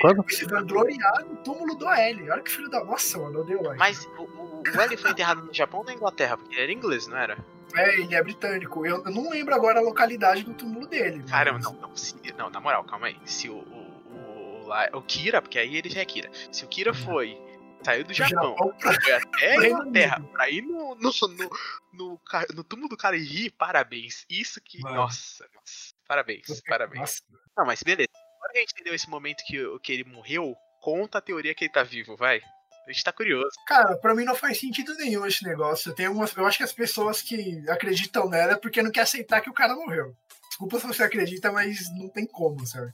Quando? 0.00 0.20
Ele 0.24 0.32
se 0.36 0.44
vangloriar 0.44 1.24
no 1.24 1.34
túmulo 1.38 1.74
do 1.74 1.88
L. 1.90 2.30
Olha 2.30 2.40
que 2.40 2.50
filho 2.52 2.70
da. 2.70 2.84
Nossa, 2.84 3.18
mano, 3.18 3.38
eu 3.38 3.40
odeio 3.40 3.58
o 3.58 3.62
Light. 3.64 3.78
Mas 3.80 4.04
o, 4.16 4.22
o, 4.22 4.62
o 4.62 4.80
L 4.80 4.96
foi 4.96 5.10
enterrado 5.10 5.42
no 5.42 5.52
Japão 5.52 5.80
ou 5.80 5.86
na 5.86 5.92
Inglaterra? 5.94 6.36
Porque 6.36 6.54
ele 6.54 6.62
era 6.62 6.72
inglês, 6.72 7.08
não 7.08 7.16
era? 7.16 7.36
É, 7.76 7.94
ele 8.00 8.14
é 8.14 8.22
britânico. 8.22 8.84
Eu, 8.86 9.04
eu 9.04 9.10
não 9.10 9.30
lembro 9.30 9.54
agora 9.54 9.78
a 9.78 9.82
localidade 9.82 10.42
do 10.42 10.54
túmulo 10.54 10.86
dele. 10.86 11.18
mas- 11.20 11.30
Caramba, 11.30 11.58
não, 11.60 11.72
não, 11.74 11.96
se- 11.96 12.16
não, 12.36 12.50
na 12.50 12.60
moral, 12.60 12.84
calma 12.84 13.06
aí. 13.08 13.18
Se 13.24 13.48
o, 13.48 13.54
o, 13.56 14.68
o, 14.68 14.98
o 14.98 15.02
Kira, 15.02 15.40
porque 15.42 15.58
aí 15.58 15.76
ele 15.76 15.88
já 15.88 16.00
é 16.00 16.04
Kira. 16.04 16.30
Se 16.52 16.64
o 16.64 16.68
Kira 16.68 16.92
foi, 16.94 17.36
saiu 17.84 18.04
do 18.04 18.12
Japão, 18.14 18.50
Japão 18.50 18.72
pra- 18.78 19.00
foi 19.00 19.12
até 19.12 19.56
a 19.56 19.66
Inglaterra, 19.68 20.20
pra 20.32 20.50
ir 20.50 20.62
no, 20.62 20.94
no, 20.94 21.10
no, 21.10 21.50
no, 21.92 22.20
no 22.54 22.64
túmulo 22.64 22.88
do 22.88 22.96
cara 22.96 23.16
e 23.16 23.22
rir, 23.24 23.50
parabéns. 23.50 24.24
Isso 24.28 24.60
que. 24.60 24.80
Mano. 24.80 24.96
Nossa, 24.96 25.48
nossa, 25.54 25.94
parabéns, 26.06 26.60
parabéns. 26.68 27.00
Nossa. 27.00 27.22
Não, 27.56 27.66
mas 27.66 27.82
beleza. 27.82 28.08
Agora 28.36 28.52
que 28.52 28.58
a 28.58 28.60
gente 28.60 28.72
entendeu 28.72 28.94
esse 28.94 29.08
momento 29.08 29.42
que, 29.46 29.78
que 29.80 29.92
ele 29.92 30.04
morreu, 30.04 30.54
conta 30.80 31.18
a 31.18 31.22
teoria 31.22 31.54
que 31.54 31.64
ele 31.64 31.72
tá 31.72 31.82
vivo, 31.82 32.16
vai. 32.16 32.40
A 32.86 32.92
gente 32.92 33.04
tá 33.04 33.12
curioso. 33.12 33.50
Cara, 33.66 33.96
pra 33.96 34.14
mim 34.14 34.24
não 34.24 34.34
faz 34.34 34.58
sentido 34.58 34.94
nenhum 34.96 35.24
esse 35.24 35.44
negócio. 35.44 35.94
Tem 35.94 36.08
umas, 36.08 36.36
eu 36.36 36.44
acho 36.44 36.58
que 36.58 36.64
as 36.64 36.72
pessoas 36.72 37.22
que 37.22 37.62
acreditam 37.68 38.28
nela 38.28 38.52
é 38.52 38.56
porque 38.56 38.82
não 38.82 38.90
quer 38.90 39.02
aceitar 39.02 39.40
que 39.40 39.50
o 39.50 39.54
cara 39.54 39.74
morreu. 39.74 40.14
Desculpa 40.48 40.80
se 40.80 40.86
você 40.86 41.02
acredita, 41.02 41.52
mas 41.52 41.88
não 41.96 42.08
tem 42.08 42.26
como, 42.26 42.66
sabe? 42.66 42.92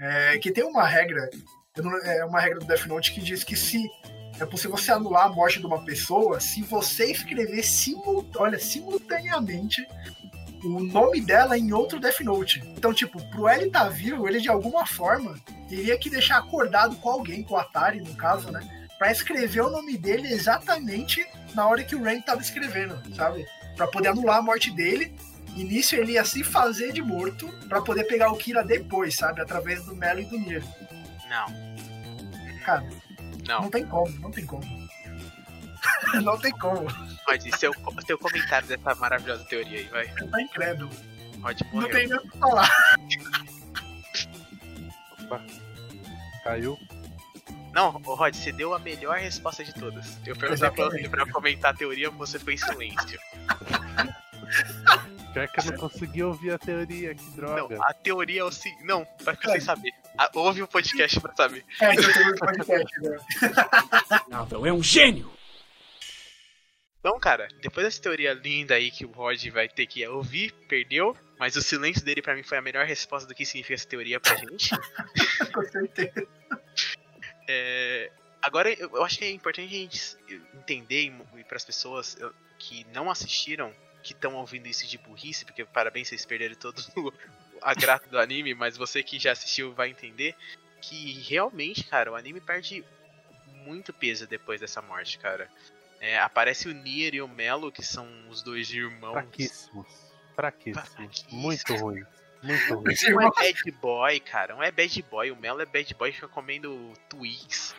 É 0.00 0.38
que 0.38 0.50
tem 0.50 0.64
uma 0.64 0.86
regra, 0.86 1.28
é 2.04 2.24
uma 2.24 2.40
regra 2.40 2.60
do 2.60 2.66
Death 2.66 2.86
Note 2.86 3.12
que 3.12 3.20
diz 3.20 3.44
que 3.44 3.56
se 3.56 3.86
é 4.40 4.46
possível 4.46 4.76
você 4.76 4.92
anular 4.92 5.26
a 5.26 5.28
morte 5.28 5.58
de 5.58 5.66
uma 5.66 5.84
pessoa 5.84 6.40
se 6.40 6.62
você 6.62 7.10
escrever 7.10 7.62
simul, 7.62 8.28
olha, 8.36 8.58
simultaneamente 8.58 9.86
o 10.64 10.80
nome 10.80 11.20
dela 11.20 11.56
em 11.56 11.72
outro 11.72 12.00
Death 12.00 12.20
Note. 12.20 12.60
Então, 12.76 12.92
tipo, 12.92 13.22
pro 13.30 13.48
L 13.48 13.66
estar 13.66 13.88
vivo, 13.88 14.26
ele 14.26 14.40
de 14.40 14.48
alguma 14.48 14.86
forma 14.86 15.36
teria 15.68 15.98
que 15.98 16.10
deixar 16.10 16.38
acordado 16.38 16.96
com 16.96 17.10
alguém, 17.10 17.42
com 17.42 17.54
o 17.54 17.58
Atari, 17.58 18.00
no 18.00 18.14
caso, 18.16 18.50
né? 18.50 18.77
Pra 18.98 19.12
escrever 19.12 19.60
o 19.62 19.70
nome 19.70 19.96
dele 19.96 20.28
exatamente 20.32 21.24
na 21.54 21.66
hora 21.66 21.84
que 21.84 21.94
o 21.94 22.02
Rain 22.02 22.20
tava 22.20 22.40
escrevendo, 22.42 23.00
sabe? 23.14 23.46
Pra 23.76 23.86
poder 23.86 24.08
anular 24.08 24.38
a 24.38 24.42
morte 24.42 24.70
dele. 24.72 25.14
E 25.56 25.64
nisso 25.64 25.94
ele 25.96 26.12
ia 26.12 26.24
se 26.24 26.44
fazer 26.44 26.92
de 26.92 27.02
morto 27.02 27.48
pra 27.68 27.80
poder 27.80 28.04
pegar 28.04 28.30
o 28.30 28.36
Kira 28.36 28.62
depois, 28.64 29.14
sabe? 29.16 29.40
Através 29.40 29.84
do 29.84 29.94
Melo 29.96 30.20
e 30.20 30.24
do 30.24 30.38
Nier. 30.38 30.62
Não, 31.28 31.46
Cara, 32.64 32.88
não. 33.46 33.62
não 33.62 33.70
tem 33.70 33.86
como, 33.86 34.10
não 34.20 34.30
tem 34.30 34.44
como. 34.46 34.88
não 36.22 36.38
tem 36.38 36.52
como. 36.52 36.86
Pode 37.24 37.56
seu, 37.58 37.72
seu 38.06 38.18
comentário 38.18 38.68
dessa 38.68 38.94
maravilhosa 38.96 39.44
teoria 39.44 39.78
aí, 39.80 39.84
vai. 39.86 40.08
Tá 40.08 40.42
incrédulo. 40.42 40.90
Pode 41.40 41.64
Não 41.64 41.70
morrer. 41.80 41.92
tem 41.92 42.08
nem 42.08 42.18
o 42.18 42.22
que 42.22 42.38
falar. 42.38 42.70
Opa. 45.24 45.44
Caiu. 46.44 46.78
Não, 47.72 47.90
Rod, 47.90 48.34
você 48.34 48.52
deu 48.52 48.74
a 48.74 48.78
melhor 48.78 49.18
resposta 49.18 49.64
de 49.64 49.72
todas. 49.74 50.18
Eu 50.26 50.36
perguntei 50.36 50.70
pra 50.70 50.84
você 50.88 51.08
pra 51.08 51.32
comentar 51.32 51.72
a 51.72 51.76
teoria, 51.76 52.10
você 52.10 52.38
foi 52.38 52.54
em 52.54 52.56
silêncio. 52.56 53.20
Pior 55.32 55.48
que 55.48 55.60
eu 55.60 55.64
não 55.66 55.76
consegui 55.76 56.22
ouvir 56.22 56.52
a 56.52 56.58
teoria, 56.58 57.14
que 57.14 57.30
droga. 57.30 57.76
Não, 57.76 57.84
a 57.84 57.92
teoria 57.92 58.40
é 58.40 58.44
o 58.44 58.50
seguinte. 58.50 58.84
Não, 58.84 59.06
vai 59.20 59.34
ficar 59.36 59.52
sem 59.52 59.60
saber. 59.60 59.92
Ah, 60.16 60.30
ouve 60.34 60.62
o 60.62 60.68
podcast 60.68 61.20
pra 61.20 61.34
saber. 61.34 61.64
É, 61.80 61.94
tem 61.94 62.32
um 62.32 62.34
podcast, 62.34 63.00
né? 63.00 63.18
Nada, 64.28 64.56
é 64.56 64.72
um 64.72 64.82
gênio! 64.82 65.30
Então, 66.98 67.18
cara, 67.20 67.46
depois 67.62 67.86
dessa 67.86 68.02
teoria 68.02 68.34
linda 68.34 68.74
aí 68.74 68.90
que 68.90 69.04
o 69.04 69.10
Rod 69.12 69.42
vai 69.50 69.68
ter 69.68 69.86
que 69.86 70.06
ouvir, 70.06 70.52
perdeu. 70.68 71.16
Mas 71.38 71.54
o 71.54 71.62
silêncio 71.62 72.04
dele 72.04 72.20
pra 72.20 72.34
mim 72.34 72.42
foi 72.42 72.58
a 72.58 72.62
melhor 72.62 72.84
resposta 72.84 73.28
do 73.28 73.34
que 73.34 73.46
significa 73.46 73.74
essa 73.74 73.86
teoria 73.86 74.18
pra 74.18 74.34
gente. 74.34 74.70
Com 75.54 75.62
certeza. 75.62 76.26
É, 77.48 78.10
agora, 78.42 78.70
eu 78.72 78.90
eu 78.94 79.02
acho 79.04 79.18
que 79.18 79.24
é 79.24 79.30
importante 79.30 79.74
a 79.74 79.78
gente 79.78 80.16
entender 80.54 81.12
e 81.36 81.44
para 81.44 81.56
as 81.56 81.64
pessoas 81.64 82.16
que 82.58 82.86
não 82.92 83.10
assistiram, 83.10 83.72
que 84.02 84.12
estão 84.12 84.34
ouvindo 84.36 84.66
isso 84.68 84.86
de 84.86 84.98
burrice, 84.98 85.44
porque 85.44 85.64
parabéns, 85.64 86.08
vocês 86.08 86.24
perderam 86.26 86.54
todo 86.54 86.78
o- 86.96 87.12
a 87.62 87.74
graça 87.74 88.06
do 88.08 88.18
anime, 88.18 88.54
mas 88.54 88.76
você 88.76 89.02
que 89.02 89.18
já 89.18 89.32
assistiu 89.32 89.72
vai 89.72 89.88
entender 89.90 90.34
que 90.80 91.12
realmente, 91.22 91.82
cara, 91.84 92.12
o 92.12 92.14
anime 92.14 92.40
perde 92.40 92.84
muito 93.64 93.92
peso 93.92 94.26
depois 94.26 94.60
dessa 94.60 94.80
morte, 94.80 95.18
cara. 95.18 95.50
É, 96.00 96.18
aparece 96.20 96.68
o 96.68 96.72
Nier 96.72 97.14
e 97.16 97.20
o 97.22 97.26
Melo, 97.26 97.72
que 97.72 97.82
são 97.82 98.06
os 98.28 98.40
dois 98.42 98.70
irmãos. 98.70 99.12
Fraquíssimos. 99.14 99.86
Fraquíssimos. 100.36 100.88
Fraquíssimos. 100.90 101.32
Muito 101.32 101.74
ruim. 101.74 102.04
Muito 102.42 102.74
ruim. 102.74 102.94
Um 103.14 103.20
é 103.20 103.30
bad 103.30 103.70
boy, 103.80 104.20
cara. 104.20 104.56
Um 104.56 104.62
é 104.62 104.70
bad 104.70 105.02
boy. 105.10 105.30
O 105.30 105.36
Melo 105.36 105.60
é 105.60 105.66
bad 105.66 105.94
boy 105.94 106.10
e 106.10 106.12
fica 106.12 106.28
comendo 106.28 106.92
twigs. 107.08 107.74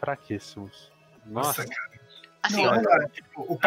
Fraquíssimos. 0.00 0.90
Nossa, 1.24 1.64
Assim, 2.42 2.64
não, 2.64 2.72
ó, 2.72 2.82
não, 2.82 2.92
é, 2.92 3.08
tipo, 3.08 3.42
o 3.42 3.58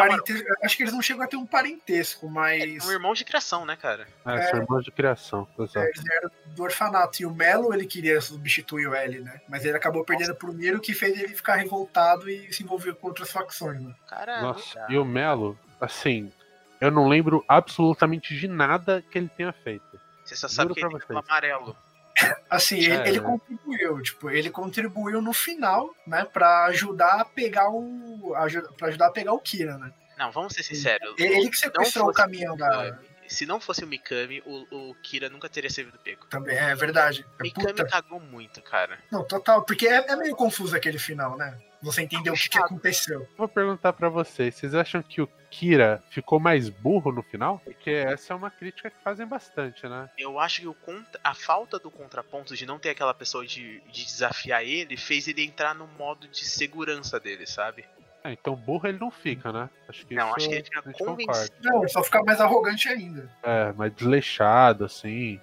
acho 0.62 0.76
que 0.76 0.82
eles 0.82 0.92
não 0.92 1.00
chegam 1.00 1.24
a 1.24 1.26
ter 1.26 1.36
um 1.36 1.46
parentesco, 1.46 2.28
mas 2.28 2.84
são 2.84 2.92
irmãos 2.92 3.16
de 3.16 3.24
criação, 3.24 3.64
né, 3.64 3.74
cara? 3.74 4.06
é, 4.26 4.42
são 4.48 4.60
irmãos 4.60 4.84
de 4.84 4.90
criação. 4.90 5.48
Exato. 5.58 5.78
eles 5.78 6.10
eram 6.10 6.30
do 6.48 6.62
orfanato. 6.62 7.22
E 7.22 7.24
o 7.24 7.34
Melo, 7.34 7.72
ele 7.72 7.86
queria 7.86 8.20
substituir 8.20 8.86
o 8.86 8.94
L, 8.94 9.20
né? 9.20 9.40
Mas 9.48 9.64
ele 9.64 9.78
acabou 9.78 10.04
perdendo 10.04 10.34
pro 10.34 10.52
Miro, 10.52 10.78
que 10.78 10.92
fez 10.92 11.18
ele 11.18 11.34
ficar 11.34 11.56
revoltado 11.56 12.28
e 12.28 12.52
se 12.52 12.62
envolver 12.62 12.94
com 12.96 13.06
outras 13.06 13.30
facções, 13.30 13.80
né? 13.80 13.94
Cara, 14.06 14.42
Nossa, 14.42 14.78
não 14.80 14.90
e 14.90 14.98
o 14.98 15.06
Melo, 15.06 15.58
assim, 15.80 16.30
eu 16.78 16.90
não 16.90 17.08
lembro 17.08 17.42
absolutamente 17.48 18.36
de 18.36 18.46
nada 18.46 19.02
que 19.10 19.16
ele 19.16 19.30
tenha 19.34 19.54
feito. 19.54 19.85
Você 20.26 20.36
só 20.36 20.48
sabe 20.48 20.74
juro 20.74 20.74
que 20.74 20.96
ele 20.96 21.04
tem 21.06 21.16
amarelo. 21.16 21.76
Assim, 22.50 22.78
É, 22.78 22.94
ele, 22.94 23.08
ele 23.08 23.20
né? 23.20 23.26
contribuiu, 23.26 24.02
tipo, 24.02 24.30
ele 24.30 24.50
contribuiu 24.50 25.20
no 25.20 25.32
final, 25.32 25.94
né, 26.06 26.24
pra 26.24 26.64
ajudar 26.64 27.20
a 27.20 27.24
pegar 27.24 27.70
o. 27.70 28.34
Ajuda, 28.36 28.68
pra 28.72 28.88
ajudar 28.88 29.06
a 29.06 29.10
pegar 29.10 29.32
o 29.32 29.38
Kira, 29.38 29.78
né? 29.78 29.92
Não, 30.18 30.30
vamos 30.32 30.54
ser 30.54 30.62
sinceros. 30.62 31.14
Ele, 31.18 31.34
ele 31.36 31.50
que 31.50 31.58
sequestrou 31.58 32.08
o 32.08 32.12
caminhão 32.12 32.56
da. 32.56 32.98
Se 33.28 33.46
não 33.46 33.60
fosse 33.60 33.84
o 33.84 33.86
Mikami, 33.86 34.42
o, 34.46 34.90
o 34.90 34.94
Kira 35.02 35.28
nunca 35.28 35.48
teria 35.48 35.70
sido 35.70 35.96
pego. 35.98 36.26
Também, 36.26 36.56
é 36.56 36.74
verdade. 36.74 37.24
É 37.38 37.42
Mikami 37.42 37.68
puta. 37.68 37.86
cagou 37.86 38.20
muito, 38.20 38.60
cara. 38.62 38.98
Não, 39.10 39.24
total, 39.24 39.62
porque 39.64 39.86
é, 39.86 40.04
é 40.10 40.16
meio 40.16 40.34
confuso 40.36 40.76
aquele 40.76 40.98
final, 40.98 41.36
né? 41.36 41.58
Você 41.82 42.02
entendeu 42.02 42.32
o 42.32 42.36
que, 42.36 42.48
que 42.48 42.58
aconteceu. 42.58 43.28
Vou 43.36 43.46
perguntar 43.46 43.92
pra 43.92 44.08
vocês, 44.08 44.54
vocês 44.54 44.74
acham 44.74 45.02
que 45.02 45.20
o 45.20 45.28
Kira 45.50 46.02
ficou 46.10 46.40
mais 46.40 46.68
burro 46.68 47.12
no 47.12 47.22
final? 47.22 47.60
Porque 47.60 47.90
essa 47.90 48.32
é 48.32 48.36
uma 48.36 48.50
crítica 48.50 48.90
que 48.90 48.96
fazem 49.04 49.26
bastante, 49.26 49.86
né? 49.86 50.08
Eu 50.18 50.40
acho 50.40 50.62
que 50.62 50.66
o 50.66 50.74
contra- 50.74 51.20
a 51.22 51.34
falta 51.34 51.78
do 51.78 51.90
contraponto 51.90 52.56
de 52.56 52.66
não 52.66 52.78
ter 52.78 52.90
aquela 52.90 53.14
pessoa 53.14 53.46
de, 53.46 53.80
de 53.92 54.04
desafiar 54.04 54.64
ele 54.64 54.96
fez 54.96 55.28
ele 55.28 55.44
entrar 55.44 55.74
no 55.74 55.86
modo 55.86 56.26
de 56.26 56.44
segurança 56.44 57.20
dele, 57.20 57.46
sabe? 57.46 57.84
Ah, 58.26 58.32
então 58.32 58.56
burro 58.56 58.88
ele 58.88 58.98
não 58.98 59.08
fica, 59.10 59.52
né? 59.52 59.70
Acho 59.88 60.04
que 60.04 60.14
Não, 60.16 60.34
acho 60.34 60.48
que 60.48 60.54
ele 60.56 60.64
fica 60.64 60.80
a 60.80 60.82
gente 60.82 60.98
convencido. 60.98 61.26
concorda. 61.26 61.54
Não, 61.62 61.78
ele 61.82 61.88
só 61.88 62.02
fica 62.02 62.22
mais 62.24 62.40
arrogante 62.40 62.88
ainda. 62.88 63.30
É, 63.40 63.72
mais 63.72 63.94
desleixado, 63.94 64.84
assim. 64.84 65.40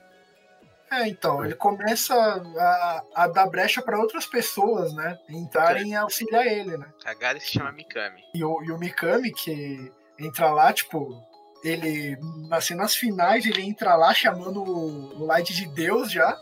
É, 0.92 1.08
então, 1.08 1.46
ele 1.46 1.56
começa 1.56 2.14
a, 2.14 3.04
a 3.16 3.28
dar 3.28 3.48
brecha 3.48 3.82
pra 3.82 3.98
outras 3.98 4.26
pessoas, 4.26 4.94
né? 4.94 5.18
Entrarem 5.30 5.92
e 5.92 5.96
auxiliar 5.96 6.46
ele, 6.46 6.76
né? 6.78 6.86
Cagada 7.02 7.40
se 7.40 7.52
chama 7.52 7.72
Mikami. 7.72 8.22
E 8.36 8.44
o, 8.44 8.62
e 8.62 8.72
o 8.72 8.78
Mikami, 8.78 9.32
que 9.32 9.90
entra 10.20 10.52
lá, 10.52 10.74
tipo, 10.74 11.24
ele, 11.64 12.18
assim, 12.52 12.76
nas 12.76 12.94
finais, 12.96 13.46
ele 13.46 13.62
entra 13.62 13.96
lá 13.96 14.14
chamando 14.14 14.62
o 14.62 15.26
Light 15.26 15.54
de 15.54 15.68
Deus 15.70 16.12
já, 16.12 16.38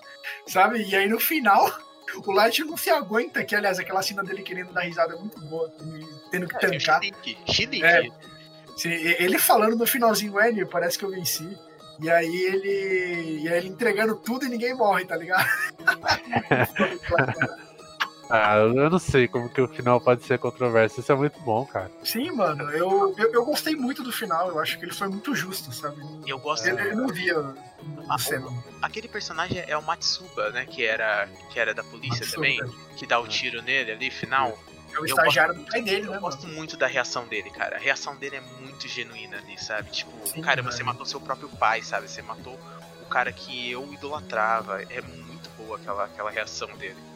sabe? 0.48 0.84
E 0.84 0.96
aí 0.96 1.08
no 1.08 1.20
final, 1.20 1.72
o 2.26 2.32
Light 2.32 2.64
não 2.64 2.76
se 2.78 2.90
aguenta, 2.90 3.44
que 3.44 3.56
aliás, 3.56 3.80
aquela 3.80 4.02
cena 4.02 4.24
dele 4.24 4.42
querendo 4.44 4.74
dar 4.74 4.82
risada 4.82 5.14
é 5.14 5.18
muito 5.18 5.40
boa, 5.42 5.72
tendo 6.30 6.48
que 6.48 6.56
É, 6.56 6.60
tancar. 6.60 7.00
Chilique. 7.02 7.38
Chilique. 7.46 7.86
É. 7.86 8.04
Sim, 8.78 8.90
e- 8.90 9.16
ele 9.20 9.38
falando 9.38 9.76
no 9.76 9.86
finalzinho, 9.86 10.40
N, 10.40 10.66
parece 10.66 10.98
que 10.98 11.06
eu 11.06 11.12
venci. 11.12 11.58
E 12.00 12.10
aí 12.10 12.36
ele. 12.46 13.42
E 13.44 13.50
aí 13.50 13.58
ele 13.60 13.68
entregando 13.70 14.16
tudo 14.16 14.46
e 14.46 14.50
ninguém 14.50 14.74
morre, 14.74 15.06
tá 15.06 15.16
ligado? 15.16 15.48
Ah, 18.34 18.56
eu 18.60 18.90
não 18.90 18.98
sei 18.98 19.28
como 19.28 19.50
que 19.50 19.60
o 19.60 19.68
final 19.68 20.00
pode 20.00 20.24
ser 20.24 20.40
controverso. 20.40 21.02
Isso 21.02 21.12
é 21.12 21.16
muito 21.16 21.38
bom, 21.42 21.66
cara. 21.66 21.92
Sim, 22.02 22.32
mano, 22.32 22.64
eu, 22.72 23.14
eu, 23.18 23.34
eu 23.34 23.44
gostei 23.46 23.76
muito 23.76 24.02
do 24.02 24.12
final, 24.12 24.48
eu 24.48 24.60
acho 24.60 24.80
que 24.80 24.86
ele 24.86 24.94
foi 24.94 25.10
muito 25.10 25.36
justo, 25.36 25.74
sabe? 25.74 26.02
Eu 26.26 26.40
gosto. 26.40 26.66
Ele, 26.66 26.80
ele 26.80 26.96
não 26.96 27.08
via 27.08 27.36
a 28.08 28.18
cena. 28.18 28.48
Aquele 28.82 29.10
personagem 29.10 29.62
é 29.68 29.78
o 29.78 29.84
Matsuba, 29.84 30.50
né? 30.52 30.66
Que 30.66 30.86
era, 30.86 31.28
que 31.50 31.60
era 31.60 31.74
da 31.74 31.84
polícia 31.84 32.26
Matsuba. 32.26 32.36
também. 32.36 32.60
Que 32.96 33.06
dá 33.06 33.20
o 33.20 33.28
tiro 33.28 33.62
nele 33.62 33.92
ali, 33.92 34.10
final. 34.10 34.58
É 34.94 34.98
o 34.98 35.02
eu 35.02 35.06
estagiário 35.06 35.56
do 35.56 35.66
pai 35.66 35.82
dele, 35.82 36.08
né, 36.08 36.16
Eu 36.16 36.22
gosto 36.22 36.48
muito 36.48 36.78
da 36.78 36.88
reação 36.88 37.28
dele, 37.28 37.50
cara. 37.50 37.76
A 37.76 37.80
reação 37.80 38.16
dele 38.16 38.38
é 38.38 38.42
muito 38.62 38.88
genuína 38.88 39.40
ali, 39.40 39.62
sabe? 39.62 39.92
Tipo, 39.92 40.12
Sim, 40.26 40.42
cara, 40.42 40.64
mano. 40.64 40.74
você 40.74 40.84
matou 40.84 41.06
seu 41.06 41.20
próprio 41.20 41.50
pai, 41.50 41.82
sabe? 41.82 42.10
Você 42.10 42.22
matou 42.22 42.58
o 43.02 43.06
cara 43.08 43.32
que 43.34 43.72
eu 43.72 43.92
idolatrava. 43.94 44.82
É 44.84 45.02
muito 45.02 45.50
boa 45.58 45.76
aquela, 45.76 46.06
aquela 46.06 46.32
reação 46.32 46.70
dele. 46.78 47.11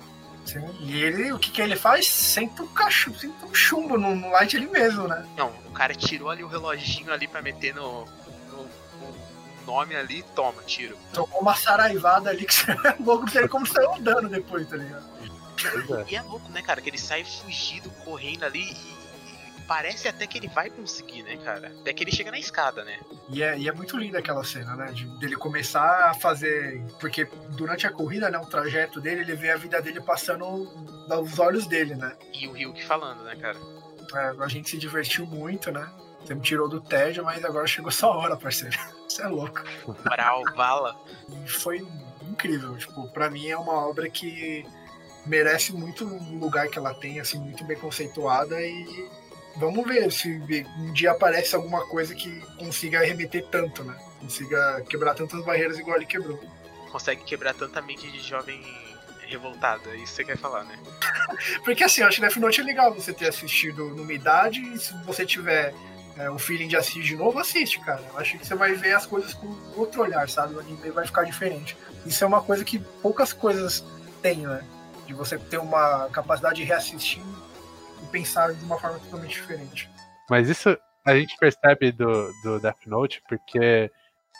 Sim. 0.45 0.63
E 0.79 1.01
ele, 1.01 1.31
o 1.31 1.39
que, 1.39 1.51
que 1.51 1.61
ele 1.61 1.75
faz? 1.75 2.07
Senta 2.07 2.63
um 2.63 2.67
cachumbo, 2.67 3.17
senta 3.17 3.45
um 3.45 3.53
chumbo 3.53 3.97
no, 3.97 4.15
no 4.15 4.29
light 4.29 4.55
ele 4.55 4.67
mesmo, 4.67 5.07
né? 5.07 5.25
Não, 5.35 5.49
o 5.65 5.71
cara 5.71 5.93
tirou 5.93 6.29
ali 6.29 6.43
o 6.43 6.47
reloginho 6.47 7.11
ali 7.11 7.27
pra 7.27 7.41
meter 7.41 7.73
no, 7.73 8.05
no, 8.51 8.63
no 9.01 9.65
nome 9.65 9.95
ali, 9.95 10.23
toma, 10.35 10.61
tiro. 10.63 10.97
Tocou 11.11 11.41
uma 11.41 11.55
saraivada 11.55 12.29
ali 12.29 12.45
que 12.45 12.53
você 12.53 12.71
é 12.85 12.95
louco, 12.99 13.25
como 13.49 13.65
saiu 13.65 13.95
andando 13.95 14.29
depois, 14.29 14.67
tá 14.67 14.77
ligado? 14.77 15.03
É. 15.21 16.11
E 16.11 16.15
é 16.15 16.21
louco, 16.21 16.49
né, 16.51 16.61
cara? 16.61 16.79
Que 16.81 16.89
ele 16.89 16.97
sai 16.97 17.23
fugido, 17.23 17.89
correndo 18.03 18.43
ali 18.43 18.71
e 18.71 19.04
parece 19.67 20.07
até 20.07 20.25
que 20.27 20.37
ele 20.37 20.47
vai 20.47 20.69
conseguir, 20.69 21.23
né, 21.23 21.37
cara? 21.37 21.71
Até 21.81 21.93
que 21.93 22.03
ele 22.03 22.11
chega 22.11 22.31
na 22.31 22.39
escada, 22.39 22.83
né? 22.83 22.99
E 23.29 23.43
é, 23.43 23.57
e 23.57 23.67
é 23.67 23.71
muito 23.71 23.97
linda 23.97 24.19
aquela 24.19 24.43
cena, 24.43 24.75
né? 24.75 24.91
De, 24.91 25.05
dele 25.19 25.35
começar 25.35 26.09
a 26.09 26.13
fazer. 26.13 26.81
Porque 26.99 27.25
durante 27.51 27.85
a 27.85 27.91
corrida, 27.91 28.29
né? 28.29 28.37
O 28.37 28.45
trajeto 28.45 29.01
dele, 29.01 29.21
ele 29.21 29.35
vê 29.35 29.51
a 29.51 29.57
vida 29.57 29.81
dele 29.81 30.01
passando 30.01 30.45
aos 31.09 31.39
olhos 31.39 31.67
dele, 31.67 31.95
né? 31.95 32.15
E 32.33 32.47
o 32.47 32.53
Ryuk 32.53 32.83
falando, 32.85 33.23
né, 33.23 33.35
cara? 33.35 33.57
É, 34.13 34.43
a 34.43 34.47
gente 34.47 34.69
se 34.69 34.77
divertiu 34.77 35.25
muito, 35.25 35.71
né? 35.71 35.89
Você 36.21 36.33
me 36.33 36.41
tirou 36.41 36.67
do 36.67 36.81
tédio, 36.81 37.23
mas 37.23 37.43
agora 37.45 37.67
chegou 37.67 37.91
sua 37.91 38.15
hora, 38.15 38.35
parceiro. 38.35 38.77
Você 39.07 39.21
é 39.21 39.27
louco. 39.27 39.63
Brau, 40.03 40.43
vala. 40.55 40.99
E 41.29 41.47
foi 41.47 41.85
incrível. 42.23 42.75
Tipo, 42.77 43.07
pra 43.09 43.29
mim 43.29 43.47
é 43.47 43.57
uma 43.57 43.87
obra 43.87 44.09
que 44.09 44.65
merece 45.25 45.73
muito 45.73 46.05
o 46.05 46.37
lugar 46.37 46.67
que 46.67 46.77
ela 46.77 46.93
tem, 46.93 47.19
assim, 47.19 47.39
muito 47.39 47.63
bem 47.63 47.77
conceituada 47.77 48.59
e 48.61 49.09
vamos 49.57 49.85
ver 49.87 50.11
se 50.11 50.41
um 50.77 50.91
dia 50.91 51.11
aparece 51.11 51.55
alguma 51.55 51.85
coisa 51.87 52.13
que 52.13 52.41
consiga 52.57 52.99
remeter 53.05 53.45
tanto, 53.47 53.83
né? 53.83 53.95
Consiga 54.19 54.81
quebrar 54.89 55.13
tantas 55.13 55.43
barreiras 55.45 55.79
igual 55.79 55.97
ele 55.97 56.05
quebrou. 56.05 56.39
Consegue 56.91 57.23
quebrar 57.23 57.53
tanta 57.53 57.81
mente 57.81 58.09
de 58.11 58.19
jovem 58.19 58.61
revoltado. 59.27 59.89
É 59.89 59.95
isso 59.95 60.05
que 60.05 60.15
você 60.17 60.23
quer 60.23 60.37
falar, 60.37 60.63
né? 60.63 60.77
Porque 61.63 61.83
assim, 61.83 62.01
eu 62.01 62.07
acho 62.07 62.17
que 62.17 62.21
Death 62.21 62.37
Note 62.37 62.61
é 62.61 62.63
legal 62.63 62.93
você 62.93 63.13
ter 63.13 63.27
assistido 63.27 63.89
numa 63.89 64.13
idade 64.13 64.61
e 64.61 64.79
se 64.79 64.93
você 65.03 65.25
tiver 65.25 65.73
é, 66.17 66.29
o 66.29 66.37
feeling 66.37 66.67
de 66.67 66.77
assistir 66.77 67.03
de 67.03 67.15
novo, 67.15 67.39
assiste, 67.39 67.79
cara. 67.79 68.01
Eu 68.09 68.19
acho 68.19 68.37
que 68.37 68.45
você 68.45 68.55
vai 68.55 68.73
ver 68.73 68.93
as 68.93 69.05
coisas 69.05 69.33
com 69.33 69.47
outro 69.75 70.01
olhar, 70.01 70.29
sabe? 70.29 70.55
O 70.55 70.59
anime 70.59 70.89
vai 70.91 71.05
ficar 71.05 71.23
diferente. 71.23 71.75
Isso 72.05 72.23
é 72.23 72.27
uma 72.27 72.41
coisa 72.41 72.63
que 72.63 72.79
poucas 72.79 73.33
coisas 73.33 73.83
têm, 74.21 74.47
né? 74.47 74.63
De 75.05 75.13
você 75.13 75.37
ter 75.37 75.57
uma 75.57 76.09
capacidade 76.09 76.57
de 76.57 76.63
reassistir 76.63 77.21
e 78.05 78.11
pensar 78.11 78.53
de 78.53 78.63
uma 78.63 78.79
forma 78.79 78.99
totalmente 78.99 79.33
diferente. 79.33 79.89
Mas 80.29 80.49
isso 80.49 80.77
a 81.05 81.15
gente 81.15 81.35
percebe 81.37 81.91
do, 81.91 82.31
do 82.43 82.59
Death 82.59 82.85
Note 82.87 83.21
porque 83.27 83.91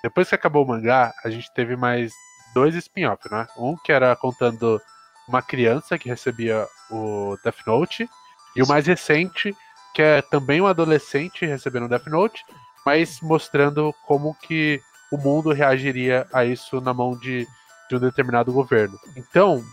depois 0.03 0.29
que 0.29 0.35
acabou 0.35 0.63
o 0.63 0.67
mangá, 0.67 1.13
a 1.23 1.29
gente 1.29 1.51
teve 1.53 1.75
mais 1.75 2.11
dois 2.53 2.75
spin-offs, 2.75 3.29
né? 3.31 3.47
Um 3.57 3.75
que 3.75 3.91
era 3.91 4.15
contando 4.15 4.81
uma 5.27 5.41
criança 5.41 5.97
que 5.97 6.07
recebia 6.07 6.67
o 6.89 7.37
Death 7.43 7.65
Note, 7.65 8.09
e 8.55 8.61
o 8.61 8.67
mais 8.67 8.85
recente, 8.85 9.55
que 9.93 10.01
é 10.01 10.21
também 10.21 10.61
um 10.61 10.67
adolescente 10.67 11.45
recebendo 11.45 11.85
o 11.85 11.89
Death 11.89 12.07
Note, 12.07 12.45
mas 12.85 13.19
mostrando 13.21 13.93
como 14.05 14.35
que 14.35 14.79
o 15.11 15.17
mundo 15.17 15.51
reagiria 15.51 16.27
a 16.31 16.45
isso 16.45 16.79
na 16.79 16.93
mão 16.93 17.17
de, 17.17 17.47
de 17.89 17.95
um 17.95 17.99
determinado 17.99 18.53
governo. 18.53 18.97
Então, 19.15 19.63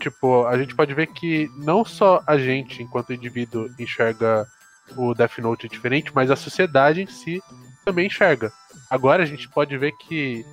tipo, 0.00 0.46
a 0.46 0.56
gente 0.58 0.74
pode 0.74 0.94
ver 0.94 1.06
que 1.08 1.50
não 1.56 1.84
só 1.84 2.22
a 2.26 2.38
gente, 2.38 2.82
enquanto 2.82 3.12
indivíduo, 3.12 3.68
enxerga 3.78 4.46
o 4.96 5.14
Death 5.14 5.38
Note 5.38 5.68
diferente, 5.68 6.10
mas 6.14 6.30
a 6.30 6.36
sociedade 6.36 7.02
em 7.02 7.06
si 7.06 7.40
também 7.84 8.06
enxerga. 8.06 8.50
Agora 8.88 9.22
a 9.22 9.26
gente 9.26 9.48
pode 9.48 9.76
ver 9.76 9.92
que 9.92 10.44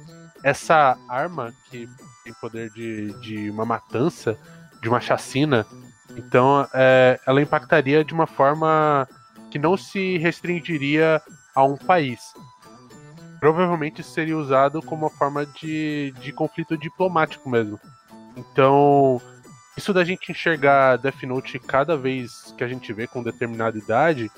essa 0.44 0.98
arma 1.10 1.54
que 1.70 1.88
tem 2.24 2.34
poder 2.42 2.70
de, 2.72 3.14
de 3.22 3.50
uma 3.50 3.66
matança, 3.66 4.38
de 4.82 4.90
uma 4.90 5.00
chacina, 5.00 5.66
então 6.16 6.68
é, 6.74 7.20
ela 7.26 7.42
impactaria 7.42 8.04
de 8.04 8.14
uma 8.14 8.28
forma 8.28 9.08
que 9.50 9.58
não 9.58 9.78
se 9.78 10.18
restringiria 10.18 11.22
a 11.56 11.64
um 11.64 11.78
país. 11.78 12.20
Provavelmente 13.40 14.04
seria 14.04 14.38
usado 14.38 14.82
como 14.82 15.06
uma 15.06 15.12
forma 15.12 15.46
de, 15.46 16.14
de 16.20 16.32
conflito 16.32 16.78
diplomático 16.78 17.50
mesmo. 17.50 17.80
Então, 18.36 19.20
isso 19.78 19.94
da 19.94 20.04
gente 20.04 20.32
enxergar 20.32 20.98
Death 20.98 21.24
Note 21.24 21.60
cada 21.60 21.96
vez 21.96 22.54
que 22.58 22.64
a 22.64 22.68
gente 22.68 22.92
vê 22.92 23.06
com 23.06 23.22
determinada 23.22 23.78
idade 23.78 24.32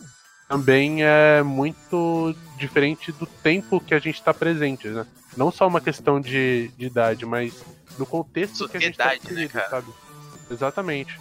também 0.50 1.04
é 1.04 1.42
muito 1.44 2.36
diferente 2.58 3.12
do 3.12 3.26
tempo 3.26 3.80
que 3.80 3.94
a 3.94 4.00
gente 4.00 4.16
está 4.16 4.34
presente, 4.34 4.88
né? 4.88 5.06
Não 5.38 5.52
só 5.52 5.68
uma 5.68 5.80
questão 5.80 6.20
de, 6.20 6.72
de 6.76 6.88
idade, 6.88 7.26
mas 7.26 7.64
no 7.98 8.06
contexto 8.06 8.68
que 8.68 8.78
a 8.78 8.80
gente 8.80 9.00
está 9.00 9.14
né, 9.32 9.48
cara? 9.48 9.70
sabe? 9.70 9.88
Exatamente. 10.50 11.20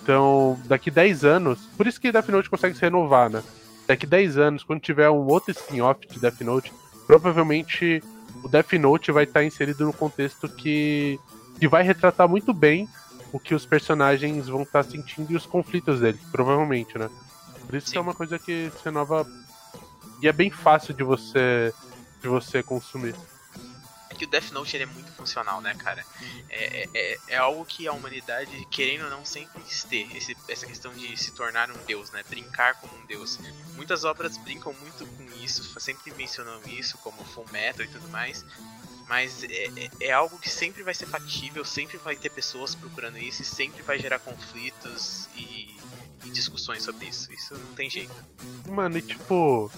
Então, 0.00 0.58
daqui 0.64 0.90
10 0.90 1.24
anos, 1.24 1.60
por 1.76 1.86
isso 1.86 2.00
que 2.00 2.12
Death 2.12 2.28
Note 2.28 2.48
consegue 2.48 2.76
se 2.76 2.82
renovar, 2.82 3.28
né? 3.28 3.42
Daqui 3.86 4.06
10 4.06 4.38
anos, 4.38 4.62
quando 4.62 4.80
tiver 4.80 5.10
um 5.10 5.26
outro 5.26 5.50
spin-off 5.50 6.06
de 6.06 6.20
Death 6.20 6.40
Note, 6.42 6.72
provavelmente 7.06 8.02
o 8.44 8.48
Death 8.48 8.72
Note 8.74 9.10
vai 9.10 9.24
estar 9.24 9.44
inserido 9.44 9.84
no 9.84 9.92
contexto 9.92 10.48
que, 10.48 11.18
que 11.58 11.66
vai 11.66 11.82
retratar 11.82 12.28
muito 12.28 12.54
bem 12.54 12.88
o 13.32 13.40
que 13.40 13.54
os 13.54 13.64
personagens 13.64 14.48
vão 14.48 14.62
estar 14.62 14.82
sentindo 14.82 15.32
e 15.32 15.36
os 15.36 15.46
conflitos 15.46 16.00
deles, 16.00 16.20
provavelmente, 16.30 16.98
né? 16.98 17.08
Por 17.66 17.74
isso 17.74 17.90
que 17.90 17.96
é 17.96 18.00
uma 18.00 18.14
coisa 18.14 18.38
que 18.38 18.70
se 18.76 18.84
renova 18.84 19.26
e 20.20 20.28
é 20.28 20.32
bem 20.32 20.50
fácil 20.50 20.92
de 20.94 21.02
você 21.02 21.72
de 22.20 22.28
você 22.28 22.62
consumir. 22.62 23.14
É 24.22 24.24
que 24.24 24.24
o 24.24 24.26
Death 24.28 24.52
Note 24.52 24.76
ele 24.76 24.84
é 24.84 24.86
muito 24.86 25.10
funcional, 25.12 25.60
né, 25.60 25.74
cara? 25.74 26.04
É, 26.48 26.88
é, 26.94 27.18
é 27.28 27.36
algo 27.36 27.64
que 27.64 27.88
a 27.88 27.92
humanidade, 27.92 28.66
querendo 28.70 29.04
ou 29.04 29.10
não, 29.10 29.24
sempre 29.24 29.60
quis 29.62 29.82
ter. 29.82 30.16
Esse, 30.16 30.36
essa 30.48 30.64
questão 30.64 30.92
de 30.94 31.16
se 31.16 31.32
tornar 31.32 31.70
um 31.70 31.84
deus, 31.86 32.10
né? 32.12 32.22
Brincar 32.28 32.80
como 32.80 32.94
um 32.96 33.06
deus. 33.06 33.38
Muitas 33.74 34.04
obras 34.04 34.36
brincam 34.36 34.72
muito 34.74 35.04
com 35.06 35.44
isso, 35.44 35.64
sempre 35.80 36.12
mencionam 36.14 36.60
isso, 36.66 36.96
como 36.98 37.24
Full 37.24 37.46
Metal 37.50 37.84
e 37.84 37.88
tudo 37.88 38.08
mais. 38.08 38.44
Mas 39.08 39.42
é, 39.42 39.66
é, 39.76 39.90
é 40.00 40.12
algo 40.12 40.38
que 40.38 40.48
sempre 40.48 40.82
vai 40.82 40.94
ser 40.94 41.06
factível, 41.06 41.64
sempre 41.64 41.98
vai 41.98 42.14
ter 42.14 42.30
pessoas 42.30 42.74
procurando 42.74 43.18
isso 43.18 43.42
e 43.42 43.44
sempre 43.44 43.82
vai 43.82 43.98
gerar 43.98 44.20
conflitos 44.20 45.28
e, 45.34 45.76
e 46.24 46.30
discussões 46.30 46.84
sobre 46.84 47.06
isso. 47.06 47.32
Isso 47.32 47.54
não 47.54 47.74
tem 47.74 47.90
jeito. 47.90 48.14
Mano, 48.68 48.98
e 48.98 49.02
tipo, 49.02 49.70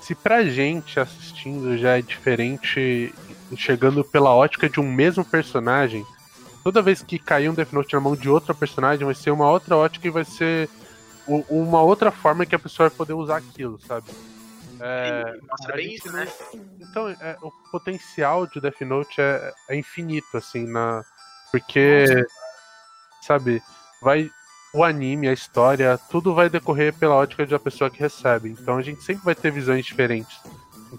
se 0.00 0.14
pra 0.14 0.44
gente 0.44 1.00
assistindo 1.00 1.78
já 1.78 1.98
é 1.98 2.02
diferente, 2.02 3.14
enxergando 3.54 4.04
pela 4.04 4.34
ótica 4.34 4.68
de 4.68 4.80
um 4.80 4.92
mesmo 4.92 5.24
personagem, 5.24 6.04
toda 6.62 6.82
vez 6.82 7.02
que 7.02 7.18
cair 7.18 7.48
um 7.48 7.54
Death 7.54 7.72
Note 7.72 7.94
na 7.94 8.00
mão 8.00 8.16
de 8.16 8.28
outro 8.28 8.54
personagem, 8.54 9.04
vai 9.04 9.14
ser 9.14 9.30
uma 9.30 9.50
outra 9.50 9.76
ótica 9.76 10.06
e 10.06 10.10
vai 10.10 10.24
ser 10.24 10.68
uma 11.26 11.82
outra 11.82 12.10
forma 12.10 12.44
que 12.44 12.54
a 12.54 12.58
pessoa 12.58 12.88
vai 12.88 12.96
poder 12.96 13.14
usar 13.14 13.38
aquilo, 13.38 13.78
sabe? 13.86 14.06
É, 14.80 15.38
Mostra 15.48 15.76
bem 15.76 15.94
isso, 15.94 16.12
né? 16.12 16.26
Então, 16.80 17.08
é, 17.08 17.36
o 17.40 17.50
potencial 17.70 18.46
de 18.46 18.60
Death 18.60 18.80
Note 18.82 19.20
é, 19.20 19.52
é 19.70 19.76
infinito, 19.76 20.36
assim, 20.36 20.66
na. 20.66 21.02
Porque, 21.50 22.06
sabe, 23.22 23.62
vai. 24.02 24.30
O 24.72 24.82
anime, 24.82 25.28
a 25.28 25.32
história, 25.32 25.96
tudo 26.10 26.34
vai 26.34 26.50
decorrer 26.50 26.92
pela 26.92 27.14
ótica 27.14 27.46
da 27.46 27.60
pessoa 27.60 27.88
que 27.88 28.00
recebe. 28.00 28.50
Então 28.50 28.76
a 28.76 28.82
gente 28.82 29.04
sempre 29.04 29.24
vai 29.24 29.34
ter 29.34 29.52
visões 29.52 29.86
diferentes. 29.86 30.36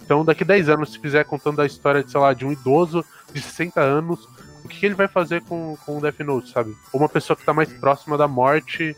Então, 0.03 0.25
daqui 0.25 0.43
10 0.43 0.69
anos, 0.69 0.91
se 0.91 0.99
fizer 0.99 1.23
contando 1.25 1.61
a 1.61 1.65
história 1.65 2.03
de, 2.03 2.11
sei 2.11 2.19
lá, 2.19 2.33
de 2.33 2.45
um 2.45 2.51
idoso 2.51 3.03
de 3.33 3.41
60 3.41 3.81
anos, 3.81 4.27
o 4.63 4.67
que, 4.67 4.85
ele 4.85 4.95
vai 4.95 5.07
fazer 5.07 5.41
com, 5.43 5.77
com 5.85 5.97
o 5.97 6.01
Death 6.01 6.19
Note, 6.19 6.49
sabe? 6.49 6.75
Ou 6.91 6.99
uma 6.99 7.09
pessoa 7.09 7.37
que 7.37 7.45
tá 7.45 7.53
mais 7.53 7.71
próxima 7.73 8.17
da 8.17 8.27
morte, 8.27 8.95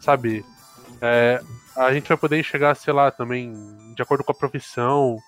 sabe? 0.00 0.44
É, 1.00 1.42
a 1.76 1.92
gente 1.92 2.08
vai 2.08 2.16
poder 2.16 2.38
enxergar, 2.38 2.74
sei 2.74 2.92
lá, 2.92 3.10
também, 3.10 3.52
de 3.94 4.02
acordo 4.02 4.24
com 4.24 4.32
a 4.32 4.34
profissão. 4.34 5.18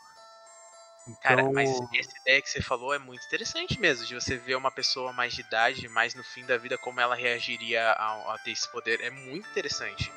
Cara, 1.23 1.43
Então, 1.43 1.53
mas 1.53 1.71
essa 1.99 2.17
ideia 2.23 2.41
que 2.41 2.49
você 2.49 2.63
falou 2.63 2.95
é 2.95 2.99
muito 2.99 3.25
interessante 3.27 3.79
mesmo, 3.79 4.07
de 4.07 4.15
você 4.15 4.39
ver 4.39 4.57
uma 4.57 4.71
pessoa 4.71 5.13
mais 5.13 5.35
de 5.35 5.43
idade, 5.43 5.87
mais 5.89 6.15
no 6.15 6.25
fim 6.25 6.47
da 6.47 6.57
vida, 6.57 6.79
como 6.79 7.01
ela 7.01 7.15
reagiria 7.15 7.91
a, 7.91 8.35
a 8.35 8.39
ter 8.39 8.53
esse 8.53 8.71
poder. 8.71 9.01
É 9.03 9.11
muito 9.11 9.49
interessante. 9.51 10.11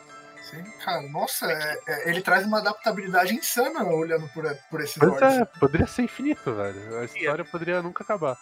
Sim, 0.49 0.63
cara, 0.83 1.01
nossa, 1.09 1.45
é- 1.51 1.81
é- 1.87 2.09
ele 2.09 2.21
traz 2.21 2.45
uma 2.45 2.59
adaptabilidade 2.59 3.33
insana 3.35 3.83
olhando 3.83 4.27
por, 4.29 4.43
por 4.69 4.81
esses 4.81 4.97
Pois 4.97 5.11
olhos. 5.21 5.33
é, 5.35 5.45
poderia 5.45 5.87
ser 5.87 6.03
infinito, 6.03 6.53
velho. 6.55 6.99
A 6.99 7.05
história 7.05 7.43
poderia 7.45 7.81
nunca 7.81 8.03
acabar. 8.03 8.37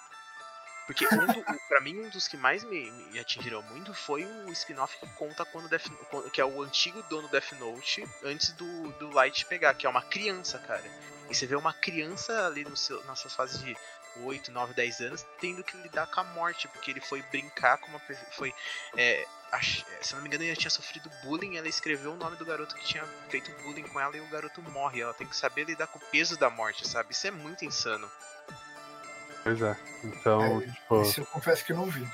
Porque 0.85 1.03
um 1.07 1.25
do, 1.25 1.43
pra 1.67 1.81
mim, 1.81 1.99
um 1.99 2.09
dos 2.09 2.27
que 2.27 2.37
mais 2.37 2.63
me, 2.63 2.91
me 3.11 3.19
atingiram 3.19 3.59
muito 3.63 3.91
foi 3.91 4.23
o 4.23 4.51
spin-off 4.51 4.95
que 4.99 5.07
conta 5.15 5.43
quando 5.43 5.67
Death, 5.67 5.87
que 6.31 6.39
é 6.39 6.45
o 6.45 6.61
antigo 6.61 7.01
dono 7.09 7.27
Death 7.29 7.53
Note, 7.53 8.07
antes 8.23 8.51
do, 8.51 8.91
do 8.99 9.09
Light 9.09 9.45
pegar, 9.47 9.73
que 9.73 9.87
é 9.87 9.89
uma 9.89 10.03
criança, 10.03 10.59
cara. 10.59 10.83
E 11.27 11.33
você 11.33 11.47
vê 11.47 11.55
uma 11.55 11.73
criança 11.73 12.45
ali 12.45 12.63
no 12.63 12.77
seu, 12.77 13.03
nas 13.05 13.17
suas 13.17 13.33
fases 13.33 13.59
de 13.63 13.75
8, 14.23 14.51
9, 14.51 14.73
10 14.73 14.99
anos, 15.01 15.25
tendo 15.39 15.63
que 15.63 15.75
lidar 15.77 16.07
com 16.07 16.19
a 16.19 16.23
morte, 16.23 16.67
porque 16.69 16.91
ele 16.91 17.01
foi 17.01 17.21
brincar 17.23 17.77
com 17.77 17.87
uma 17.87 17.99
pessoa. 17.99 18.27
Foi. 18.31 18.53
é, 18.97 19.25
ach- 19.51 19.83
se 20.01 20.13
não 20.15 20.21
me 20.21 20.27
engano, 20.27 20.43
ele 20.43 20.55
tinha 20.55 20.69
sofrido 20.69 21.09
bullying, 21.23 21.57
ela 21.57 21.67
escreveu 21.67 22.13
o 22.13 22.17
nome 22.17 22.35
do 22.37 22.45
garoto 22.45 22.75
que 22.75 22.83
tinha 22.85 23.03
feito 23.29 23.51
bullying 23.63 23.83
com 23.83 23.99
ela 23.99 24.15
e 24.15 24.21
o 24.21 24.27
garoto 24.29 24.61
morre. 24.63 25.01
Ela 25.01 25.13
tem 25.13 25.27
que 25.27 25.35
saber 25.35 25.65
lidar 25.65 25.87
com 25.87 25.99
o 25.99 26.01
peso 26.11 26.37
da 26.37 26.49
morte, 26.49 26.87
sabe? 26.87 27.11
Isso 27.13 27.27
é 27.27 27.31
muito 27.31 27.63
insano. 27.65 28.09
Pois 29.43 29.61
é. 29.61 29.75
Então, 30.03 30.61
É, 30.61 30.65
tipo. 30.71 31.01
Isso 31.01 31.21
eu 31.21 31.25
confesso 31.27 31.63
que 31.63 31.71
eu 31.71 31.75
não 31.77 31.85
vi. 31.85 32.07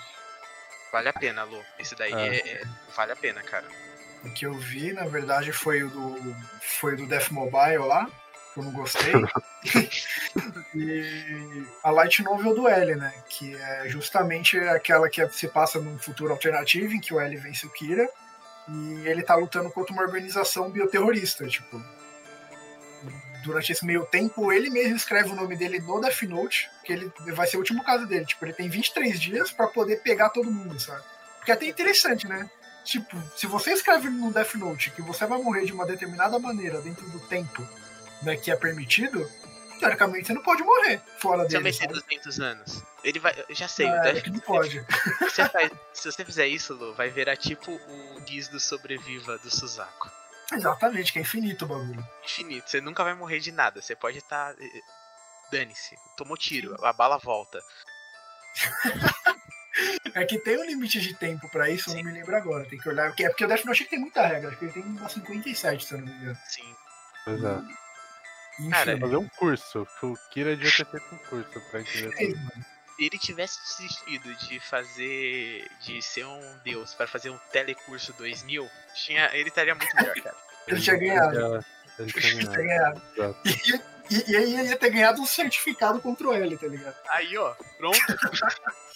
Vale 0.91 1.07
a 1.09 1.13
pena, 1.13 1.43
Lu. 1.43 1.63
Esse 1.79 1.95
daí 1.95 2.11
É. 2.11 2.27
é- 2.35 2.51
é- 2.61 2.63
vale 2.95 3.13
a 3.13 3.15
pena, 3.15 3.41
cara. 3.41 3.65
O 4.25 4.33
que 4.33 4.45
eu 4.45 4.53
vi, 4.53 4.91
na 4.93 5.05
verdade, 5.05 5.51
foi 5.53 5.81
o 5.83 5.89
do, 5.89 6.35
foi 6.61 6.93
o 6.93 6.97
do 6.97 7.07
Death 7.07 7.29
Mobile 7.31 7.77
lá, 7.87 8.05
que 8.53 8.59
eu 8.59 8.63
não 8.63 8.71
gostei. 8.71 9.13
e 10.73 11.65
a 11.83 11.91
Light 11.91 12.23
Novel 12.23 12.55
do 12.55 12.67
L, 12.67 12.95
né? 12.95 13.13
Que 13.29 13.55
é 13.55 13.89
justamente 13.89 14.57
aquela 14.57 15.09
que 15.09 15.27
se 15.29 15.47
passa 15.47 15.79
num 15.79 15.97
futuro 15.97 16.31
alternativo 16.31 16.93
em 16.93 16.99
que 16.99 17.13
o 17.13 17.19
L 17.19 17.35
vence 17.37 17.65
o 17.65 17.69
Kira 17.69 18.09
e 18.69 19.07
ele 19.07 19.23
tá 19.23 19.35
lutando 19.35 19.69
contra 19.71 19.93
uma 19.93 20.03
organização 20.03 20.69
bioterrorista, 20.69 21.45
tipo. 21.47 21.81
Durante 23.43 23.71
esse 23.71 23.83
meio 23.83 24.05
tempo, 24.05 24.51
ele 24.51 24.69
mesmo 24.69 24.95
escreve 24.95 25.31
o 25.31 25.35
nome 25.35 25.55
dele 25.55 25.79
no 25.79 25.99
Death 25.99 26.21
Note, 26.23 26.69
que 26.85 26.93
ele 26.93 27.11
vai 27.33 27.47
ser 27.47 27.57
o 27.57 27.59
último 27.59 27.83
caso 27.83 28.05
dele. 28.05 28.23
Tipo, 28.23 28.45
ele 28.45 28.53
tem 28.53 28.69
23 28.69 29.19
dias 29.19 29.51
pra 29.51 29.67
poder 29.67 30.03
pegar 30.03 30.29
todo 30.29 30.51
mundo, 30.51 30.79
sabe? 30.79 31.01
Porque 31.37 31.51
é 31.51 31.55
até 31.55 31.65
interessante, 31.65 32.27
né? 32.27 32.49
Tipo, 32.85 33.17
se 33.35 33.47
você 33.47 33.71
escreve 33.71 34.09
no 34.09 34.31
Death 34.31 34.55
Note 34.55 34.91
que 34.91 35.01
você 35.01 35.25
vai 35.25 35.41
morrer 35.41 35.65
de 35.65 35.73
uma 35.73 35.87
determinada 35.87 36.37
maneira 36.37 36.81
dentro 36.81 37.07
do 37.09 37.19
tempo 37.19 37.67
né, 38.21 38.35
que 38.35 38.51
é 38.51 38.55
permitido, 38.55 39.29
teoricamente 39.81 40.27
você 40.27 40.33
não 40.33 40.41
pode 40.41 40.63
morrer 40.63 41.01
fora 41.19 41.49
Se 41.49 41.55
eu 41.57 41.61
dele. 41.61 41.73
sabe? 41.75 41.93
200 41.93 42.39
anos, 42.39 42.83
ele 43.03 43.19
vai. 43.19 43.35
eu 43.49 43.53
Já 43.55 43.67
sei, 43.67 43.85
o 43.87 43.89
É, 43.95 44.13
Death 44.13 44.23
que 44.23 44.29
não 44.29 44.39
pode. 44.39 44.79
você 45.21 45.49
faz- 45.49 45.71
se 45.93 46.11
você 46.11 46.23
fizer 46.23 46.47
isso, 46.47 46.73
Lu, 46.73 46.93
vai 46.93 47.09
virar 47.09 47.35
tipo 47.35 47.71
o 47.73 48.21
Guiz 48.21 48.47
do 48.47 48.59
Sobreviva 48.59 49.37
do 49.39 49.49
Suzaku. 49.53 50.09
Exatamente, 50.53 51.11
que 51.13 51.19
é 51.19 51.21
infinito 51.21 51.65
o 51.65 51.67
bagulho. 51.67 52.07
Infinito, 52.23 52.69
você 52.69 52.79
nunca 52.81 53.03
vai 53.03 53.13
morrer 53.13 53.39
de 53.39 53.51
nada. 53.51 53.81
Você 53.81 53.95
pode 53.95 54.17
estar. 54.17 54.53
Dane-se, 55.51 55.95
tomou 56.17 56.37
tiro, 56.37 56.75
a 56.85 56.93
bala 56.93 57.17
volta. 57.17 57.59
É 60.13 60.25
que 60.25 60.37
tem 60.37 60.57
um 60.59 60.65
limite 60.65 60.99
de 60.99 61.13
tempo 61.15 61.49
pra 61.49 61.69
isso, 61.69 61.89
eu 61.91 61.95
não 61.95 62.03
me 62.03 62.11
lembro 62.11 62.35
agora. 62.35 62.65
Tem 62.65 62.77
que 62.77 62.89
olhar. 62.89 63.07
Porque, 63.07 63.23
é 63.23 63.29
porque 63.29 63.45
o 63.45 63.47
Death 63.47 63.63
Note 63.63 63.85
tem 63.85 63.97
muita 63.99 64.27
regra, 64.27 64.49
acho 64.49 64.59
que 64.59 64.65
ele 64.65 64.73
tem 64.73 64.83
umas 64.83 65.11
57, 65.13 65.85
se 65.85 65.93
eu 65.93 65.99
não 65.99 66.07
me 66.07 66.13
engano. 66.13 66.37
Sim. 66.45 66.75
Pois 67.23 67.41
é. 67.43 67.47
Enfim, 67.53 67.73
Cara, 68.69 68.97
Fazer 68.99 69.17
um 69.17 69.27
curso. 69.29 69.87
O 70.03 70.15
Kira 70.29 70.55
devia 70.55 70.71
ter 70.71 70.85
feito 70.85 71.15
um 71.15 71.17
curso 71.29 71.61
pra 71.69 71.81
entender 71.81 72.15
tudo. 72.15 72.37
Se 72.95 73.05
ele 73.05 73.17
tivesse 73.17 73.59
desistido 73.61 74.35
de 74.47 74.59
fazer. 74.59 75.67
de 75.81 76.01
ser 76.01 76.25
um 76.25 76.57
deus 76.63 76.93
para 76.93 77.07
fazer 77.07 77.29
um 77.29 77.37
telecurso 77.51 78.13
2000, 78.13 78.69
tinha, 78.93 79.29
ele 79.33 79.49
estaria 79.49 79.73
muito 79.73 79.95
melhor, 79.95 80.15
cara. 80.21 80.35
Ele 80.67 80.79
tinha 80.79 80.95
ganhado. 80.95 81.65
Ele 81.97 82.11
Ele 82.11 82.11
tinha 82.11 82.43
ganhado. 82.45 83.01
E, 83.43 84.13
e, 84.13 84.31
e 84.31 84.35
aí 84.37 84.53
ele 84.59 84.69
ia 84.69 84.77
ter 84.77 84.91
ganhado 84.91 85.19
um 85.19 85.25
certificado 85.25 85.99
contra 85.99 86.27
o 86.27 86.33
L, 86.33 86.55
tá 86.55 86.67
ligado? 86.67 86.95
Aí, 87.09 87.35
ó, 87.35 87.55
pronto. 87.79 87.97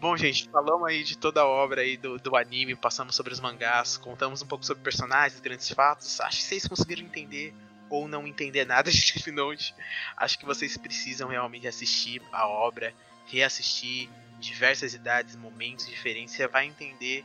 Bom, 0.00 0.16
gente, 0.16 0.50
falamos 0.50 0.88
aí 0.88 1.04
de 1.04 1.16
toda 1.16 1.42
a 1.42 1.46
obra 1.46 1.82
aí 1.82 1.96
do, 1.96 2.18
do 2.18 2.34
anime, 2.34 2.74
passamos 2.74 3.14
sobre 3.14 3.32
os 3.32 3.38
mangás, 3.38 3.96
contamos 3.96 4.42
um 4.42 4.46
pouco 4.46 4.66
sobre 4.66 4.82
personagens, 4.82 5.40
grandes 5.40 5.68
fatos. 5.68 6.20
Acho 6.20 6.38
que 6.38 6.42
vocês 6.42 6.66
conseguiram 6.66 7.04
entender 7.04 7.54
ou 7.92 8.08
não 8.08 8.26
entender 8.26 8.64
nada 8.64 8.90
de 8.90 9.12
Death. 9.30 9.74
Acho 10.16 10.38
que 10.38 10.46
vocês 10.46 10.78
precisam 10.78 11.28
realmente 11.28 11.68
assistir 11.68 12.22
a 12.32 12.48
obra, 12.48 12.94
reassistir 13.26 14.08
diversas 14.40 14.94
idades, 14.94 15.36
momentos 15.36 15.86
diferentes. 15.86 16.34
Você 16.34 16.48
vai 16.48 16.64
entender 16.64 17.22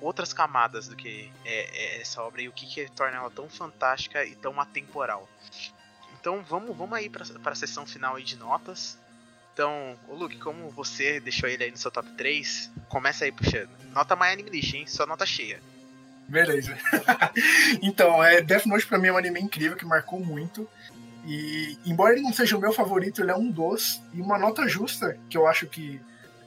outras 0.00 0.32
camadas 0.32 0.88
do 0.88 0.96
que 0.96 1.30
é, 1.44 1.96
é 1.96 2.00
essa 2.00 2.20
obra 2.22 2.42
e 2.42 2.48
o 2.48 2.52
que, 2.52 2.66
que 2.66 2.90
torna 2.90 3.18
ela 3.18 3.30
tão 3.30 3.48
fantástica 3.48 4.24
e 4.24 4.34
tão 4.34 4.60
atemporal. 4.60 5.28
Então 6.20 6.42
vamos, 6.42 6.76
vamos 6.76 6.98
aí 6.98 7.08
para 7.08 7.22
a 7.22 7.54
sessão 7.54 7.86
final 7.86 8.20
de 8.20 8.36
notas. 8.36 8.98
Então, 9.52 9.96
o 10.08 10.16
Luke, 10.16 10.36
como 10.38 10.68
você 10.70 11.20
deixou 11.20 11.48
ele 11.48 11.62
aí 11.62 11.70
no 11.70 11.76
seu 11.76 11.88
top 11.88 12.10
3, 12.16 12.72
começa 12.88 13.24
aí 13.24 13.30
puxando. 13.30 13.70
Nota 13.92 14.16
mais 14.16 14.32
anime 14.32 14.50
list, 14.50 14.74
hein? 14.74 14.84
Só 14.84 15.06
nota 15.06 15.24
cheia. 15.24 15.62
Beleza. 16.28 16.76
então, 17.82 18.22
é, 18.22 18.40
Death 18.40 18.66
Note 18.66 18.86
pra 18.86 18.98
mim 18.98 19.08
é 19.08 19.12
um 19.12 19.18
anime 19.18 19.40
incrível 19.40 19.76
que 19.76 19.84
marcou 19.84 20.18
muito. 20.18 20.68
E, 21.26 21.78
embora 21.86 22.12
ele 22.12 22.22
não 22.22 22.32
seja 22.32 22.56
o 22.56 22.60
meu 22.60 22.72
favorito, 22.72 23.22
ele 23.22 23.30
é 23.30 23.36
um 23.36 23.50
dos. 23.50 24.02
E 24.12 24.20
uma 24.20 24.38
nota 24.38 24.66
justa, 24.68 25.18
que 25.28 25.36
eu 25.36 25.46
acho 25.46 25.66
que 25.66 26.00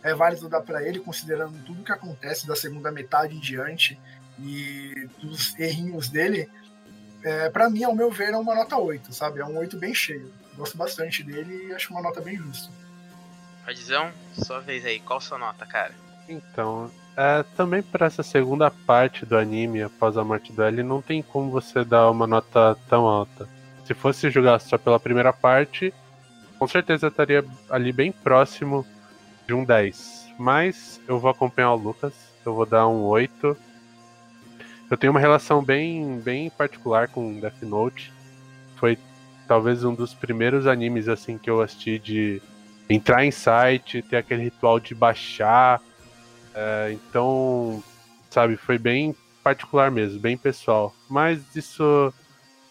é 0.03 0.13
válido 0.13 0.47
dar 0.47 0.61
pra 0.61 0.83
ele, 0.83 0.99
considerando 0.99 1.57
tudo 1.65 1.83
que 1.83 1.91
acontece 1.91 2.47
da 2.47 2.55
segunda 2.55 2.91
metade 2.91 3.35
em 3.35 3.39
diante 3.39 3.99
e 4.39 5.09
dos 5.21 5.57
errinhos 5.59 6.09
dele. 6.09 6.49
É, 7.23 7.49
para 7.49 7.69
mim, 7.69 7.83
ao 7.83 7.95
meu 7.95 8.11
ver, 8.11 8.33
é 8.33 8.37
uma 8.37 8.55
nota 8.55 8.77
8, 8.77 9.13
sabe? 9.13 9.39
É 9.39 9.45
um 9.45 9.57
8 9.57 9.77
bem 9.77 9.93
cheio. 9.93 10.31
Gosto 10.55 10.77
bastante 10.77 11.23
dele 11.23 11.67
e 11.67 11.73
acho 11.73 11.91
uma 11.91 12.01
nota 12.01 12.21
bem 12.21 12.37
justa. 12.37 12.71
Radzão, 13.65 14.11
sua 14.43 14.59
vez 14.59 14.85
aí. 14.85 14.99
Qual 14.99 15.19
sua 15.19 15.37
nota, 15.37 15.65
cara? 15.65 15.93
Então, 16.29 16.91
é, 17.17 17.43
também 17.55 17.81
para 17.81 18.05
essa 18.05 18.21
segunda 18.21 18.69
parte 18.69 19.25
do 19.25 19.35
anime, 19.35 19.81
após 19.81 20.15
a 20.15 20.23
morte 20.23 20.53
do 20.53 20.61
L, 20.61 20.83
não 20.83 21.01
tem 21.01 21.23
como 21.23 21.49
você 21.49 21.83
dar 21.83 22.11
uma 22.11 22.27
nota 22.27 22.77
tão 22.87 23.07
alta. 23.07 23.49
Se 23.85 23.95
fosse 23.95 24.29
jogar 24.29 24.59
só 24.59 24.77
pela 24.77 24.99
primeira 24.99 25.33
parte, 25.33 25.91
com 26.59 26.67
certeza 26.67 27.07
estaria 27.07 27.43
ali 27.71 27.91
bem 27.91 28.11
próximo 28.11 28.85
de 29.47 29.53
um 29.53 29.63
10. 29.63 30.27
Mas 30.37 31.01
eu 31.07 31.19
vou 31.19 31.31
acompanhar 31.31 31.73
o 31.73 31.75
Lucas, 31.75 32.13
eu 32.45 32.53
vou 32.53 32.67
dar 32.67 32.87
um 32.87 33.01
8. 33.03 33.57
Eu 34.91 34.95
tenho 34.95 35.11
uma 35.11 35.19
relação 35.19 35.63
bem, 35.63 36.19
bem 36.19 36.51
particular 36.51 37.07
com 37.07 37.39
Death 37.39 37.63
Note. 37.63 38.13
Foi 38.75 38.95
talvez 39.47 39.83
um 39.83 39.95
dos 39.95 40.13
primeiros 40.13 40.67
animes 40.67 41.07
assim 41.07 41.37
que 41.37 41.49
eu 41.49 41.61
assisti 41.61 41.97
de 41.97 42.41
entrar 42.87 43.25
em 43.25 43.31
site, 43.31 44.03
ter 44.03 44.17
aquele 44.17 44.43
ritual 44.43 44.79
de 44.79 44.93
baixar. 44.93 45.81
É, 46.59 46.91
então, 46.91 47.83
sabe, 48.31 48.57
foi 48.57 48.79
bem 48.79 49.15
particular 49.43 49.91
mesmo, 49.91 50.19
bem 50.19 50.35
pessoal. 50.35 50.91
Mas 51.07 51.55
isso 51.55 52.11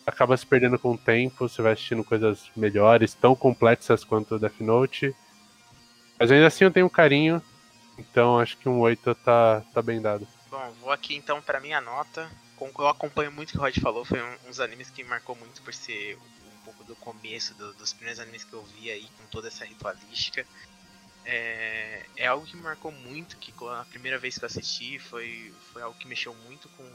acaba 0.05 0.37
se 0.37 0.45
perdendo 0.45 0.77
com 0.77 0.93
o 0.95 0.99
tempo, 0.99 1.49
você 1.49 1.63
vai 1.63 1.73
assistindo 1.73 2.03
coisas 2.03 2.51
melhores, 2.57 3.15
tão 3.15 3.37
complexas 3.37 4.03
quanto 4.03 4.41
Death 4.41 4.59
Note. 4.61 5.15
Mas 6.19 6.33
ainda 6.33 6.49
assim 6.49 6.65
eu 6.65 6.71
tenho 6.73 6.87
um 6.87 6.91
carinho, 6.91 7.41
então 7.97 8.41
acho 8.41 8.59
que 8.59 8.69
um 8.69 8.81
8 8.81 9.15
tá, 9.15 9.63
tá 9.73 9.81
bem 9.81 10.03
dado. 10.03 10.27
Bom, 10.51 10.73
vou 10.81 10.91
aqui 10.91 11.15
então 11.15 11.41
para 11.41 11.61
minha 11.61 11.81
nota. 11.81 12.29
eu 12.61 12.89
acompanho 12.89 13.31
muito 13.31 13.51
o 13.51 13.53
que 13.53 13.59
o 13.59 13.61
Rod 13.61 13.79
falou, 13.81 14.05
foi 14.05 14.21
um, 14.21 14.37
dos 14.49 14.59
animes 14.59 14.91
que 14.91 15.05
me 15.05 15.11
marcou 15.11 15.37
muito 15.37 15.63
por 15.63 15.73
ser 15.73 16.17
um 16.17 16.65
pouco 16.65 16.83
do 16.83 16.97
começo, 16.97 17.55
do- 17.55 17.73
dos 17.75 17.93
primeiros 17.93 18.19
animes 18.19 18.43
que 18.43 18.53
eu 18.53 18.65
vi 18.65 18.91
aí, 18.91 19.07
com 19.17 19.27
toda 19.31 19.47
essa 19.47 19.65
ritualística. 19.65 20.45
É, 21.29 22.07
é 22.17 22.27
algo 22.27 22.47
que 22.47 22.57
me 22.57 22.63
marcou 22.63 22.93
muito, 22.93 23.37
que 23.37 23.53
a 23.69 23.85
primeira 23.91 24.17
vez 24.17 24.39
que 24.39 24.45
eu 24.45 24.47
assisti 24.47 24.99
foi, 24.99 25.53
foi 25.73 25.83
algo 25.83 25.99
que 25.99 26.07
mexeu 26.07 26.33
muito 26.47 26.69
com, 26.71 26.89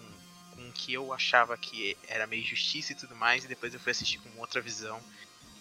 com 0.56 0.70
o 0.70 0.72
que 0.72 0.94
eu 0.94 1.14
achava 1.14 1.58
que 1.58 1.98
era 2.08 2.26
meio 2.26 2.44
justiça 2.44 2.94
e 2.94 2.96
tudo 2.96 3.14
mais, 3.14 3.44
e 3.44 3.48
depois 3.48 3.74
eu 3.74 3.80
fui 3.80 3.92
assistir 3.92 4.20
com 4.20 4.40
outra 4.40 4.62
visão. 4.62 5.02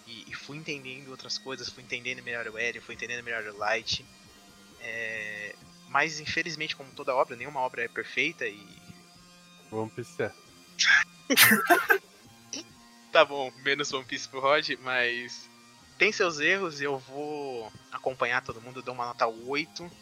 E, 0.07 0.25
e 0.31 0.35
fui 0.35 0.57
entendendo 0.57 1.11
outras 1.11 1.37
coisas, 1.37 1.69
fui 1.69 1.83
entendendo 1.83 2.23
melhor 2.23 2.47
o 2.47 2.57
Eren, 2.57 2.81
fui 2.81 2.95
entendendo 2.95 3.25
melhor 3.25 3.45
o 3.45 3.57
Light. 3.57 4.05
É, 4.81 5.55
mas 5.89 6.21
infelizmente, 6.21 6.77
como 6.77 6.93
toda 6.93 7.15
obra, 7.15 7.35
nenhuma 7.37 7.61
obra 7.61 7.85
é 7.85 7.89
perfeita 7.89 8.47
e 8.47 8.65
One 9.73 9.91
Piece 9.91 10.23
é. 10.23 10.33
Tá 13.13 13.25
bom, 13.25 13.53
menos 13.65 13.93
One 13.93 14.05
Piece 14.05 14.29
pro 14.29 14.41
Rod, 14.41 14.71
mas 14.83 15.50
tem 16.01 16.11
seus 16.11 16.41
erros, 16.41 16.81
eu 16.81 16.97
vou 16.97 17.71
acompanhar 17.93 18.43
todo 18.43 18.59
mundo, 18.63 18.81
dou 18.81 18.95
uma 18.95 19.05
nota 19.05 19.27
8 19.27 19.93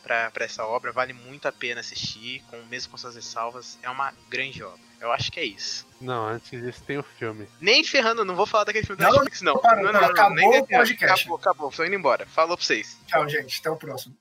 pra, 0.00 0.30
pra 0.30 0.44
essa 0.44 0.64
obra, 0.64 0.92
vale 0.92 1.12
muito 1.12 1.48
a 1.48 1.52
pena 1.52 1.80
assistir, 1.80 2.44
com, 2.48 2.56
mesmo 2.66 2.92
com 2.92 2.96
suas 2.96 3.16
ressalvas, 3.16 3.76
é 3.82 3.90
uma 3.90 4.14
grande 4.30 4.62
obra. 4.62 4.78
Eu 5.00 5.10
acho 5.10 5.32
que 5.32 5.40
é 5.40 5.44
isso. 5.44 5.84
Não, 6.00 6.28
antes 6.28 6.62
disso 6.62 6.84
tem 6.84 6.96
o 6.96 7.02
filme. 7.02 7.48
Nem 7.60 7.82
ferrando, 7.82 8.24
não 8.24 8.36
vou 8.36 8.46
falar 8.46 8.62
daquele 8.62 8.86
filme 8.86 9.02
da 9.02 9.08
Não, 9.08 9.14
Netflix, 9.14 9.42
não. 9.42 9.58
parou, 9.58 9.82
não, 9.82 9.92
não, 9.92 10.00
não, 10.00 10.08
acabou 10.08 10.36
nem 10.36 10.60
o 10.60 10.64
podcast. 10.64 11.22
Acabou, 11.24 11.36
acabou, 11.36 11.70
tô 11.72 11.84
indo 11.84 11.96
embora. 11.96 12.24
Falou 12.26 12.56
pra 12.56 12.64
vocês. 12.64 12.96
Tchau, 13.08 13.28
gente. 13.28 13.58
Até 13.58 13.68
o 13.68 13.74
próximo. 13.76 14.16